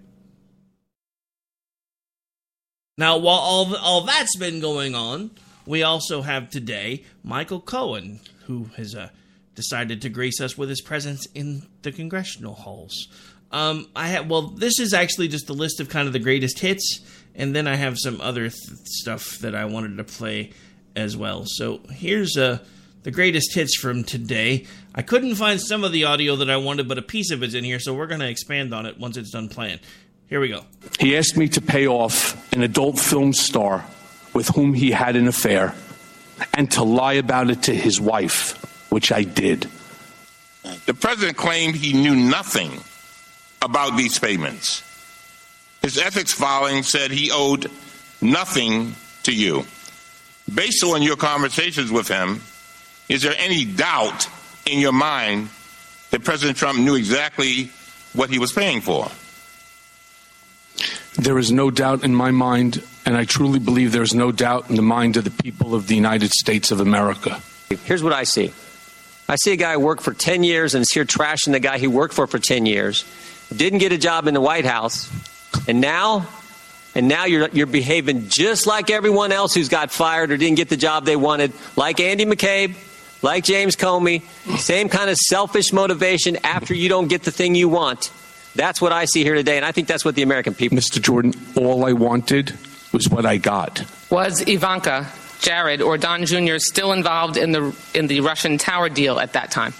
Now, 2.97 3.17
while 3.17 3.39
all 3.39 3.75
all 3.75 4.01
that's 4.01 4.37
been 4.37 4.61
going 4.61 4.95
on, 4.95 5.31
we 5.65 5.83
also 5.83 6.21
have 6.21 6.49
today 6.49 7.03
Michael 7.23 7.59
Cohen, 7.59 8.21
who 8.45 8.69
has 8.77 8.95
uh, 8.95 9.09
decided 9.55 10.01
to 10.01 10.09
grace 10.09 10.39
us 10.39 10.57
with 10.57 10.69
his 10.69 10.81
presence 10.81 11.25
in 11.33 11.67
the 11.81 11.91
congressional 11.91 12.53
halls. 12.53 13.07
Um, 13.51 13.87
I 13.95 14.07
have 14.07 14.29
well, 14.29 14.43
this 14.43 14.79
is 14.79 14.93
actually 14.93 15.27
just 15.27 15.49
a 15.49 15.53
list 15.53 15.79
of 15.79 15.89
kind 15.89 16.07
of 16.07 16.13
the 16.13 16.19
greatest 16.19 16.59
hits 16.59 17.01
and 17.35 17.55
then 17.55 17.67
I 17.67 17.75
have 17.75 17.97
some 17.97 18.21
other 18.21 18.49
th- 18.49 18.53
stuff 18.85 19.39
that 19.39 19.55
I 19.55 19.65
wanted 19.65 19.97
to 19.97 20.03
play 20.03 20.51
as 20.95 21.17
well. 21.17 21.43
So 21.45 21.79
here's 21.91 22.37
uh, 22.37 22.59
the 23.03 23.11
greatest 23.11 23.53
hits 23.53 23.77
from 23.77 24.03
today. 24.03 24.65
I 24.95 25.01
couldn't 25.01 25.35
find 25.35 25.59
some 25.59 25.83
of 25.83 25.91
the 25.91 26.05
audio 26.05 26.35
that 26.37 26.49
I 26.49 26.57
wanted, 26.57 26.87
but 26.87 26.97
a 26.97 27.01
piece 27.01 27.31
of 27.31 27.43
it's 27.43 27.53
in 27.53 27.63
here, 27.63 27.79
so 27.79 27.93
we're 27.93 28.07
going 28.07 28.21
to 28.21 28.29
expand 28.29 28.73
on 28.73 28.85
it 28.85 28.99
once 28.99 29.17
it's 29.17 29.31
done 29.31 29.49
playing. 29.49 29.79
Here 30.27 30.39
we 30.39 30.49
go. 30.49 30.65
He 30.99 31.17
asked 31.17 31.37
me 31.37 31.47
to 31.49 31.61
pay 31.61 31.87
off 31.87 32.51
an 32.53 32.63
adult 32.63 32.99
film 32.99 33.33
star 33.33 33.85
with 34.33 34.47
whom 34.49 34.73
he 34.73 34.91
had 34.91 35.15
an 35.15 35.27
affair 35.27 35.75
and 36.53 36.71
to 36.71 36.83
lie 36.83 37.13
about 37.13 37.49
it 37.49 37.63
to 37.63 37.75
his 37.75 37.99
wife, 37.99 38.89
which 38.91 39.11
I 39.11 39.23
did. 39.23 39.69
The 40.85 40.93
president 40.93 41.37
claimed 41.37 41.75
he 41.75 41.93
knew 41.93 42.15
nothing 42.15 42.71
about 43.61 43.97
these 43.97 44.17
payments. 44.17 44.81
His 45.81 45.97
ethics 45.97 46.33
filing 46.33 46.83
said 46.83 47.11
he 47.11 47.29
owed 47.31 47.69
nothing 48.21 48.95
to 49.23 49.33
you. 49.33 49.65
Based 50.53 50.83
on 50.83 51.01
your 51.01 51.15
conversations 51.15 51.91
with 51.91 52.07
him, 52.07 52.41
is 53.09 53.21
there 53.21 53.35
any 53.37 53.65
doubt 53.65 54.27
in 54.65 54.79
your 54.79 54.91
mind 54.91 55.49
that 56.11 56.23
President 56.23 56.57
Trump 56.57 56.79
knew 56.79 56.95
exactly 56.95 57.69
what 58.13 58.29
he 58.29 58.39
was 58.39 58.51
paying 58.51 58.81
for? 58.81 59.09
There 61.15 61.37
is 61.37 61.51
no 61.51 61.69
doubt 61.69 62.03
in 62.03 62.15
my 62.15 62.31
mind, 62.31 62.83
and 63.05 63.15
I 63.15 63.25
truly 63.25 63.59
believe 63.59 63.91
there 63.91 64.01
is 64.01 64.15
no 64.15 64.31
doubt 64.31 64.69
in 64.69 64.75
the 64.75 64.81
mind 64.81 65.17
of 65.17 65.23
the 65.23 65.31
people 65.31 65.75
of 65.75 65.87
the 65.87 65.95
United 65.95 66.31
States 66.31 66.71
of 66.71 66.79
America. 66.79 67.41
Here's 67.85 68.03
what 68.03 68.13
I 68.13 68.23
see 68.23 68.51
I 69.29 69.35
see 69.35 69.53
a 69.53 69.55
guy 69.55 69.77
work 69.77 70.01
for 70.01 70.13
10 70.13 70.43
years 70.43 70.75
and 70.75 70.81
is 70.81 70.91
here 70.91 71.05
trashing 71.05 71.51
the 71.51 71.59
guy 71.59 71.77
he 71.77 71.87
worked 71.87 72.13
for 72.13 72.27
for 72.27 72.39
10 72.39 72.65
years, 72.65 73.05
didn't 73.55 73.79
get 73.79 73.91
a 73.91 73.97
job 73.97 74.27
in 74.27 74.33
the 74.33 74.41
White 74.41 74.65
House, 74.65 75.09
and 75.67 75.79
now, 75.79 76.27
and 76.95 77.07
now 77.07 77.25
you're, 77.25 77.49
you're 77.49 77.65
behaving 77.65 78.29
just 78.29 78.67
like 78.67 78.89
everyone 78.89 79.31
else 79.31 79.53
who's 79.53 79.69
got 79.69 79.91
fired 79.91 80.31
or 80.31 80.37
didn't 80.37 80.57
get 80.57 80.69
the 80.69 80.77
job 80.77 81.05
they 81.05 81.15
wanted, 81.15 81.53
like 81.75 81.99
Andy 81.99 82.25
McCabe, 82.25 82.75
like 83.23 83.43
James 83.43 83.75
Comey, 83.75 84.21
same 84.57 84.89
kind 84.89 85.09
of 85.09 85.17
selfish 85.17 85.73
motivation 85.73 86.37
after 86.43 86.73
you 86.73 86.89
don't 86.89 87.07
get 87.07 87.23
the 87.23 87.31
thing 87.31 87.55
you 87.55 87.69
want. 87.69 88.11
That's 88.55 88.79
what 88.79 88.91
I 88.91 89.05
see 89.05 89.23
here 89.23 89.33
today, 89.33 89.57
and 89.57 89.65
I 89.65 89.71
think 89.71 89.87
that's 89.87 90.05
what 90.05 90.13
the 90.13 90.21
American 90.21 90.53
people. 90.53 90.77
Mr. 90.77 91.01
Jordan, 91.01 91.33
all 91.55 91.85
I 91.85 91.93
wanted 91.93 92.53
was 92.91 93.09
what 93.09 93.25
I 93.25 93.37
got. 93.37 93.83
Was 94.11 94.47
Ivanka, 94.47 95.07
Jared, 95.39 95.81
or 95.81 95.97
Don 95.97 96.25
Jr. 96.25 96.57
still 96.57 96.91
involved 96.91 97.37
in 97.37 97.51
the 97.51 97.75
in 97.95 98.05
the 98.05 98.21
Russian 98.21 98.59
tower 98.59 98.89
deal 98.89 99.19
at 99.19 99.33
that 99.33 99.49
time? 99.49 99.73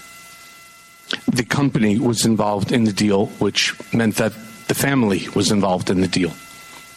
The 1.28 1.44
company 1.44 1.98
was 2.00 2.26
involved 2.26 2.72
in 2.72 2.84
the 2.84 2.92
deal, 2.92 3.26
which 3.38 3.74
meant 3.92 4.16
that 4.16 4.32
the 4.66 4.74
family 4.74 5.28
was 5.36 5.52
involved 5.52 5.90
in 5.90 6.00
the 6.00 6.08
deal. 6.08 6.32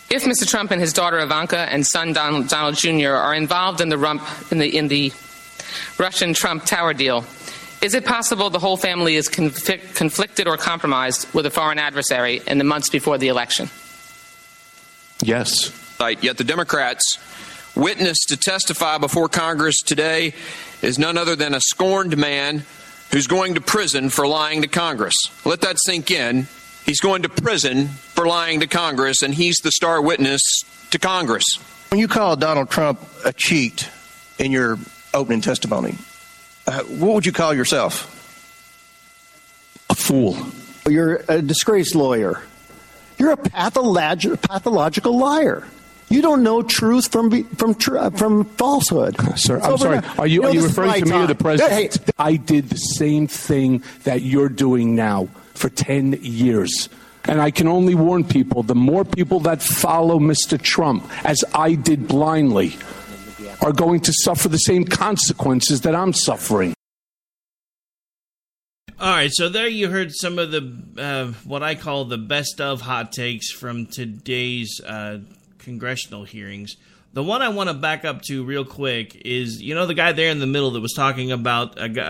If 0.10 0.24
Mr. 0.24 0.48
Trump 0.48 0.72
and 0.72 0.80
his 0.80 0.94
daughter 0.94 1.20
Ivanka 1.20 1.58
and 1.58 1.86
son 1.86 2.14
Donald, 2.14 2.48
Donald 2.48 2.76
Jr. 2.76 3.10
are 3.10 3.34
involved 3.34 3.82
in 3.82 3.90
the, 3.90 3.98
rump, 3.98 4.24
in 4.52 4.58
the, 4.58 4.78
in 4.78 4.88
the 4.88 5.12
Russian 6.00 6.34
Trump 6.34 6.64
tower 6.64 6.94
deal, 6.94 7.26
is 7.82 7.94
it 7.94 8.06
possible 8.06 8.50
the 8.50 8.60
whole 8.60 8.78
family 8.78 9.16
is 9.16 9.28
conf- 9.28 9.94
conflicted 9.94 10.48
or 10.48 10.58
compromised 10.58 11.32
with 11.34 11.46
a 11.46 11.50
foreign 11.52 11.78
adversary 11.78 12.42
in 12.48 12.58
the 12.58 12.64
months 12.64 12.90
before 12.90 13.18
the 13.18 13.28
election? 13.28 13.70
Yes. 15.22 15.72
Yet 16.00 16.38
the 16.38 16.44
Democrats' 16.44 17.18
witness 17.76 18.18
to 18.30 18.38
testify 18.38 18.98
before 18.98 19.28
Congress 19.28 19.82
today 19.86 20.34
is 20.82 20.98
none 20.98 21.18
other 21.18 21.36
than 21.36 21.54
a 21.54 21.60
scorned 21.60 22.18
man 22.18 22.64
who's 23.12 23.28
going 23.28 23.56
to 23.56 23.62
prison 23.62 24.10
for 24.10 24.28
lying 24.28 24.62
to 24.62 24.68
Congress. 24.68 25.16
Let 25.44 25.62
that 25.62 25.78
sink 25.86 26.12
in 26.12 26.48
He's 26.88 27.02
going 27.02 27.24
to 27.24 27.30
prison 27.30 27.88
for 27.90 28.26
lying 28.26 28.62
to 28.62 28.68
Congress, 28.68 29.22
and 29.22 29.34
he's 29.34 29.58
the 29.58 29.72
star 29.74 30.02
witness 30.02 30.42
to 30.92 30.98
Congress. 30.98 31.44
When 31.90 32.00
you 32.00 32.08
call 32.08 32.38
Donald 32.38 32.70
Trump 32.70 33.02
a 33.26 33.34
cheat 33.34 33.90
in 34.40 34.54
your 34.54 34.80
opening 35.14 35.42
testimony, 35.42 35.96
uh, 36.66 36.84
what 36.84 37.14
would 37.14 37.26
you 37.26 37.34
call 37.34 37.54
yourself? 37.54 38.14
A 39.90 39.96
fool. 39.96 40.38
You're 40.88 41.24
a 41.28 41.42
disgraced 41.42 41.94
lawyer. 41.94 42.42
You're 43.18 43.32
a 43.34 43.38
patholog- 43.38 44.42
pathological 44.42 45.18
liar. 45.18 45.68
You 46.10 46.22
don't 46.22 46.42
know 46.42 46.62
truth 46.62 47.12
from 47.12 47.44
from 47.56 47.76
tr- 47.76 48.10
from 48.16 48.46
falsehood. 48.46 49.18
Sir, 49.38 49.58
It's 49.58 49.66
I'm 49.68 49.78
sorry. 49.78 50.00
now. 50.00 50.14
Are 50.20 50.28
you, 50.28 50.42
know, 50.42 50.48
are 50.48 50.54
you 50.54 50.64
referring 50.64 50.88
my 50.92 51.00
to 51.02 51.06
me 51.06 51.12
or 51.12 51.28
the 51.28 51.34
time. 51.34 51.38
president? 51.44 51.74
Hey, 51.98 52.12
I 52.18 52.38
did 52.38 52.70
the 52.70 52.78
same 52.78 53.28
thing 53.28 53.84
that 54.06 54.22
you're 54.22 54.48
doing 54.48 54.96
now 54.96 55.28
for 55.58 55.70
10 55.70 56.20
years. 56.22 56.90
And 57.26 57.42
I 57.42 57.52
can 57.52 57.68
only 57.68 57.94
warn 57.94 58.24
people 58.24 58.64
the 58.64 58.76
more 58.76 59.04
people 59.04 59.42
that 59.42 59.62
follow 59.62 60.20
Mr. 60.20 60.62
Trump, 60.62 61.06
as 61.26 61.44
I 61.54 61.74
did 61.74 62.08
blindly, 62.08 62.78
are 63.62 63.74
going 63.74 64.00
to 64.02 64.14
suffer 64.14 64.48
the 64.48 64.58
same 64.58 64.86
consequences 64.86 65.82
that 65.82 65.96
I'm 65.96 66.14
suffering. 66.14 66.74
All 69.00 69.12
right, 69.12 69.30
so 69.32 69.48
there 69.48 69.68
you 69.68 69.90
heard 69.90 70.12
some 70.12 70.40
of 70.40 70.50
the 70.50 70.76
uh, 70.98 71.28
what 71.44 71.62
I 71.62 71.76
call 71.76 72.06
the 72.06 72.18
best 72.18 72.60
of 72.60 72.82
hot 72.82 73.12
takes 73.12 73.52
from 73.52 73.86
today's 73.86 74.82
uh, 74.84 75.20
congressional 75.60 76.24
hearings. 76.24 76.78
The 77.14 77.22
one 77.22 77.44
I 77.44 77.50
want 77.50 77.70
to 77.70 77.76
back 77.76 78.06
up 78.06 78.24
to 78.24 78.44
real 78.44 78.66
quick 78.66 79.22
is 79.24 79.62
you 79.62 79.76
know 79.76 79.86
the 79.86 79.94
guy 79.94 80.14
there 80.14 80.32
in 80.32 80.40
the 80.40 80.48
middle 80.48 80.72
that 80.72 80.82
was 80.82 80.94
talking 80.94 81.32
about 81.32 81.80
a, 81.80 81.90
gu- 81.90 82.02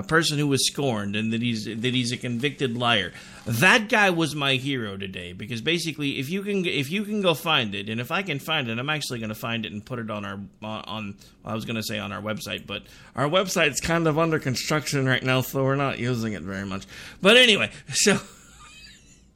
a, 0.00 0.02
person 0.02 0.38
who 0.38 0.46
was 0.46 0.66
scorned 0.66 1.14
and 1.16 1.32
that 1.32 1.42
he's 1.42 1.64
that 1.64 1.94
he's 1.94 2.12
a 2.12 2.16
convicted 2.16 2.76
liar. 2.76 3.12
That 3.46 3.88
guy 3.88 4.10
was 4.10 4.34
my 4.34 4.54
hero 4.54 4.96
today 4.96 5.32
because 5.32 5.60
basically 5.60 6.18
if 6.18 6.28
you 6.28 6.42
can 6.42 6.64
if 6.66 6.90
you 6.90 7.04
can 7.04 7.20
go 7.20 7.34
find 7.34 7.74
it 7.74 7.88
and 7.88 8.00
if 8.00 8.10
I 8.10 8.22
can 8.22 8.38
find 8.38 8.68
it, 8.68 8.78
I'm 8.78 8.90
actually 8.90 9.18
going 9.18 9.30
to 9.30 9.34
find 9.34 9.64
it 9.64 9.72
and 9.72 9.84
put 9.84 9.98
it 9.98 10.10
on 10.10 10.24
our 10.24 10.40
on, 10.62 10.84
on 10.84 11.16
I 11.44 11.54
was 11.54 11.64
going 11.64 11.76
to 11.76 11.82
say 11.82 11.98
on 11.98 12.12
our 12.12 12.20
website, 12.22 12.66
but 12.66 12.82
our 13.14 13.28
website's 13.28 13.80
kind 13.80 14.06
of 14.06 14.18
under 14.18 14.38
construction 14.38 15.06
right 15.06 15.22
now, 15.22 15.40
so 15.40 15.64
we're 15.64 15.76
not 15.76 15.98
using 15.98 16.32
it 16.32 16.42
very 16.42 16.66
much. 16.66 16.86
But 17.20 17.36
anyway, 17.36 17.70
so 17.92 18.18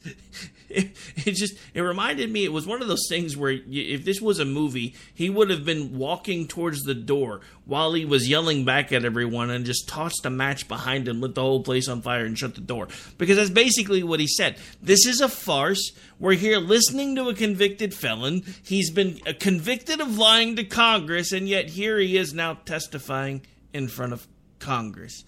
it, 0.74 1.32
just 1.32 1.54
it 1.72 1.80
reminded 1.80 2.30
me 2.30 2.44
it 2.44 2.52
was 2.52 2.66
one 2.66 2.82
of 2.82 2.88
those 2.88 3.06
things 3.08 3.36
where 3.36 3.58
if 3.66 4.04
this 4.04 4.20
was 4.20 4.38
a 4.38 4.44
movie 4.44 4.94
he 5.14 5.30
would 5.30 5.50
have 5.50 5.64
been 5.64 5.96
walking 5.96 6.46
towards 6.46 6.82
the 6.82 6.94
door 6.94 7.40
while 7.64 7.92
he 7.92 8.04
was 8.04 8.28
yelling 8.28 8.64
back 8.64 8.92
at 8.92 9.04
everyone 9.04 9.50
and 9.50 9.64
just 9.64 9.88
tossed 9.88 10.26
a 10.26 10.30
match 10.30 10.68
behind 10.68 11.08
him 11.08 11.20
lit 11.20 11.34
the 11.34 11.40
whole 11.40 11.62
place 11.62 11.88
on 11.88 12.02
fire 12.02 12.24
and 12.24 12.38
shut 12.38 12.54
the 12.54 12.60
door. 12.60 12.88
Because 13.18 13.36
that's 13.36 13.50
basically 13.50 14.02
what 14.02 14.20
he 14.20 14.26
said. 14.26 14.56
This 14.82 15.06
is 15.06 15.20
a 15.20 15.28
farce. 15.28 15.92
We're 16.18 16.34
here 16.34 16.58
listening 16.58 17.16
to 17.16 17.28
a 17.28 17.34
convicted 17.34 17.94
felon. 17.94 18.42
He's 18.62 18.90
been 18.90 19.20
uh, 19.26 19.32
convicted 19.38 20.00
of 20.00 20.18
lying 20.18 20.56
to 20.56 20.64
congress 20.64 21.32
and 21.32 21.48
yet 21.48 21.70
here 21.70 21.98
he 21.98 22.16
is 22.16 22.34
now 22.34 22.54
testifying 22.64 23.42
in 23.72 23.88
front 23.88 24.12
of 24.12 24.26
congress 24.58 25.24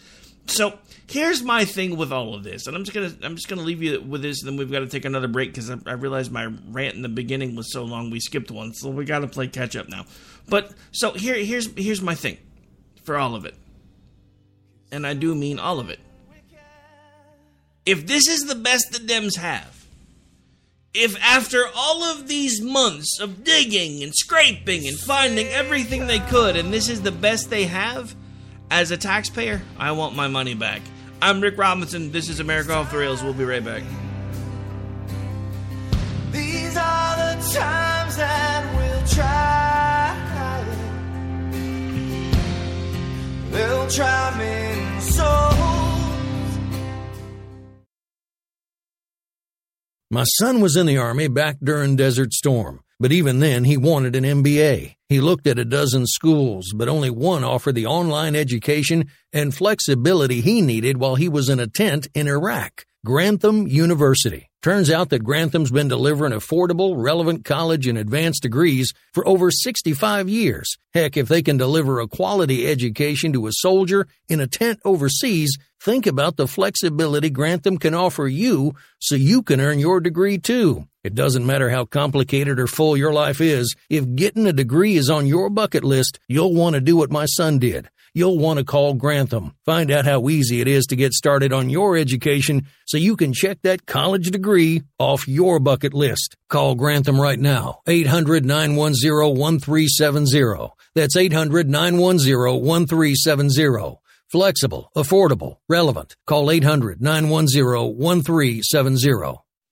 so 0.47 0.79
here's 1.09 1.43
my 1.43 1.65
thing 1.65 1.97
with 1.97 2.13
all 2.13 2.35
of 2.35 2.43
this, 2.43 2.67
and 2.67 2.77
I'm 2.77 2.85
just 2.85 2.95
gonna 2.95 3.15
I'm 3.23 3.37
just 3.37 3.49
gonna 3.49 3.63
leave 3.63 3.83
you 3.83 4.01
with 4.01 4.23
this, 4.23 4.43
and 4.43 4.51
then 4.51 4.57
we've 4.57 4.71
got 4.71 4.81
to 4.81 4.89
take 4.89 5.05
another 5.05 5.29
break 5.29 5.51
because 5.51 5.71
I, 5.71 5.77
I 5.87 5.93
realized 5.93 6.33
my 6.33 6.47
rant 6.69 6.95
in 6.95 7.03
the 7.03 7.09
beginning 7.09 7.57
was 7.57 7.73
so 7.73 7.85
long 7.85 8.11
we 8.11 8.21
skipped 8.21 8.51
one, 8.51 8.73
so 8.75 8.91
we 8.91 9.05
got 9.05 9.21
to 9.21 9.29
play 9.29 9.49
catch 9.49 9.77
up 9.77 9.89
now. 9.89 10.07
But 10.49 10.73
so 10.93 11.13
here 11.13 11.37
here's 11.37 11.73
here's 11.77 12.03
my 12.03 12.15
thing 12.15 12.39
for 13.05 13.17
all 13.17 13.35
of 13.35 13.45
it, 13.45 13.55
and 14.91 15.07
I 15.07 15.15
do 15.15 15.35
mean 15.35 15.59
all 15.59 15.81
of 15.81 15.91
it. 15.91 16.01
If 17.85 18.07
this 18.07 18.27
is 18.29 18.47
the 18.47 18.57
best 18.57 18.91
the 18.91 18.99
Dems 18.99 19.37
have, 19.37 19.87
if 20.93 21.17
after 21.23 21.63
all 21.77 22.03
of 22.03 22.27
these 22.27 22.61
months 22.61 23.21
of 23.21 23.45
digging 23.45 24.03
and 24.03 24.13
scraping 24.15 24.89
and 24.89 24.99
finding 24.99 25.47
everything 25.49 26.07
they 26.07 26.19
could, 26.19 26.57
and 26.57 26.73
this 26.73 26.89
is 26.89 27.03
the 27.03 27.13
best 27.13 27.49
they 27.49 27.65
have, 27.65 28.17
as 28.71 28.91
a 28.91 28.97
taxpayer, 28.97 29.63
I 29.79 29.93
want 29.93 30.15
my 30.15 30.29
money 30.29 30.55
back. 30.55 30.83
I'm 31.23 31.41
Rick 31.41 31.57
Robinson. 31.59 32.13
This 32.13 32.29
is 32.29 32.41
America 32.41 32.75
Off 32.75 32.91
the 32.91 32.99
Rails. 32.99 33.23
We'll 33.23 33.33
be 33.33 33.45
right 33.45 33.65
back. 33.65 33.83
These 36.31 36.77
are 36.77 37.17
the 37.17 37.55
times 37.55 38.17
that 38.17 38.75
we'll 38.77 39.07
try. 39.09 39.77
They'll 43.51 43.89
try 43.89 44.35
many 44.37 45.01
souls. 45.01 45.57
My 50.11 50.25
son 50.25 50.61
was 50.61 50.77
in 50.77 50.87
the 50.87 50.99
Army 50.99 51.29
back 51.29 51.57
during 51.63 51.97
Desert 51.97 52.35
Storm, 52.35 52.81
but 53.01 53.13
even 53.13 53.39
then 53.41 53.65
he 53.65 53.79
wanted 53.79 54.15
an 54.15 54.25
MBA. 54.25 54.96
He 55.09 55.21
looked 55.21 55.47
at 55.47 55.59
a 55.59 55.65
dozen 55.65 56.07
schools, 56.07 56.73
but 56.75 56.89
only 56.89 57.11
one 57.11 57.45
offered 57.45 57.77
the 57.77 57.87
online 57.87 58.35
education 58.35 59.09
and 59.33 59.55
flexibility 59.55 60.41
he 60.41 60.61
needed 60.61 60.99
while 60.99 61.15
he 61.15 61.29
was 61.29 61.49
in 61.49 61.61
a 61.61 61.69
tent 61.69 62.09
in 62.13 62.27
Iraq. 62.27 62.85
Grantham 63.05 63.69
University. 63.69 64.51
Turns 64.63 64.91
out 64.91 65.11
that 65.11 65.23
Grantham's 65.23 65.71
been 65.71 65.87
delivering 65.87 66.33
affordable, 66.33 66.95
relevant 66.97 67.45
college 67.45 67.87
and 67.87 67.97
advanced 67.97 68.43
degrees 68.43 68.93
for 69.15 69.27
over 69.29 69.49
65 69.49 70.29
years. 70.29 70.77
Heck, 70.93 71.17
if 71.17 71.29
they 71.29 71.41
can 71.41 71.57
deliver 71.57 72.01
a 72.01 72.09
quality 72.09 72.67
education 72.67 73.33
to 73.35 73.47
a 73.47 73.53
soldier 73.53 74.09
in 74.29 74.41
a 74.41 74.49
tent 74.49 74.81
overseas, 74.85 75.57
think 75.81 76.05
about 76.05 76.37
the 76.37 76.49
flexibility 76.49 77.31
Grantham 77.31 77.79
can 77.79 77.95
offer 77.95 78.27
you 78.27 78.75
so 78.99 79.15
you 79.15 79.45
can 79.45 79.61
earn 79.61 79.79
your 79.79 80.01
degree 80.01 80.37
too. 80.37 80.89
It 81.07 81.15
doesn't 81.15 81.47
matter 81.47 81.71
how 81.71 81.85
complicated 81.85 82.59
or 82.59 82.67
full 82.67 82.97
your 82.97 83.13
life 83.13 83.41
is, 83.41 83.77
if 83.89 84.17
getting 84.17 84.45
a 84.45 84.53
degree 84.53 84.97
is 84.97 85.09
on 85.09 85.25
your 85.25 85.49
bucket 85.49 85.85
list, 85.85 86.19
you'll 86.27 86.53
want 86.53 86.75
to 86.75 86.81
do 86.81 86.97
what 86.97 87.13
my 87.13 87.27
son 87.27 87.61
did. 87.61 87.89
You'll 88.13 88.39
want 88.39 88.59
to 88.59 88.65
call 88.65 88.95
Grantham. 88.95 89.55
Find 89.65 89.93
out 89.93 90.05
how 90.05 90.29
easy 90.29 90.61
it 90.61 90.67
is 90.67 90.87
to 90.87 90.97
get 90.97 91.13
started 91.13 91.53
on 91.53 91.71
your 91.71 91.97
education 91.97 92.67
so 92.87 92.97
you 92.97 93.15
can 93.15 93.33
check 93.33 93.59
that 93.63 93.87
college 93.87 94.31
degree 94.33 94.83
off 94.99 95.29
your 95.29 95.61
bucket 95.61 95.95
list. 95.95 96.37
Call 96.49 96.75
Grantham 96.75 97.21
right 97.21 97.39
now. 97.39 97.83
800 97.87 98.45
910 98.45 99.39
1370. 99.39 100.73
That's 100.97 101.17
800 101.17 101.71
910 101.71 102.65
1370. 102.65 104.01
Flexible, 104.29 104.91
affordable, 104.97 105.59
relevant. 105.69 106.17
Call 106.27 106.51
800 106.51 107.01
910 107.01 107.97
1370. 107.97 109.46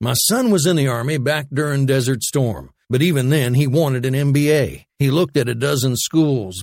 My 0.00 0.14
son 0.14 0.50
was 0.50 0.66
in 0.66 0.76
the 0.76 0.88
Army 0.88 1.18
back 1.18 1.46
during 1.52 1.86
Desert 1.86 2.22
Storm, 2.22 2.70
but 2.90 3.00
even 3.00 3.30
then 3.30 3.54
he 3.54 3.66
wanted 3.66 4.04
an 4.04 4.14
MBA. 4.14 4.84
He 4.98 5.10
looked 5.10 5.36
at 5.36 5.48
a 5.48 5.54
dozen 5.54 5.96
schools. 5.96 6.60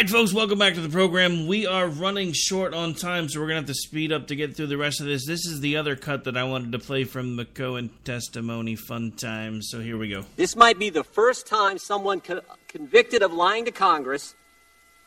Right, 0.00 0.08
folks, 0.08 0.32
welcome 0.32 0.58
back 0.58 0.72
to 0.72 0.80
the 0.80 0.88
program. 0.88 1.46
We 1.46 1.66
are 1.66 1.86
running 1.86 2.32
short 2.32 2.72
on 2.72 2.94
time, 2.94 3.28
so 3.28 3.38
we're 3.38 3.48
going 3.48 3.56
to 3.56 3.60
have 3.60 3.66
to 3.66 3.74
speed 3.74 4.12
up 4.12 4.28
to 4.28 4.34
get 4.34 4.56
through 4.56 4.68
the 4.68 4.78
rest 4.78 5.02
of 5.02 5.06
this. 5.06 5.26
This 5.26 5.44
is 5.44 5.60
the 5.60 5.76
other 5.76 5.94
cut 5.94 6.24
that 6.24 6.38
I 6.38 6.44
wanted 6.44 6.72
to 6.72 6.78
play 6.78 7.04
from 7.04 7.36
the 7.36 7.44
Cohen 7.44 7.90
testimony. 8.02 8.76
Fun 8.76 9.12
time, 9.12 9.60
So 9.60 9.78
here 9.78 9.98
we 9.98 10.08
go. 10.08 10.24
This 10.36 10.56
might 10.56 10.78
be 10.78 10.88
the 10.88 11.04
first 11.04 11.46
time 11.46 11.76
someone 11.76 12.22
co- 12.22 12.40
convicted 12.66 13.22
of 13.22 13.34
lying 13.34 13.66
to 13.66 13.72
Congress 13.72 14.34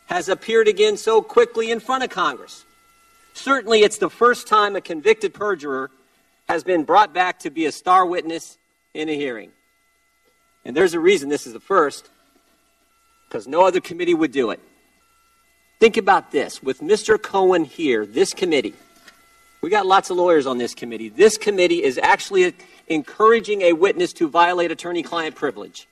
has 0.06 0.30
appeared 0.30 0.68
again 0.68 0.96
so 0.96 1.24
quickly 1.24 1.72
in 1.72 1.80
front 1.80 2.04
of 2.04 2.12
Congress. 2.12 2.64
Certainly, 3.34 3.82
it's 3.82 3.98
the 3.98 4.12
first 4.12 4.48
time 4.48 4.76
a 4.76 4.82
convicted 4.82 5.34
perjurer 5.34 5.90
has 6.48 6.64
been 6.64 6.84
brought 6.84 7.16
back 7.16 7.40
to 7.40 7.50
be 7.50 7.66
a 7.66 7.72
star 7.72 8.06
witness 8.06 8.60
in 8.94 9.10
a 9.10 9.16
hearing. 9.16 9.50
And 10.64 10.78
there's 10.78 10.94
a 10.94 11.00
reason 11.00 11.30
this 11.30 11.48
is 11.48 11.54
the 11.54 11.60
first, 11.60 12.12
because 13.28 13.48
no 13.48 13.66
other 13.66 13.82
committee 13.82 14.14
would 14.14 14.32
do 14.32 14.52
it. 14.52 14.60
Think 15.84 15.98
about 15.98 16.32
this. 16.32 16.64
With 16.64 16.80
Mr. 16.80 17.22
Cohen 17.22 17.66
here, 17.66 18.06
this 18.06 18.34
committee, 18.34 18.74
we 19.60 19.70
got 19.70 19.86
lots 19.86 20.10
of 20.10 20.16
lawyers 20.16 20.48
on 20.48 20.58
this 20.58 20.74
committee. 20.74 21.10
This 21.10 21.36
committee 21.38 21.84
is 21.84 21.98
actually 21.98 22.54
encouraging 22.88 23.64
a 23.64 23.74
witness 23.74 24.14
to 24.14 24.30
violate 24.30 24.72
attorney 24.72 25.04
client 25.04 25.36
privilege. 25.36 25.90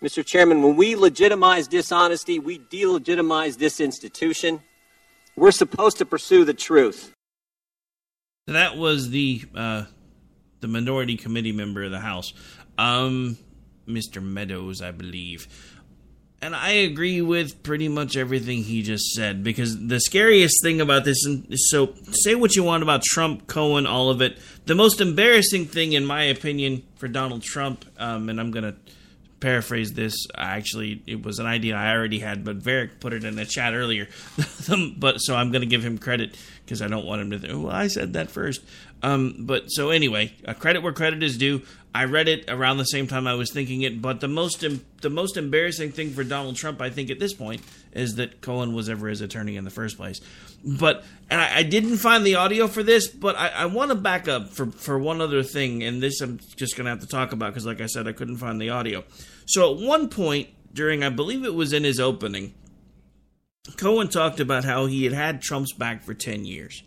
Mr. 0.00 0.24
Chairman, 0.24 0.62
when 0.62 0.76
we 0.76 0.94
legitimize 0.94 1.66
dishonesty, 1.66 2.38
we 2.38 2.60
delegitimize 2.60 3.58
this 3.58 3.80
institution. 3.80 4.62
We're 5.34 5.50
supposed 5.50 5.98
to 5.98 6.06
pursue 6.06 6.44
the 6.44 6.54
truth. 6.54 7.12
That 8.46 8.76
was 8.76 9.10
the 9.10 9.42
uh, 9.56 9.86
the 10.60 10.68
minority 10.68 11.16
committee 11.16 11.50
member 11.50 11.82
of 11.82 11.90
the 11.90 11.98
House, 11.98 12.32
um, 12.78 13.36
Mr. 13.88 14.22
Meadows, 14.22 14.82
I 14.82 14.92
believe. 14.92 15.48
And 16.44 16.54
I 16.54 16.72
agree 16.72 17.22
with 17.22 17.62
pretty 17.62 17.88
much 17.88 18.18
everything 18.18 18.64
he 18.64 18.82
just 18.82 19.14
said 19.14 19.42
because 19.42 19.86
the 19.86 19.98
scariest 19.98 20.62
thing 20.62 20.78
about 20.78 21.06
this, 21.06 21.24
and 21.24 21.46
so 21.56 21.94
say 22.10 22.34
what 22.34 22.54
you 22.54 22.62
want 22.62 22.82
about 22.82 23.02
Trump, 23.02 23.46
Cohen, 23.46 23.86
all 23.86 24.10
of 24.10 24.20
it. 24.20 24.36
The 24.66 24.74
most 24.74 25.00
embarrassing 25.00 25.64
thing, 25.64 25.94
in 25.94 26.04
my 26.04 26.24
opinion, 26.24 26.82
for 26.96 27.08
Donald 27.08 27.44
Trump, 27.44 27.86
um, 27.96 28.28
and 28.28 28.38
I'm 28.38 28.50
going 28.50 28.64
to 28.64 28.76
paraphrase 29.40 29.94
this. 29.94 30.14
Actually, 30.36 31.02
it 31.06 31.22
was 31.22 31.38
an 31.38 31.46
idea 31.46 31.76
I 31.76 31.94
already 31.94 32.18
had, 32.18 32.44
but 32.44 32.56
Varick 32.56 33.00
put 33.00 33.14
it 33.14 33.24
in 33.24 33.36
the 33.36 33.46
chat 33.46 33.72
earlier. 33.72 34.08
but 34.98 35.20
so 35.20 35.34
I'm 35.34 35.50
going 35.50 35.62
to 35.62 35.66
give 35.66 35.82
him 35.82 35.96
credit 35.96 36.36
because 36.62 36.82
I 36.82 36.88
don't 36.88 37.06
want 37.06 37.22
him 37.22 37.30
to 37.30 37.38
think, 37.38 37.54
well, 37.54 37.74
I 37.74 37.86
said 37.86 38.12
that 38.12 38.30
first. 38.30 38.60
Um, 39.02 39.36
but 39.40 39.68
so 39.68 39.88
anyway, 39.88 40.34
uh, 40.46 40.52
credit 40.52 40.82
where 40.82 40.92
credit 40.92 41.22
is 41.22 41.38
due. 41.38 41.62
I 41.94 42.04
read 42.06 42.26
it 42.26 42.46
around 42.48 42.78
the 42.78 42.84
same 42.84 43.06
time 43.06 43.28
I 43.28 43.34
was 43.34 43.52
thinking 43.52 43.82
it, 43.82 44.02
but 44.02 44.18
the 44.18 44.26
most 44.26 44.64
em- 44.64 44.84
the 45.00 45.10
most 45.10 45.36
embarrassing 45.36 45.92
thing 45.92 46.10
for 46.10 46.24
Donald 46.24 46.56
Trump, 46.56 46.80
I 46.80 46.90
think, 46.90 47.08
at 47.08 47.20
this 47.20 47.32
point, 47.32 47.62
is 47.92 48.16
that 48.16 48.40
Cohen 48.40 48.74
was 48.74 48.88
ever 48.88 49.06
his 49.06 49.20
attorney 49.20 49.56
in 49.56 49.62
the 49.62 49.70
first 49.70 49.96
place. 49.96 50.20
But 50.64 51.04
and 51.30 51.40
I, 51.40 51.58
I 51.58 51.62
didn't 51.62 51.98
find 51.98 52.26
the 52.26 52.34
audio 52.34 52.66
for 52.66 52.82
this, 52.82 53.06
but 53.06 53.36
I, 53.36 53.48
I 53.48 53.66
want 53.66 53.92
to 53.92 53.94
back 53.94 54.26
up 54.26 54.48
for 54.48 54.66
for 54.72 54.98
one 54.98 55.20
other 55.20 55.44
thing, 55.44 55.84
and 55.84 56.02
this 56.02 56.20
I'm 56.20 56.40
just 56.56 56.76
going 56.76 56.86
to 56.86 56.90
have 56.90 57.00
to 57.00 57.06
talk 57.06 57.30
about 57.30 57.50
because, 57.50 57.64
like 57.64 57.80
I 57.80 57.86
said, 57.86 58.08
I 58.08 58.12
couldn't 58.12 58.38
find 58.38 58.60
the 58.60 58.70
audio. 58.70 59.04
So 59.46 59.72
at 59.72 59.80
one 59.80 60.08
point 60.08 60.48
during, 60.72 61.04
I 61.04 61.10
believe 61.10 61.44
it 61.44 61.54
was 61.54 61.72
in 61.72 61.84
his 61.84 62.00
opening, 62.00 62.54
Cohen 63.76 64.08
talked 64.08 64.40
about 64.40 64.64
how 64.64 64.86
he 64.86 65.04
had 65.04 65.12
had 65.12 65.42
Trump's 65.42 65.72
back 65.72 66.02
for 66.02 66.12
ten 66.12 66.44
years 66.44 66.82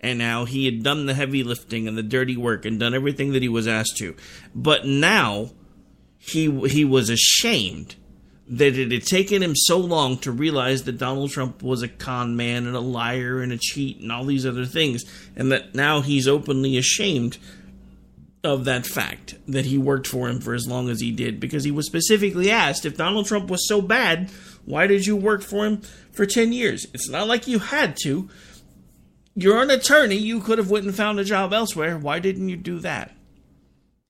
and 0.00 0.22
how 0.22 0.44
he 0.46 0.64
had 0.64 0.82
done 0.82 1.06
the 1.06 1.14
heavy 1.14 1.42
lifting 1.42 1.86
and 1.86 1.96
the 1.96 2.02
dirty 2.02 2.36
work 2.36 2.64
and 2.64 2.80
done 2.80 2.94
everything 2.94 3.32
that 3.32 3.42
he 3.42 3.48
was 3.48 3.68
asked 3.68 3.96
to. 3.98 4.16
But 4.54 4.86
now 4.86 5.50
he 6.18 6.50
he 6.68 6.84
was 6.84 7.10
ashamed 7.10 7.96
that 8.48 8.76
it 8.76 8.90
had 8.90 9.04
taken 9.04 9.42
him 9.42 9.54
so 9.54 9.78
long 9.78 10.18
to 10.18 10.32
realize 10.32 10.82
that 10.82 10.98
Donald 10.98 11.30
Trump 11.30 11.62
was 11.62 11.82
a 11.82 11.88
con 11.88 12.36
man 12.36 12.66
and 12.66 12.74
a 12.74 12.80
liar 12.80 13.40
and 13.40 13.52
a 13.52 13.58
cheat 13.58 14.00
and 14.00 14.10
all 14.10 14.24
these 14.24 14.44
other 14.44 14.66
things, 14.66 15.04
and 15.36 15.52
that 15.52 15.74
now 15.74 16.00
he's 16.00 16.26
openly 16.26 16.76
ashamed 16.76 17.38
of 18.42 18.64
that 18.64 18.86
fact 18.86 19.36
that 19.46 19.66
he 19.66 19.78
worked 19.78 20.06
for 20.06 20.28
him 20.28 20.40
for 20.40 20.54
as 20.54 20.66
long 20.66 20.88
as 20.88 21.00
he 21.00 21.12
did 21.12 21.38
because 21.38 21.62
he 21.62 21.70
was 21.70 21.86
specifically 21.86 22.50
asked 22.50 22.86
if 22.86 22.96
Donald 22.96 23.26
Trump 23.26 23.50
was 23.50 23.68
so 23.68 23.82
bad, 23.82 24.30
why 24.64 24.86
did 24.86 25.06
you 25.06 25.14
work 25.14 25.42
for 25.42 25.66
him 25.66 25.82
for 26.10 26.26
10 26.26 26.52
years? 26.52 26.86
It's 26.94 27.08
not 27.08 27.28
like 27.28 27.46
you 27.46 27.58
had 27.58 27.96
to. 28.02 28.28
You're 29.42 29.62
an 29.62 29.70
attorney, 29.70 30.16
you 30.16 30.40
could 30.40 30.58
have 30.58 30.70
went 30.70 30.86
and 30.86 30.94
found 30.94 31.18
a 31.18 31.24
job 31.24 31.52
elsewhere. 31.52 31.96
Why 31.96 32.18
didn't 32.18 32.48
you 32.48 32.56
do 32.56 32.78
that? 32.80 33.14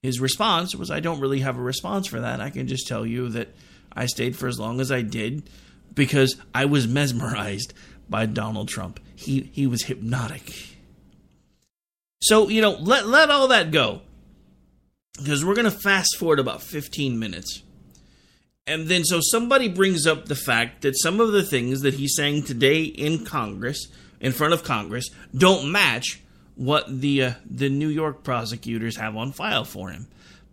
His 0.02 0.20
response 0.20 0.74
was 0.74 0.90
I 0.90 1.00
don't 1.00 1.20
really 1.20 1.40
have 1.40 1.56
a 1.56 1.62
response 1.62 2.06
for 2.06 2.20
that. 2.20 2.40
I 2.40 2.50
can 2.50 2.66
just 2.66 2.86
tell 2.86 3.04
you 3.04 3.28
that 3.30 3.48
I 3.92 4.06
stayed 4.06 4.36
for 4.36 4.48
as 4.48 4.58
long 4.58 4.80
as 4.80 4.90
I 4.90 5.02
did 5.02 5.48
because 5.94 6.36
I 6.54 6.64
was 6.64 6.88
mesmerized 6.88 7.74
by 8.08 8.26
Donald 8.26 8.68
Trump. 8.68 8.98
He 9.14 9.50
he 9.52 9.66
was 9.66 9.84
hypnotic. 9.84 10.52
So, 12.22 12.48
you 12.48 12.60
know, 12.60 12.72
let 12.72 13.06
let 13.06 13.30
all 13.30 13.48
that 13.48 13.70
go 13.70 14.02
because 15.18 15.44
we're 15.44 15.54
going 15.54 15.64
to 15.64 15.70
fast 15.70 16.16
forward 16.18 16.38
about 16.38 16.62
15 16.62 17.18
minutes. 17.18 17.62
And 18.66 18.88
then, 18.88 19.04
so 19.04 19.20
somebody 19.20 19.68
brings 19.68 20.06
up 20.06 20.26
the 20.26 20.36
fact 20.36 20.82
that 20.82 20.98
some 20.98 21.20
of 21.20 21.32
the 21.32 21.42
things 21.42 21.80
that 21.80 21.94
he's 21.94 22.14
saying 22.14 22.44
today 22.44 22.82
in 22.82 23.24
Congress, 23.24 23.88
in 24.20 24.32
front 24.32 24.52
of 24.52 24.64
Congress, 24.64 25.10
don't 25.36 25.70
match 25.70 26.20
what 26.56 27.00
the 27.00 27.22
uh, 27.22 27.32
the 27.48 27.68
New 27.68 27.88
York 27.88 28.22
prosecutors 28.22 28.96
have 28.96 29.16
on 29.16 29.32
file 29.32 29.64
for 29.64 29.90
him, 29.90 30.06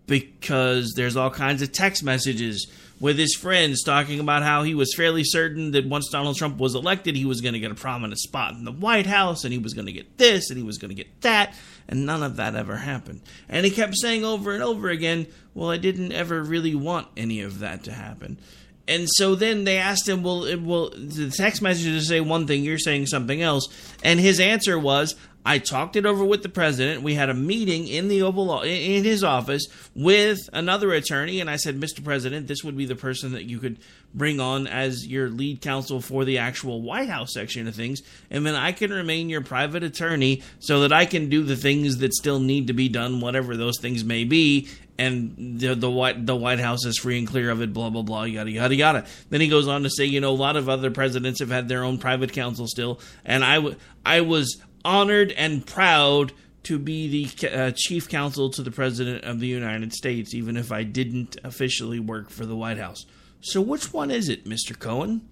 because 0.05 0.93
there's 0.95 1.17
all 1.17 1.29
kinds 1.29 1.61
of 1.61 1.71
text 1.71 2.03
messages 2.03 2.67
with 2.99 3.17
his 3.17 3.35
friends 3.35 3.83
talking 3.83 4.19
about 4.19 4.41
how 4.41 4.63
he 4.63 4.73
was 4.73 4.93
fairly 4.95 5.23
certain 5.23 5.71
that 5.71 5.85
once 5.85 6.09
Donald 6.09 6.35
Trump 6.35 6.57
was 6.57 6.73
elected, 6.73 7.15
he 7.15 7.25
was 7.25 7.41
going 7.41 7.53
to 7.53 7.59
get 7.59 7.71
a 7.71 7.75
prominent 7.75 8.19
spot 8.19 8.53
in 8.53 8.65
the 8.65 8.71
White 8.71 9.05
House 9.05 9.43
and 9.43 9.53
he 9.53 9.59
was 9.59 9.73
going 9.73 9.85
to 9.85 9.91
get 9.91 10.17
this 10.17 10.49
and 10.49 10.57
he 10.57 10.63
was 10.63 10.77
going 10.77 10.89
to 10.89 10.95
get 10.95 11.21
that. 11.21 11.53
And 11.87 12.05
none 12.05 12.23
of 12.23 12.37
that 12.37 12.55
ever 12.55 12.77
happened. 12.77 13.21
And 13.47 13.65
he 13.65 13.71
kept 13.71 13.95
saying 13.97 14.25
over 14.25 14.53
and 14.53 14.63
over 14.63 14.89
again, 14.89 15.27
well, 15.53 15.69
I 15.69 15.77
didn't 15.77 16.11
ever 16.11 16.41
really 16.41 16.75
want 16.75 17.07
any 17.15 17.41
of 17.41 17.59
that 17.59 17.83
to 17.83 17.91
happen. 17.91 18.39
And 18.87 19.07
so 19.09 19.35
then 19.35 19.65
they 19.65 19.77
asked 19.77 20.07
him, 20.07 20.23
well, 20.23 20.47
well, 20.59 20.89
the 20.95 21.29
text 21.29 21.61
messages 21.61 22.07
say 22.07 22.21
one 22.21 22.47
thing, 22.47 22.63
you're 22.63 22.77
saying 22.77 23.07
something 23.07 23.41
else. 23.41 23.67
And 24.03 24.19
his 24.19 24.39
answer 24.39 24.79
was, 24.79 25.15
I 25.47 25.59
talked 25.59 25.95
it 25.95 26.05
over 26.05 26.25
with 26.25 26.43
the 26.43 26.49
president. 26.49 27.03
We 27.03 27.13
had 27.13 27.29
a 27.29 27.33
meeting 27.33 27.87
in 27.87 28.09
the 28.09 28.21
Oval 28.21 28.63
in 28.63 29.05
his 29.05 29.23
office 29.23 29.65
with 29.95 30.39
another 30.51 30.91
attorney, 30.91 31.39
and 31.39 31.49
I 31.49 31.55
said, 31.55 31.79
"Mr. 31.79 32.03
President, 32.03 32.47
this 32.47 32.65
would 32.65 32.75
be 32.75 32.85
the 32.85 32.97
person 32.97 33.31
that 33.31 33.45
you 33.45 33.59
could 33.59 33.77
bring 34.13 34.41
on 34.41 34.67
as 34.67 35.07
your 35.07 35.29
lead 35.29 35.61
counsel 35.61 36.01
for 36.01 36.25
the 36.25 36.37
actual 36.37 36.81
White 36.81 37.07
House 37.07 37.33
section 37.33 37.65
of 37.65 37.75
things, 37.75 38.01
and 38.29 38.45
then 38.45 38.55
I 38.55 38.73
can 38.73 38.91
remain 38.91 39.29
your 39.29 39.39
private 39.39 39.83
attorney 39.83 40.43
so 40.59 40.81
that 40.81 40.91
I 40.91 41.05
can 41.05 41.29
do 41.29 41.43
the 41.43 41.55
things 41.55 41.99
that 41.99 42.13
still 42.13 42.41
need 42.41 42.67
to 42.67 42.73
be 42.73 42.89
done, 42.89 43.21
whatever 43.21 43.55
those 43.55 43.79
things 43.79 44.03
may 44.03 44.25
be." 44.25 44.67
And 44.99 45.59
the 45.59 45.75
the 45.75 45.91
White 45.91 46.25
the 46.25 46.35
White 46.35 46.59
House 46.59 46.85
is 46.85 46.97
free 46.97 47.19
and 47.19 47.27
clear 47.27 47.49
of 47.49 47.61
it. 47.61 47.73
Blah 47.73 47.89
blah 47.89 48.01
blah. 48.01 48.23
Yada 48.23 48.49
yada 48.49 48.75
yada. 48.75 49.05
Then 49.29 49.41
he 49.41 49.47
goes 49.47 49.67
on 49.67 49.83
to 49.83 49.89
say, 49.89 50.05
you 50.05 50.19
know, 50.19 50.31
a 50.31 50.31
lot 50.31 50.55
of 50.55 50.69
other 50.69 50.89
presidents 50.91 51.39
have 51.39 51.49
had 51.49 51.67
their 51.67 51.83
own 51.83 51.97
private 51.97 52.33
counsel 52.33 52.67
still, 52.67 52.99
and 53.23 53.43
I, 53.43 53.55
w- 53.55 53.75
I 54.05 54.21
was 54.21 54.61
honored 54.83 55.31
and 55.33 55.65
proud 55.65 56.33
to 56.63 56.79
be 56.79 57.25
the 57.25 57.49
uh, 57.49 57.71
chief 57.75 58.09
counsel 58.09 58.49
to 58.49 58.61
the 58.61 58.71
president 58.71 59.23
of 59.23 59.39
the 59.39 59.47
United 59.47 59.93
States, 59.93 60.33
even 60.33 60.57
if 60.57 60.71
I 60.71 60.83
didn't 60.83 61.37
officially 61.43 61.99
work 61.99 62.29
for 62.29 62.45
the 62.45 62.55
White 62.55 62.77
House. 62.77 63.05
So, 63.39 63.61
which 63.61 63.93
one 63.93 64.11
is 64.11 64.27
it, 64.29 64.45
Mr. 64.45 64.77
Cohen? 64.77 65.29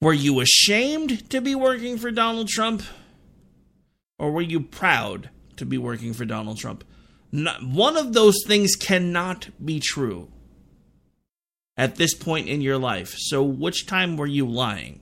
Were 0.00 0.14
you 0.14 0.40
ashamed 0.40 1.28
to 1.30 1.40
be 1.40 1.54
working 1.54 1.98
for 1.98 2.10
Donald 2.10 2.48
Trump? 2.48 2.82
Or 4.18 4.30
were 4.32 4.42
you 4.42 4.60
proud 4.60 5.30
to 5.56 5.66
be 5.66 5.78
working 5.78 6.14
for 6.14 6.24
Donald 6.24 6.58
Trump? 6.58 6.84
Not, 7.32 7.62
one 7.62 7.96
of 7.96 8.12
those 8.12 8.36
things 8.46 8.74
cannot 8.76 9.48
be 9.64 9.80
true 9.80 10.28
at 11.76 11.96
this 11.96 12.14
point 12.14 12.48
in 12.48 12.60
your 12.60 12.78
life. 12.78 13.14
So, 13.16 13.42
which 13.42 13.86
time 13.86 14.16
were 14.16 14.26
you 14.26 14.46
lying? 14.46 15.00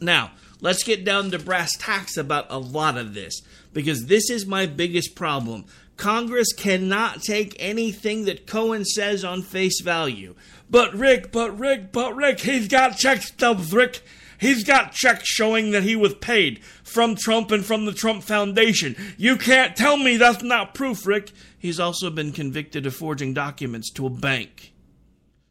Now, 0.00 0.32
let's 0.60 0.82
get 0.82 1.04
down 1.04 1.30
to 1.30 1.38
brass 1.38 1.76
tacks 1.76 2.16
about 2.16 2.46
a 2.50 2.58
lot 2.58 2.98
of 2.98 3.14
this 3.14 3.40
because 3.72 4.06
this 4.06 4.28
is 4.28 4.46
my 4.46 4.66
biggest 4.66 5.14
problem. 5.14 5.64
Congress 5.96 6.52
cannot 6.52 7.22
take 7.22 7.54
anything 7.58 8.24
that 8.24 8.46
Cohen 8.46 8.84
says 8.84 9.24
on 9.24 9.42
face 9.42 9.80
value. 9.80 10.34
But 10.68 10.94
Rick, 10.94 11.30
but 11.32 11.58
Rick, 11.58 11.92
but 11.92 12.16
Rick, 12.16 12.40
he's 12.40 12.68
got 12.68 12.96
check 12.96 13.22
stubs, 13.22 13.72
Rick. 13.72 14.02
He's 14.42 14.64
got 14.64 14.90
checks 14.90 15.28
showing 15.28 15.70
that 15.70 15.84
he 15.84 15.94
was 15.94 16.14
paid 16.14 16.64
from 16.82 17.14
Trump 17.14 17.52
and 17.52 17.64
from 17.64 17.84
the 17.84 17.92
Trump 17.92 18.24
Foundation. 18.24 18.96
You 19.16 19.36
can't 19.36 19.76
tell 19.76 19.96
me 19.96 20.16
that's 20.16 20.42
not 20.42 20.74
proof, 20.74 21.06
Rick. 21.06 21.30
He's 21.56 21.78
also 21.78 22.10
been 22.10 22.32
convicted 22.32 22.84
of 22.84 22.92
forging 22.92 23.34
documents 23.34 23.92
to 23.92 24.06
a 24.06 24.10
bank. 24.10 24.72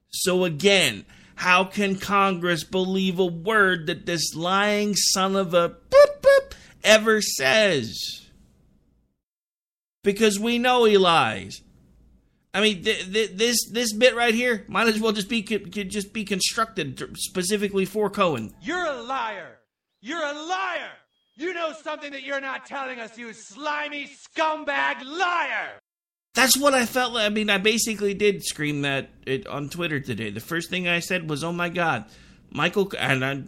So 0.09 0.43
again, 0.43 1.05
how 1.35 1.63
can 1.63 1.95
Congress 1.99 2.65
believe 2.65 3.17
a 3.17 3.25
word 3.25 3.87
that 3.87 4.05
this 4.05 4.35
lying 4.35 4.93
son 4.97 5.37
of 5.37 5.53
a 5.53 5.69
boop, 5.69 6.21
boop 6.21 6.51
ever 6.83 7.21
says? 7.21 7.97
Because 10.03 10.37
we 10.37 10.59
know 10.59 10.83
he 10.83 10.97
lies. 10.97 11.61
I 12.53 12.61
mean, 12.61 12.83
th- 12.83 13.11
th- 13.11 13.31
this 13.31 13.57
this 13.71 13.93
bit 13.93 14.15
right 14.15 14.33
here 14.33 14.65
might 14.67 14.87
as 14.87 14.99
well 14.99 15.13
just 15.13 15.29
be 15.29 15.41
could 15.41 15.89
just 15.89 16.13
be 16.13 16.25
constructed 16.25 17.01
specifically 17.17 17.85
for 17.85 18.09
Cohen. 18.09 18.53
You're 18.61 18.85
a 18.85 19.01
liar. 19.01 19.59
You're 20.01 20.23
a 20.23 20.33
liar. 20.33 20.91
You 21.35 21.53
know 21.53 21.73
something 21.81 22.11
that 22.11 22.23
you're 22.23 22.41
not 22.41 22.65
telling 22.65 22.99
us, 22.99 23.17
you 23.17 23.31
slimy 23.33 24.09
scumbag 24.35 25.03
liar. 25.05 25.79
That's 26.33 26.57
what 26.57 26.73
I 26.73 26.85
felt 26.85 27.13
like. 27.13 27.25
I 27.25 27.29
mean, 27.29 27.49
I 27.49 27.57
basically 27.57 28.13
did 28.13 28.43
scream 28.43 28.81
that 28.81 29.09
it 29.25 29.47
on 29.47 29.69
Twitter 29.69 29.99
today. 29.99 30.29
The 30.29 30.39
first 30.39 30.69
thing 30.69 30.87
I 30.87 30.99
said 30.99 31.29
was, 31.29 31.43
"Oh 31.43 31.51
my 31.53 31.69
God, 31.69 32.05
Michael!" 32.51 32.91
And 32.99 33.25
I, 33.25 33.41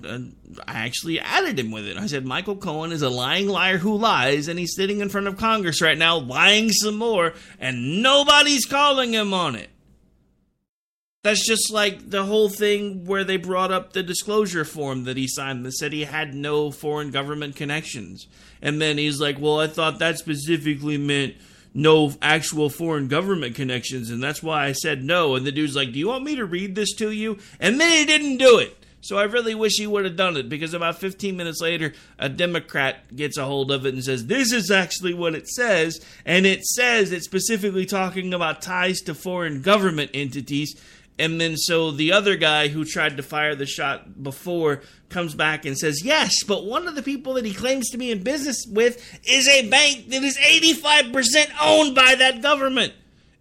I 0.67 0.85
actually 0.85 1.19
added 1.19 1.59
him 1.59 1.71
with 1.71 1.85
it. 1.85 1.97
I 1.97 2.07
said, 2.07 2.25
"Michael 2.25 2.55
Cohen 2.55 2.91
is 2.91 3.01
a 3.01 3.09
lying 3.09 3.47
liar 3.47 3.77
who 3.77 3.95
lies, 3.95 4.47
and 4.47 4.57
he's 4.57 4.75
sitting 4.75 4.99
in 4.99 5.09
front 5.09 5.27
of 5.27 5.37
Congress 5.37 5.81
right 5.81 5.97
now 5.97 6.17
lying 6.17 6.71
some 6.71 6.95
more, 6.95 7.33
and 7.59 8.01
nobody's 8.01 8.65
calling 8.65 9.13
him 9.13 9.33
on 9.33 9.55
it." 9.55 9.69
That's 11.23 11.47
just 11.47 11.71
like 11.71 12.09
the 12.09 12.25
whole 12.25 12.49
thing 12.49 13.05
where 13.05 13.23
they 13.23 13.37
brought 13.37 13.71
up 13.71 13.93
the 13.93 14.03
disclosure 14.03 14.65
form 14.65 15.05
that 15.05 15.15
he 15.15 15.25
signed 15.25 15.65
that 15.65 15.71
said 15.71 15.93
he 15.93 16.03
had 16.03 16.33
no 16.35 16.69
foreign 16.69 17.11
government 17.11 17.55
connections. 17.55 18.27
And 18.61 18.81
then 18.81 18.97
he's 18.97 19.21
like, 19.21 19.39
well, 19.39 19.61
I 19.61 19.67
thought 19.67 19.99
that 19.99 20.17
specifically 20.17 20.97
meant 20.97 21.35
no 21.73 22.13
actual 22.21 22.69
foreign 22.69 23.07
government 23.07 23.55
connections, 23.55 24.09
and 24.09 24.21
that's 24.21 24.43
why 24.43 24.65
I 24.65 24.73
said 24.73 25.03
no. 25.03 25.35
And 25.35 25.45
the 25.45 25.51
dude's 25.51 25.75
like, 25.75 25.91
Do 25.91 25.99
you 25.99 26.07
want 26.07 26.23
me 26.23 26.35
to 26.35 26.45
read 26.45 26.75
this 26.75 26.93
to 26.95 27.11
you? 27.11 27.39
And 27.59 27.79
then 27.79 27.89
he 27.89 28.05
didn't 28.05 28.37
do 28.37 28.59
it. 28.59 28.82
So 29.03 29.17
I 29.17 29.23
really 29.23 29.53
wish 29.53 29.73
he 29.75 29.85
would 29.85 30.05
have 30.05 30.15
done 30.15 30.37
it 30.37 30.47
because 30.47 30.73
about 30.73 30.97
15 30.97 31.35
minutes 31.35 31.59
later, 31.59 31.91
a 32.17 32.29
Democrat 32.29 33.13
gets 33.13 33.37
a 33.37 33.43
hold 33.43 33.69
of 33.69 33.85
it 33.85 33.93
and 33.93 34.01
says, 34.01 34.27
This 34.27 34.53
is 34.53 34.71
actually 34.71 35.13
what 35.13 35.35
it 35.35 35.49
says. 35.49 35.99
And 36.25 36.45
it 36.45 36.63
says 36.63 37.11
it's 37.11 37.25
specifically 37.25 37.85
talking 37.85 38.33
about 38.33 38.61
ties 38.61 39.01
to 39.01 39.13
foreign 39.13 39.61
government 39.61 40.11
entities. 40.13 40.81
And 41.19 41.39
then 41.39 41.57
so 41.57 41.91
the 41.91 42.13
other 42.13 42.37
guy 42.37 42.69
who 42.69 42.85
tried 42.85 43.17
to 43.17 43.23
fire 43.23 43.55
the 43.55 43.65
shot 43.65 44.23
before 44.23 44.83
comes 45.09 45.35
back 45.35 45.65
and 45.65 45.77
says, 45.77 46.01
Yes, 46.01 46.41
but 46.47 46.65
one 46.65 46.87
of 46.87 46.95
the 46.95 47.03
people 47.03 47.33
that 47.33 47.45
he 47.45 47.53
claims 47.53 47.89
to 47.89 47.97
be 47.97 48.09
in 48.09 48.23
business 48.23 48.65
with 48.69 49.19
is 49.25 49.49
a 49.49 49.69
bank 49.69 50.11
that 50.11 50.23
is 50.23 50.37
85% 50.37 51.51
owned 51.61 51.93
by 51.93 52.15
that 52.15 52.41
government. 52.41 52.93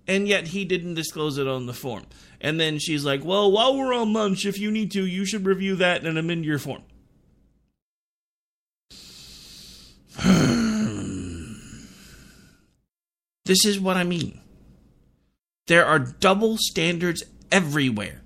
And 0.08 0.26
yet 0.26 0.48
he 0.48 0.64
didn't 0.64 0.94
disclose 0.94 1.38
it 1.38 1.46
on 1.46 1.66
the 1.66 1.72
form. 1.72 2.04
And 2.42 2.58
then 2.58 2.80
she's 2.80 3.04
like, 3.04 3.24
Well, 3.24 3.50
while 3.50 3.78
we're 3.78 3.94
on 3.94 4.12
lunch, 4.12 4.44
if 4.44 4.58
you 4.58 4.72
need 4.72 4.90
to, 4.90 5.06
you 5.06 5.24
should 5.24 5.46
review 5.46 5.76
that 5.76 6.04
and 6.04 6.18
amend 6.18 6.44
your 6.44 6.58
form. 6.58 6.82
this 13.44 13.64
is 13.64 13.80
what 13.80 13.96
I 13.96 14.02
mean. 14.02 14.40
There 15.68 15.86
are 15.86 16.00
double 16.00 16.56
standards 16.58 17.22
everywhere. 17.52 18.22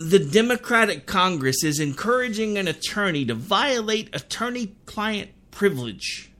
The 0.00 0.18
Democratic 0.18 1.06
Congress 1.06 1.62
is 1.62 1.78
encouraging 1.78 2.58
an 2.58 2.66
attorney 2.66 3.24
to 3.26 3.34
violate 3.34 4.14
attorney 4.14 4.74
client 4.84 5.30
privilege 5.52 6.32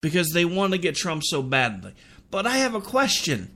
because 0.00 0.30
they 0.30 0.46
want 0.46 0.72
to 0.72 0.78
get 0.78 0.96
Trump 0.96 1.22
so 1.24 1.42
badly. 1.42 1.92
But 2.30 2.46
I 2.46 2.56
have 2.56 2.74
a 2.74 2.80
question. 2.80 3.50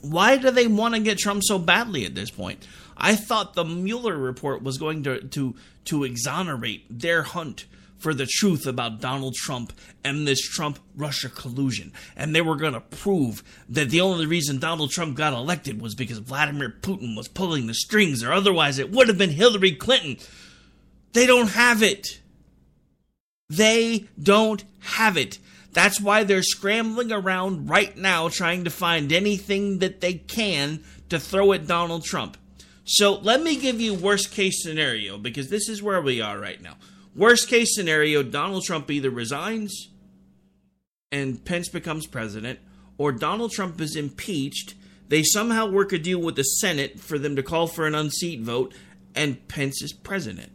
Why 0.00 0.36
do 0.36 0.50
they 0.50 0.66
want 0.66 0.94
to 0.94 1.00
get 1.00 1.18
Trump 1.18 1.42
so 1.44 1.58
badly 1.58 2.04
at 2.04 2.14
this 2.14 2.30
point? 2.30 2.66
I 2.96 3.14
thought 3.14 3.54
the 3.54 3.64
Mueller 3.64 4.16
report 4.16 4.62
was 4.62 4.78
going 4.78 5.02
to 5.04 5.20
to 5.20 5.54
to 5.86 6.04
exonerate 6.04 6.84
their 6.90 7.22
hunt 7.22 7.66
for 7.98 8.14
the 8.14 8.26
truth 8.26 8.66
about 8.66 9.00
Donald 9.00 9.34
Trump 9.34 9.72
and 10.04 10.26
this 10.26 10.40
Trump 10.40 10.78
Russia 10.96 11.28
collusion. 11.28 11.92
And 12.16 12.34
they 12.34 12.40
were 12.40 12.56
going 12.56 12.74
to 12.74 12.80
prove 12.80 13.42
that 13.68 13.90
the 13.90 14.00
only 14.00 14.24
reason 14.24 14.58
Donald 14.58 14.90
Trump 14.90 15.16
got 15.16 15.32
elected 15.32 15.82
was 15.82 15.94
because 15.94 16.18
Vladimir 16.18 16.74
Putin 16.80 17.16
was 17.16 17.28
pulling 17.28 17.66
the 17.66 17.74
strings, 17.74 18.22
or 18.22 18.32
otherwise 18.32 18.78
it 18.78 18.92
would 18.92 19.08
have 19.08 19.18
been 19.18 19.30
Hillary 19.30 19.72
Clinton. 19.72 20.16
They 21.12 21.26
don't 21.26 21.50
have 21.50 21.82
it. 21.82 22.20
They 23.48 24.06
don't 24.20 24.64
have 24.80 25.16
it. 25.16 25.38
That's 25.78 26.00
why 26.00 26.24
they're 26.24 26.42
scrambling 26.42 27.12
around 27.12 27.70
right 27.70 27.96
now 27.96 28.30
trying 28.30 28.64
to 28.64 28.70
find 28.70 29.12
anything 29.12 29.78
that 29.78 30.00
they 30.00 30.14
can 30.14 30.82
to 31.08 31.20
throw 31.20 31.52
at 31.52 31.68
Donald 31.68 32.02
Trump. 32.02 32.36
So 32.84 33.14
let 33.14 33.44
me 33.44 33.54
give 33.54 33.80
you 33.80 33.94
worst 33.94 34.32
case 34.32 34.60
scenario 34.60 35.18
because 35.18 35.50
this 35.50 35.68
is 35.68 35.80
where 35.80 36.02
we 36.02 36.20
are 36.20 36.36
right 36.36 36.60
now. 36.60 36.78
Worst 37.14 37.48
case 37.48 37.76
scenario, 37.76 38.24
Donald 38.24 38.64
Trump 38.64 38.90
either 38.90 39.08
resigns 39.08 39.90
and 41.12 41.44
Pence 41.44 41.68
becomes 41.68 42.08
president, 42.08 42.58
or 42.98 43.12
Donald 43.12 43.52
Trump 43.52 43.80
is 43.80 43.94
impeached. 43.94 44.74
They 45.06 45.22
somehow 45.22 45.70
work 45.70 45.92
a 45.92 45.98
deal 45.98 46.20
with 46.20 46.34
the 46.34 46.42
Senate 46.42 46.98
for 46.98 47.20
them 47.20 47.36
to 47.36 47.42
call 47.44 47.68
for 47.68 47.86
an 47.86 47.94
unseat 47.94 48.40
vote, 48.40 48.74
and 49.14 49.46
Pence 49.46 49.80
is 49.80 49.92
president. 49.92 50.50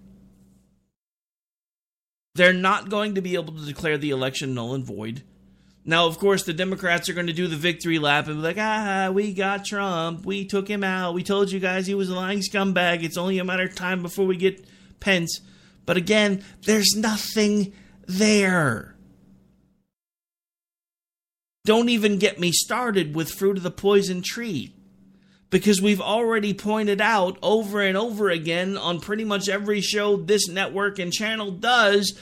They're 2.36 2.54
not 2.54 2.90
going 2.90 3.16
to 3.16 3.22
be 3.22 3.36
able 3.36 3.54
to 3.54 3.66
declare 3.66 3.98
the 3.98 4.10
election 4.10 4.56
null 4.56 4.74
and 4.74 4.84
void. 4.84 5.24
Now, 5.86 6.08
of 6.08 6.18
course, 6.18 6.44
the 6.44 6.54
Democrats 6.54 7.10
are 7.10 7.14
going 7.14 7.28
to 7.28 7.34
do 7.34 7.48
the 7.48 7.58
victory 7.58 8.00
lap 8.00 8.28
and 8.28 8.38
be 8.38 8.42
like, 8.42 8.58
ah, 8.58 9.12
we 9.14 9.34
got 9.34 9.66
Trump. 9.66 10.26
We 10.26 10.46
took 10.46 10.68
him 10.68 10.84
out. 10.84 11.14
We 11.14 11.24
told 11.24 11.52
you 11.52 11.60
guys 11.60 11.86
he 11.86 11.94
was 11.94 12.10
a 12.10 12.16
lying 12.16 12.40
scumbag. 12.40 13.04
It's 13.04 13.18
only 13.18 13.38
a 13.38 13.44
matter 13.44 13.66
of 13.66 13.76
time 13.76 14.02
before 14.02 14.26
we 14.26 14.38
get 14.38 14.66
Pence. 15.00 15.42
But 15.86 15.98
again, 15.98 16.44
there's 16.62 16.96
nothing 16.96 17.74
there. 18.08 18.96
Don't 21.66 21.90
even 21.90 22.18
get 22.18 22.40
me 22.40 22.52
started 22.52 23.16
with 23.16 23.32
fruit 23.32 23.58
of 23.58 23.64
the 23.64 23.72
poison 23.72 24.22
tree. 24.22 24.74
Because 25.54 25.80
we've 25.80 26.02
already 26.02 26.56
pointed 26.56 27.00
out 27.00 27.38
over 27.44 27.80
and 27.80 27.96
over 27.96 28.32
again 28.32 28.76
on 28.76 29.00
pretty 29.00 29.24
much 29.24 29.48
every 29.48 29.82
show 29.82 30.18
this 30.18 30.48
network 30.48 30.98
and 30.98 31.14
channel 31.14 31.52
does 31.52 32.20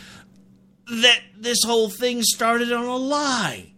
that 0.85 1.21
this 1.37 1.63
whole 1.63 1.89
thing 1.89 2.23
started 2.23 2.73
on 2.73 2.83
a 2.83 2.97
lie. 2.97 3.71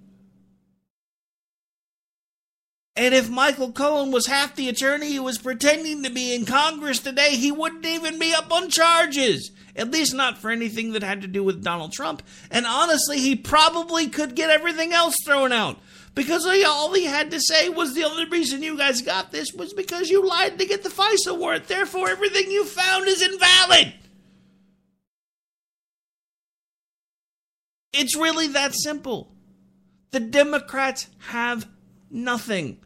And 2.96 3.14
if 3.14 3.30
Michael 3.30 3.72
Cohen 3.72 4.12
was 4.12 4.26
half 4.26 4.56
the 4.56 4.70
attorney 4.70 5.14
who 5.14 5.22
was 5.22 5.38
pretending 5.38 6.02
to 6.02 6.10
be 6.10 6.34
in 6.34 6.46
Congress 6.46 6.98
today, 6.98 7.36
he 7.36 7.52
wouldn't 7.52 7.86
even 7.86 8.18
be 8.18 8.34
up 8.34 8.52
on 8.52 8.72
charges. 8.72 9.52
At 9.76 9.92
least 9.92 10.16
not 10.16 10.40
for 10.40 10.50
anything 10.50 10.94
that 10.94 11.04
had 11.04 11.22
to 11.22 11.28
do 11.28 11.44
with 11.44 11.64
Donald 11.64 11.94
Trump. 11.94 12.24
And 12.50 12.66
honestly, 12.66 13.20
he 13.20 13.36
probably 13.36 14.08
could 14.08 14.34
get 14.34 14.50
everything 14.50 14.94
else 14.94 15.16
thrown 15.24 15.52
out. 15.52 15.80
Because 16.16 16.46
all 16.46 16.94
he 16.94 17.06
had 17.06 17.32
to 17.32 17.40
say 17.40 17.70
was 17.70 17.96
the 17.96 18.04
only 18.04 18.26
reason 18.26 18.62
you 18.62 18.78
guys 18.78 19.02
got 19.02 19.32
this 19.32 19.52
was 19.52 19.74
because 19.74 20.10
you 20.10 20.26
lied 20.28 20.60
to 20.60 20.66
get 20.66 20.84
the 20.84 20.90
FISA 20.90 21.38
warrant. 21.38 21.68
Therefore, 21.68 22.10
everything 22.10 22.52
you 22.52 22.66
found 22.66 23.08
is 23.08 23.22
invalid. 23.22 23.94
It's 27.94 28.16
really 28.16 28.48
that 28.50 28.74
simple. 28.76 29.32
The 30.12 30.20
Democrats 30.20 31.08
have 31.30 31.68
nothing. 32.12 32.78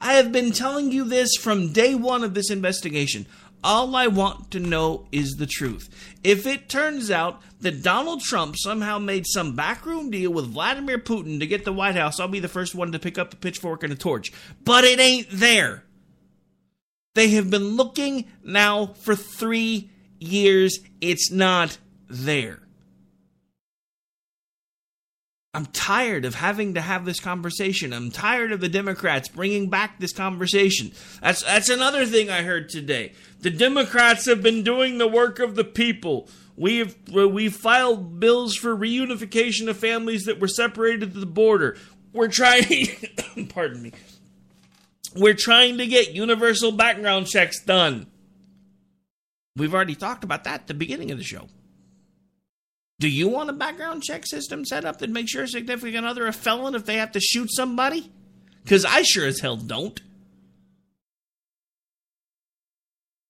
I 0.00 0.14
have 0.14 0.32
been 0.32 0.52
telling 0.52 0.92
you 0.92 1.04
this 1.04 1.36
from 1.36 1.72
day 1.72 1.94
one 1.94 2.24
of 2.24 2.34
this 2.34 2.50
investigation. 2.50 3.26
All 3.62 3.94
I 3.94 4.06
want 4.06 4.50
to 4.52 4.60
know 4.60 5.06
is 5.12 5.32
the 5.32 5.46
truth. 5.46 5.90
If 6.24 6.46
it 6.46 6.70
turns 6.70 7.10
out 7.10 7.42
that 7.60 7.82
Donald 7.82 8.22
Trump 8.22 8.56
somehow 8.56 8.98
made 8.98 9.26
some 9.26 9.54
backroom 9.54 10.10
deal 10.10 10.32
with 10.32 10.52
Vladimir 10.52 10.98
Putin 10.98 11.38
to 11.40 11.46
get 11.46 11.66
the 11.66 11.72
White 11.72 11.96
House, 11.96 12.18
I'll 12.18 12.28
be 12.28 12.40
the 12.40 12.48
first 12.48 12.74
one 12.74 12.92
to 12.92 12.98
pick 12.98 13.18
up 13.18 13.34
a 13.34 13.36
pitchfork 13.36 13.82
and 13.82 13.92
a 13.92 13.96
torch. 13.96 14.32
But 14.64 14.84
it 14.84 14.98
ain't 14.98 15.28
there. 15.30 15.84
They 17.14 17.28
have 17.30 17.50
been 17.50 17.76
looking 17.76 18.30
now 18.42 18.86
for 18.86 19.14
three 19.14 19.90
years. 20.18 20.78
It's 21.02 21.30
not 21.30 21.76
there. 22.08 22.60
I'm 25.52 25.66
tired 25.66 26.24
of 26.24 26.36
having 26.36 26.74
to 26.74 26.80
have 26.80 27.04
this 27.04 27.18
conversation. 27.18 27.92
I'm 27.92 28.12
tired 28.12 28.52
of 28.52 28.60
the 28.60 28.68
Democrats 28.68 29.28
bringing 29.28 29.68
back 29.68 29.98
this 29.98 30.12
conversation. 30.12 30.92
That's 31.20 31.42
that's 31.42 31.68
another 31.68 32.06
thing 32.06 32.30
I 32.30 32.42
heard 32.42 32.68
today. 32.68 33.14
The 33.40 33.50
Democrats 33.50 34.26
have 34.26 34.42
been 34.42 34.62
doing 34.62 34.98
the 34.98 35.08
work 35.08 35.40
of 35.40 35.56
the 35.56 35.64
people. 35.64 36.28
We've 36.56 36.94
we've 37.10 37.54
filed 37.54 38.20
bills 38.20 38.54
for 38.54 38.76
reunification 38.76 39.68
of 39.68 39.76
families 39.76 40.24
that 40.24 40.38
were 40.38 40.48
separated 40.48 41.02
at 41.02 41.14
the 41.14 41.26
border. 41.26 41.76
We're 42.12 42.28
trying 42.28 42.86
pardon 43.48 43.82
me. 43.82 43.92
We're 45.16 45.34
trying 45.34 45.78
to 45.78 45.86
get 45.88 46.14
universal 46.14 46.70
background 46.70 47.26
checks 47.26 47.60
done. 47.64 48.06
We've 49.56 49.74
already 49.74 49.96
talked 49.96 50.22
about 50.22 50.44
that 50.44 50.60
at 50.60 50.66
the 50.68 50.74
beginning 50.74 51.10
of 51.10 51.18
the 51.18 51.24
show. 51.24 51.48
Do 53.00 53.08
you 53.08 53.28
want 53.28 53.48
a 53.48 53.54
background 53.54 54.02
check 54.02 54.26
system 54.26 54.66
set 54.66 54.84
up 54.84 54.98
that 54.98 55.08
makes 55.08 55.32
your 55.32 55.46
significant 55.46 56.06
other 56.06 56.26
a 56.26 56.32
felon 56.32 56.74
if 56.74 56.84
they 56.84 56.98
have 56.98 57.12
to 57.12 57.20
shoot 57.20 57.50
somebody? 57.50 58.12
Because 58.62 58.84
I 58.84 59.02
sure 59.02 59.26
as 59.26 59.40
hell 59.40 59.56
don't. 59.56 59.98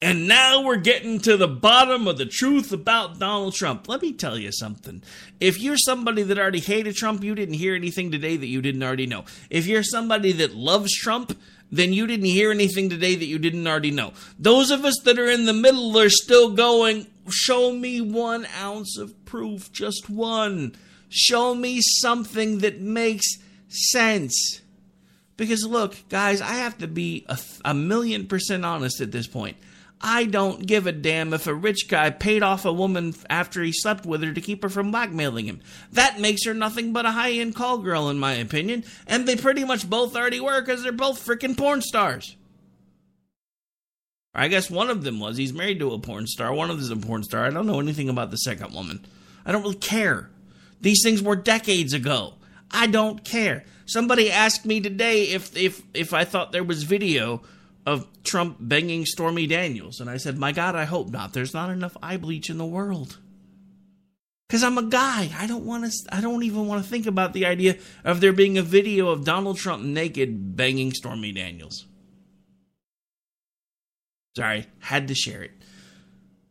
And 0.03 0.27
now 0.27 0.63
we're 0.63 0.77
getting 0.77 1.21
to 1.21 1.37
the 1.37 1.47
bottom 1.47 2.09
of 2.09 2.19
the 2.19 2.27
truth 2.27 2.73
about 2.73 3.21
Donald 3.21 3.55
Trump. 3.55 3.87
Let 3.87 4.03
me 4.03 4.13
tell 4.13 4.37
you 4.37 4.51
something. 4.51 5.05
If 5.39 5.61
you're 5.61 5.77
somebody 5.77 6.25
that 6.25 6.39
already 6.39 6.59
hated 6.59 6.97
Trump, 6.97 7.23
you 7.23 7.37
didn't 7.37 7.55
hear 7.55 7.77
anything 7.77 8.11
today 8.11 8.37
that 8.37 8.47
you 8.47 8.63
didn't 8.63 8.83
already 8.83 9.07
know. 9.07 9.25
If 9.51 9.67
you're 9.67 9.85
somebody 9.85 10.33
that 10.33 10.55
loves 10.55 10.93
Trump, 10.97 11.39
then 11.71 11.93
you 11.93 12.07
didn't 12.07 12.27
hear 12.27 12.51
anything 12.51 12.91
today 12.91 13.15
that 13.15 13.27
you 13.27 13.39
didn't 13.39 13.67
already 13.67 13.91
know. 13.91 14.13
Those 14.39 14.71
of 14.71 14.85
us 14.85 14.99
that 15.05 15.19
are 15.19 15.31
in 15.31 15.47
the 15.47 15.53
middle 15.53 15.99
are 15.99 16.11
still 16.11 16.51
going, 16.51 17.07
show 17.29 17.73
me 17.73 18.01
one 18.01 18.47
ounce 18.61 18.99
of 18.99 19.25
proof, 19.25 19.73
just 19.73 20.11
one. 20.11 20.75
Show 21.09 21.55
me 21.55 21.81
something 21.81 22.59
that 22.59 22.81
makes 22.81 23.27
sense. 23.69 24.61
Because 25.37 25.65
look, 25.65 25.97
guys, 26.09 26.41
I 26.41 26.55
have 26.55 26.79
to 26.79 26.87
be 26.87 27.25
a, 27.29 27.39
a 27.65 27.75
million 27.75 28.27
percent 28.27 28.65
honest 28.65 29.01
at 29.01 29.13
this 29.13 29.27
point. 29.27 29.57
I 30.01 30.25
don't 30.25 30.67
give 30.67 30.87
a 30.87 30.93
damn 30.93 31.35
if 31.35 31.47
a 31.47 31.55
rich 31.55 31.87
guy 31.89 32.09
paid 32.09 32.43
off 32.43 32.65
a 32.65 32.73
woman 32.73 33.15
after 33.29 33.63
he 33.63 33.73
slept 33.73 34.07
with 34.07 34.23
her 34.23 34.33
to 34.33 34.41
keep 34.41 34.63
her 34.63 34.71
from 34.71 34.91
blackmailing 34.91 35.47
him. 35.47 35.61
That 35.93 36.19
makes 36.19 36.45
her 36.47 36.55
nothing 36.55 36.93
but 36.93 37.05
a 37.05 37.11
high 37.11 37.33
end 37.33 37.55
call 37.55 37.79
girl, 37.79 38.09
in 38.09 38.19
my 38.19 38.33
opinion, 38.33 38.85
and 39.07 39.29
they 39.29 39.37
pretty 39.37 39.65
much 39.65 39.91
both 39.91 40.17
already 40.17 40.41
were 40.41 40.61
because 40.61 40.83
they're 40.83 40.93
both 40.93 41.25
freaking 41.25 41.57
porn 41.57 41.83
stars. 41.83 42.37
I 44.35 44.49
guess 44.49 44.71
one 44.71 44.89
of 44.89 45.03
them 45.03 45.21
was. 45.21 45.37
He's 45.37 45.53
married 45.53 45.81
to 45.81 45.93
a 45.93 45.99
porn 45.99 46.27
star. 46.27 46.55
One 46.55 46.71
of 46.71 46.77
them 46.77 46.85
is 46.85 46.91
a 46.91 46.97
porn 46.97 47.23
star. 47.23 47.45
I 47.45 47.51
don't 47.51 47.67
know 47.67 47.81
anything 47.81 48.09
about 48.09 48.31
the 48.31 48.37
second 48.37 48.73
woman. 48.73 49.05
I 49.45 49.53
don't 49.53 49.63
really 49.63 49.75
care. 49.75 50.31
These 50.81 51.03
things 51.03 51.21
were 51.21 51.37
decades 51.37 51.93
ago. 51.93 52.35
I 52.71 52.87
don't 52.87 53.25
care. 53.25 53.65
Somebody 53.87 54.31
asked 54.31 54.65
me 54.65 54.81
today 54.81 55.25
if 55.25 55.55
if 55.57 55.83
if 55.93 56.15
I 56.15 56.25
thought 56.25 56.53
there 56.53 56.65
was 56.65 56.85
video 56.85 57.43
of 57.87 58.07
Trump 58.25 58.59
banging 58.61 59.07
Stormy 59.07 59.47
Daniels, 59.47 60.01
and 60.01 60.11
I 60.11 60.17
said, 60.17 60.39
"My 60.39 60.53
God, 60.53 60.77
I 60.77 60.85
hope 60.85 61.11
not. 61.11 61.33
There's 61.33 61.55
not 61.55 61.71
enough 61.71 61.97
eye 62.03 62.17
bleach 62.17 62.51
in 62.51 62.59
the 62.59 62.67
world." 62.67 63.19
Because 64.49 64.65
I'm 64.65 64.79
a 64.79 64.83
guy. 64.83 65.31
I 65.39 65.47
don't 65.47 65.65
want 65.65 65.85
to. 65.85 65.93
I 66.11 66.21
don't 66.21 66.43
even 66.43 66.67
want 66.67 66.83
to 66.83 66.91
think 66.91 67.07
about 67.07 67.33
the 67.33 67.47
idea 67.47 67.77
of 68.05 68.21
there 68.21 68.33
being 68.33 68.59
a 68.59 68.63
video 68.63 69.09
of 69.09 69.25
Donald 69.25 69.59
Trump 69.59 69.85
naked 69.85 70.57
banging 70.57 70.93
Stormy 70.93 71.33
Daniels. 71.33 71.87
Sorry, 74.37 74.67
had 74.81 75.09
to 75.09 75.15
share 75.15 75.43
it. 75.43 75.53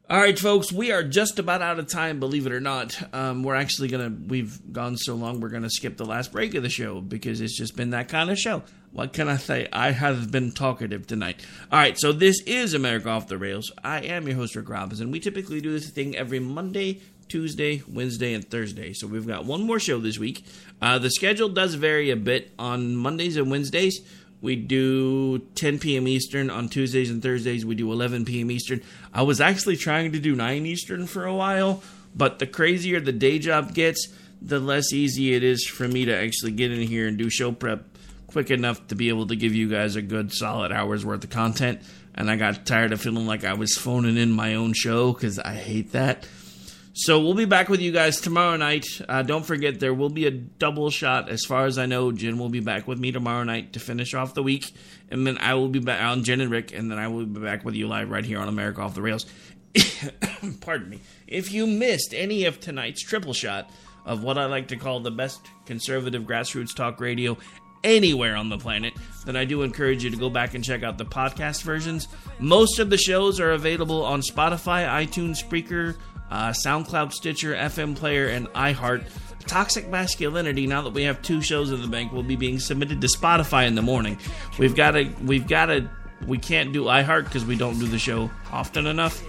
All 0.09 0.19
right, 0.19 0.37
folks, 0.39 0.71
we 0.71 0.91
are 0.91 1.03
just 1.03 1.37
about 1.37 1.61
out 1.61 1.77
of 1.77 1.87
time, 1.87 2.19
believe 2.19 2.47
it 2.47 2.51
or 2.51 2.59
not. 2.59 2.97
Um, 3.13 3.43
we're 3.43 3.53
actually 3.55 3.89
going 3.89 4.09
to, 4.09 4.27
we've 4.27 4.59
gone 4.73 4.97
so 4.97 5.13
long, 5.13 5.39
we're 5.39 5.49
going 5.49 5.63
to 5.63 5.69
skip 5.69 5.97
the 5.97 6.05
last 6.05 6.31
break 6.31 6.55
of 6.55 6.63
the 6.63 6.69
show 6.69 6.99
because 6.99 7.41
it's 7.41 7.55
just 7.55 7.75
been 7.75 7.91
that 7.91 8.09
kind 8.09 8.31
of 8.31 8.39
show. 8.39 8.63
What 8.91 9.13
can 9.13 9.29
I 9.29 9.37
say? 9.37 9.67
I 9.71 9.91
have 9.91 10.31
been 10.31 10.51
talkative 10.51 11.05
tonight. 11.05 11.45
All 11.71 11.77
right, 11.77 11.97
so 11.97 12.11
this 12.11 12.41
is 12.47 12.73
America 12.73 13.09
Off 13.09 13.27
the 13.27 13.37
Rails. 13.37 13.71
I 13.83 14.01
am 14.01 14.27
your 14.27 14.35
host, 14.35 14.55
Rick 14.55 14.67
Robinson. 14.67 15.11
We 15.11 15.19
typically 15.19 15.61
do 15.61 15.71
this 15.71 15.91
thing 15.91 16.15
every 16.15 16.39
Monday, 16.39 17.01
Tuesday, 17.27 17.83
Wednesday, 17.87 18.33
and 18.33 18.49
Thursday. 18.49 18.93
So 18.93 19.05
we've 19.05 19.27
got 19.27 19.45
one 19.45 19.61
more 19.61 19.79
show 19.79 19.99
this 19.99 20.17
week. 20.17 20.43
Uh, 20.81 20.97
the 20.97 21.11
schedule 21.11 21.49
does 21.49 21.75
vary 21.75 22.09
a 22.09 22.15
bit 22.15 22.51
on 22.57 22.95
Mondays 22.95 23.37
and 23.37 23.51
Wednesdays. 23.51 24.01
We 24.41 24.55
do 24.55 25.39
10 25.55 25.77
p.m. 25.79 26.07
Eastern 26.07 26.49
on 26.49 26.67
Tuesdays 26.67 27.11
and 27.11 27.21
Thursdays. 27.21 27.65
We 27.65 27.75
do 27.75 27.91
11 27.91 28.25
p.m. 28.25 28.49
Eastern. 28.49 28.81
I 29.13 29.21
was 29.21 29.39
actually 29.39 29.77
trying 29.77 30.13
to 30.13 30.19
do 30.19 30.35
9 30.35 30.65
Eastern 30.65 31.05
for 31.05 31.25
a 31.25 31.35
while, 31.35 31.83
but 32.15 32.39
the 32.39 32.47
crazier 32.47 32.99
the 32.99 33.11
day 33.11 33.37
job 33.37 33.75
gets, 33.75 34.07
the 34.41 34.59
less 34.59 34.93
easy 34.93 35.35
it 35.35 35.43
is 35.43 35.67
for 35.67 35.87
me 35.87 36.05
to 36.05 36.15
actually 36.15 36.53
get 36.53 36.71
in 36.71 36.87
here 36.87 37.07
and 37.07 37.17
do 37.17 37.29
show 37.29 37.51
prep 37.51 37.88
quick 38.29 38.51
enough 38.51 38.85
to 38.87 38.95
be 38.95 39.09
able 39.09 39.27
to 39.27 39.35
give 39.35 39.53
you 39.55 39.69
guys 39.69 39.95
a 39.95 40.01
good 40.01 40.31
solid 40.31 40.71
hour's 40.71 41.05
worth 41.05 41.23
of 41.23 41.29
content. 41.29 41.81
And 42.13 42.29
I 42.29 42.35
got 42.35 42.65
tired 42.65 42.91
of 42.91 43.01
feeling 43.01 43.25
like 43.25 43.43
I 43.43 43.53
was 43.53 43.75
phoning 43.75 44.17
in 44.17 44.31
my 44.31 44.55
own 44.55 44.73
show 44.73 45.13
because 45.13 45.39
I 45.39 45.53
hate 45.53 45.93
that. 45.93 46.27
So 46.93 47.21
we'll 47.21 47.33
be 47.33 47.45
back 47.45 47.69
with 47.69 47.79
you 47.79 47.91
guys 47.91 48.19
tomorrow 48.19 48.57
night. 48.57 48.85
Uh, 49.07 49.21
don't 49.21 49.45
forget 49.45 49.79
there 49.79 49.93
will 49.93 50.09
be 50.09 50.25
a 50.25 50.31
double 50.31 50.89
shot. 50.89 51.29
As 51.29 51.45
far 51.45 51.65
as 51.65 51.77
I 51.77 51.85
know, 51.85 52.11
Jen 52.11 52.37
will 52.37 52.49
be 52.49 52.59
back 52.59 52.87
with 52.87 52.99
me 52.99 53.11
tomorrow 53.11 53.43
night 53.43 53.73
to 53.73 53.79
finish 53.79 54.13
off 54.13 54.33
the 54.33 54.43
week, 54.43 54.73
and 55.09 55.25
then 55.25 55.37
I 55.37 55.53
will 55.53 55.69
be 55.69 55.79
back 55.79 56.01
on 56.01 56.23
Jen 56.25 56.41
and 56.41 56.51
Rick, 56.51 56.73
and 56.73 56.91
then 56.91 56.99
I 56.99 57.07
will 57.07 57.25
be 57.25 57.39
back 57.39 57.63
with 57.63 57.75
you 57.75 57.87
live 57.87 58.09
right 58.09 58.25
here 58.25 58.39
on 58.39 58.49
America 58.49 58.81
Off 58.81 58.95
the 58.95 59.01
Rails. 59.01 59.25
Pardon 60.61 60.89
me. 60.89 60.99
If 61.25 61.53
you 61.53 61.67
missed 61.67 62.13
any 62.13 62.45
of 62.45 62.59
tonight's 62.59 63.01
triple 63.01 63.33
shot 63.33 63.71
of 64.05 64.23
what 64.23 64.37
I 64.37 64.45
like 64.45 64.69
to 64.69 64.75
call 64.75 64.99
the 64.99 65.11
best 65.11 65.39
conservative 65.65 66.23
grassroots 66.23 66.75
talk 66.75 66.99
radio 66.99 67.37
anywhere 67.83 68.35
on 68.35 68.49
the 68.49 68.57
planet, 68.57 68.93
then 69.25 69.35
I 69.35 69.45
do 69.45 69.61
encourage 69.61 70.03
you 70.03 70.09
to 70.09 70.17
go 70.17 70.29
back 70.29 70.53
and 70.53 70.63
check 70.63 70.83
out 70.83 70.97
the 70.97 71.05
podcast 71.05 71.63
versions. 71.63 72.07
Most 72.39 72.79
of 72.79 72.89
the 72.89 72.97
shows 72.97 73.39
are 73.39 73.51
available 73.51 74.03
on 74.03 74.21
Spotify, 74.21 74.87
iTunes, 74.87 75.43
Spreaker, 75.43 75.95
uh, 76.31 76.53
SoundCloud, 76.65 77.11
Stitcher, 77.11 77.55
FM 77.55 77.95
Player, 77.95 78.27
and 78.27 78.47
iHeart. 78.49 79.05
Toxic 79.47 79.89
Masculinity. 79.89 80.67
Now 80.67 80.83
that 80.83 80.93
we 80.93 81.03
have 81.03 81.21
two 81.23 81.41
shows 81.41 81.71
in 81.71 81.81
the 81.81 81.87
bank, 81.87 82.11
will 82.11 82.21
be 82.21 82.35
being 82.35 82.59
submitted 82.59 83.01
to 83.01 83.07
Spotify 83.07 83.65
in 83.65 83.73
the 83.73 83.81
morning. 83.81 84.19
We've 84.59 84.75
got 84.75 84.91
to. 84.91 85.11
We've 85.23 85.47
got 85.47 85.67
to. 85.67 85.89
We 86.27 86.37
can't 86.37 86.71
do 86.71 86.83
iHeart 86.83 87.23
because 87.23 87.45
we 87.45 87.55
don't 87.55 87.79
do 87.79 87.87
the 87.87 87.97
show 87.97 88.29
often 88.51 88.85
enough. 88.85 89.23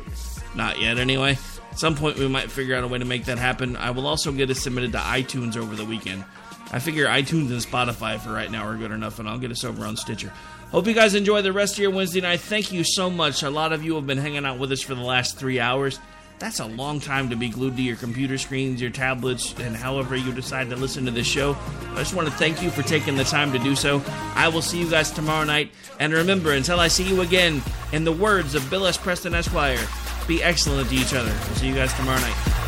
Not 0.54 0.78
yet, 0.80 0.98
anyway. 0.98 1.38
At 1.70 1.78
some 1.78 1.94
point, 1.94 2.18
we 2.18 2.28
might 2.28 2.50
figure 2.50 2.74
out 2.74 2.84
a 2.84 2.88
way 2.88 2.98
to 2.98 3.04
make 3.04 3.24
that 3.26 3.38
happen. 3.38 3.76
I 3.76 3.92
will 3.92 4.06
also 4.06 4.32
get 4.32 4.50
it 4.50 4.56
submitted 4.56 4.92
to 4.92 4.98
iTunes 4.98 5.56
over 5.56 5.74
the 5.74 5.84
weekend. 5.84 6.24
I 6.72 6.78
figure 6.78 7.06
iTunes 7.06 7.50
and 7.50 7.60
Spotify 7.60 8.18
for 8.20 8.32
right 8.32 8.50
now 8.50 8.66
are 8.66 8.76
good 8.76 8.92
enough, 8.92 9.18
and 9.18 9.28
I'll 9.28 9.38
get 9.38 9.50
us 9.50 9.64
over 9.64 9.84
on 9.84 9.96
Stitcher. 9.96 10.32
Hope 10.70 10.86
you 10.86 10.94
guys 10.94 11.14
enjoy 11.14 11.42
the 11.42 11.52
rest 11.52 11.74
of 11.74 11.80
your 11.80 11.90
Wednesday 11.90 12.20
night. 12.20 12.40
Thank 12.40 12.70
you 12.72 12.84
so 12.84 13.10
much. 13.10 13.42
A 13.42 13.50
lot 13.50 13.72
of 13.72 13.84
you 13.84 13.96
have 13.96 14.06
been 14.06 14.18
hanging 14.18 14.46
out 14.46 14.58
with 14.58 14.70
us 14.70 14.80
for 14.80 14.94
the 14.94 15.02
last 15.02 15.36
three 15.36 15.58
hours. 15.58 15.98
That's 16.38 16.60
a 16.60 16.64
long 16.64 17.00
time 17.00 17.28
to 17.30 17.36
be 17.36 17.50
glued 17.50 17.76
to 17.76 17.82
your 17.82 17.96
computer 17.96 18.38
screens, 18.38 18.80
your 18.80 18.90
tablets, 18.90 19.54
and 19.58 19.76
however 19.76 20.16
you 20.16 20.32
decide 20.32 20.70
to 20.70 20.76
listen 20.76 21.04
to 21.04 21.10
this 21.10 21.26
show. 21.26 21.54
I 21.90 21.96
just 21.96 22.14
want 22.14 22.28
to 22.28 22.34
thank 22.34 22.62
you 22.62 22.70
for 22.70 22.82
taking 22.82 23.16
the 23.16 23.24
time 23.24 23.52
to 23.52 23.58
do 23.58 23.76
so. 23.76 24.02
I 24.34 24.48
will 24.48 24.62
see 24.62 24.78
you 24.78 24.88
guys 24.88 25.10
tomorrow 25.10 25.44
night. 25.44 25.70
And 25.98 26.14
remember, 26.14 26.52
until 26.52 26.80
I 26.80 26.88
see 26.88 27.06
you 27.06 27.20
again, 27.20 27.60
in 27.92 28.04
the 28.04 28.12
words 28.12 28.54
of 28.54 28.70
Bill 28.70 28.86
S. 28.86 28.96
Preston 28.96 29.34
Esquire, 29.34 29.86
be 30.26 30.42
excellent 30.42 30.88
to 30.88 30.94
each 30.94 31.12
other. 31.12 31.30
We'll 31.30 31.56
see 31.56 31.68
you 31.68 31.74
guys 31.74 31.92
tomorrow 31.92 32.20
night. 32.20 32.59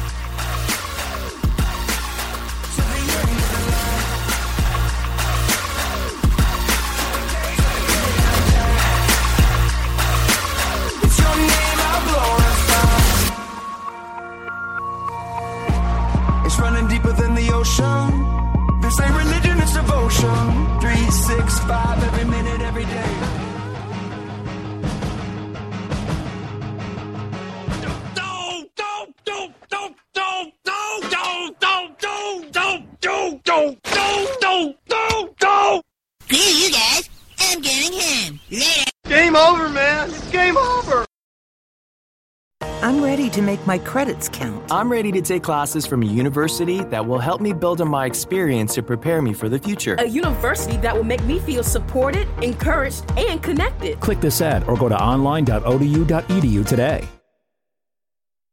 My 43.73 43.79
credits 43.79 44.29
count. 44.29 44.71
I'm 44.71 44.93
ready 44.93 45.11
to 45.13 45.23
take 45.23 45.43
classes 45.43 45.87
from 45.87 46.03
a 46.03 46.07
university 46.07 46.85
that 46.93 47.07
will 47.07 47.19
help 47.19 47.41
me 47.41 47.55
build 47.55 47.81
on 47.81 47.89
my 47.89 48.05
experience 48.05 48.75
to 48.75 48.83
prepare 48.83 49.23
me 49.23 49.33
for 49.33 49.49
the 49.49 49.59
future. 49.59 49.95
A 49.99 50.05
university 50.05 50.77
that 50.79 50.95
will 50.95 51.05
make 51.05 51.25
me 51.25 51.39
feel 51.39 51.63
supported, 51.63 52.29
encouraged, 52.43 53.03
and 53.17 53.43
connected. 53.43 53.99
Click 54.01 54.21
this 54.21 54.43
ad 54.43 54.69
or 54.69 54.77
go 54.77 54.91
to 54.91 55.03
online.odu.edu 55.03 56.67
today. 56.67 57.09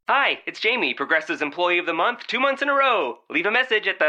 Hi, 0.08 0.38
it's 0.46 0.58
Jamie, 0.58 0.94
Progressive's 0.94 1.42
Employee 1.42 1.78
of 1.78 1.84
the 1.84 1.92
Month, 1.92 2.26
two 2.26 2.40
months 2.40 2.62
in 2.62 2.70
a 2.70 2.74
row. 2.74 3.18
Leave 3.28 3.44
a 3.44 3.50
message 3.50 3.86
at 3.86 3.98
the. 3.98 4.08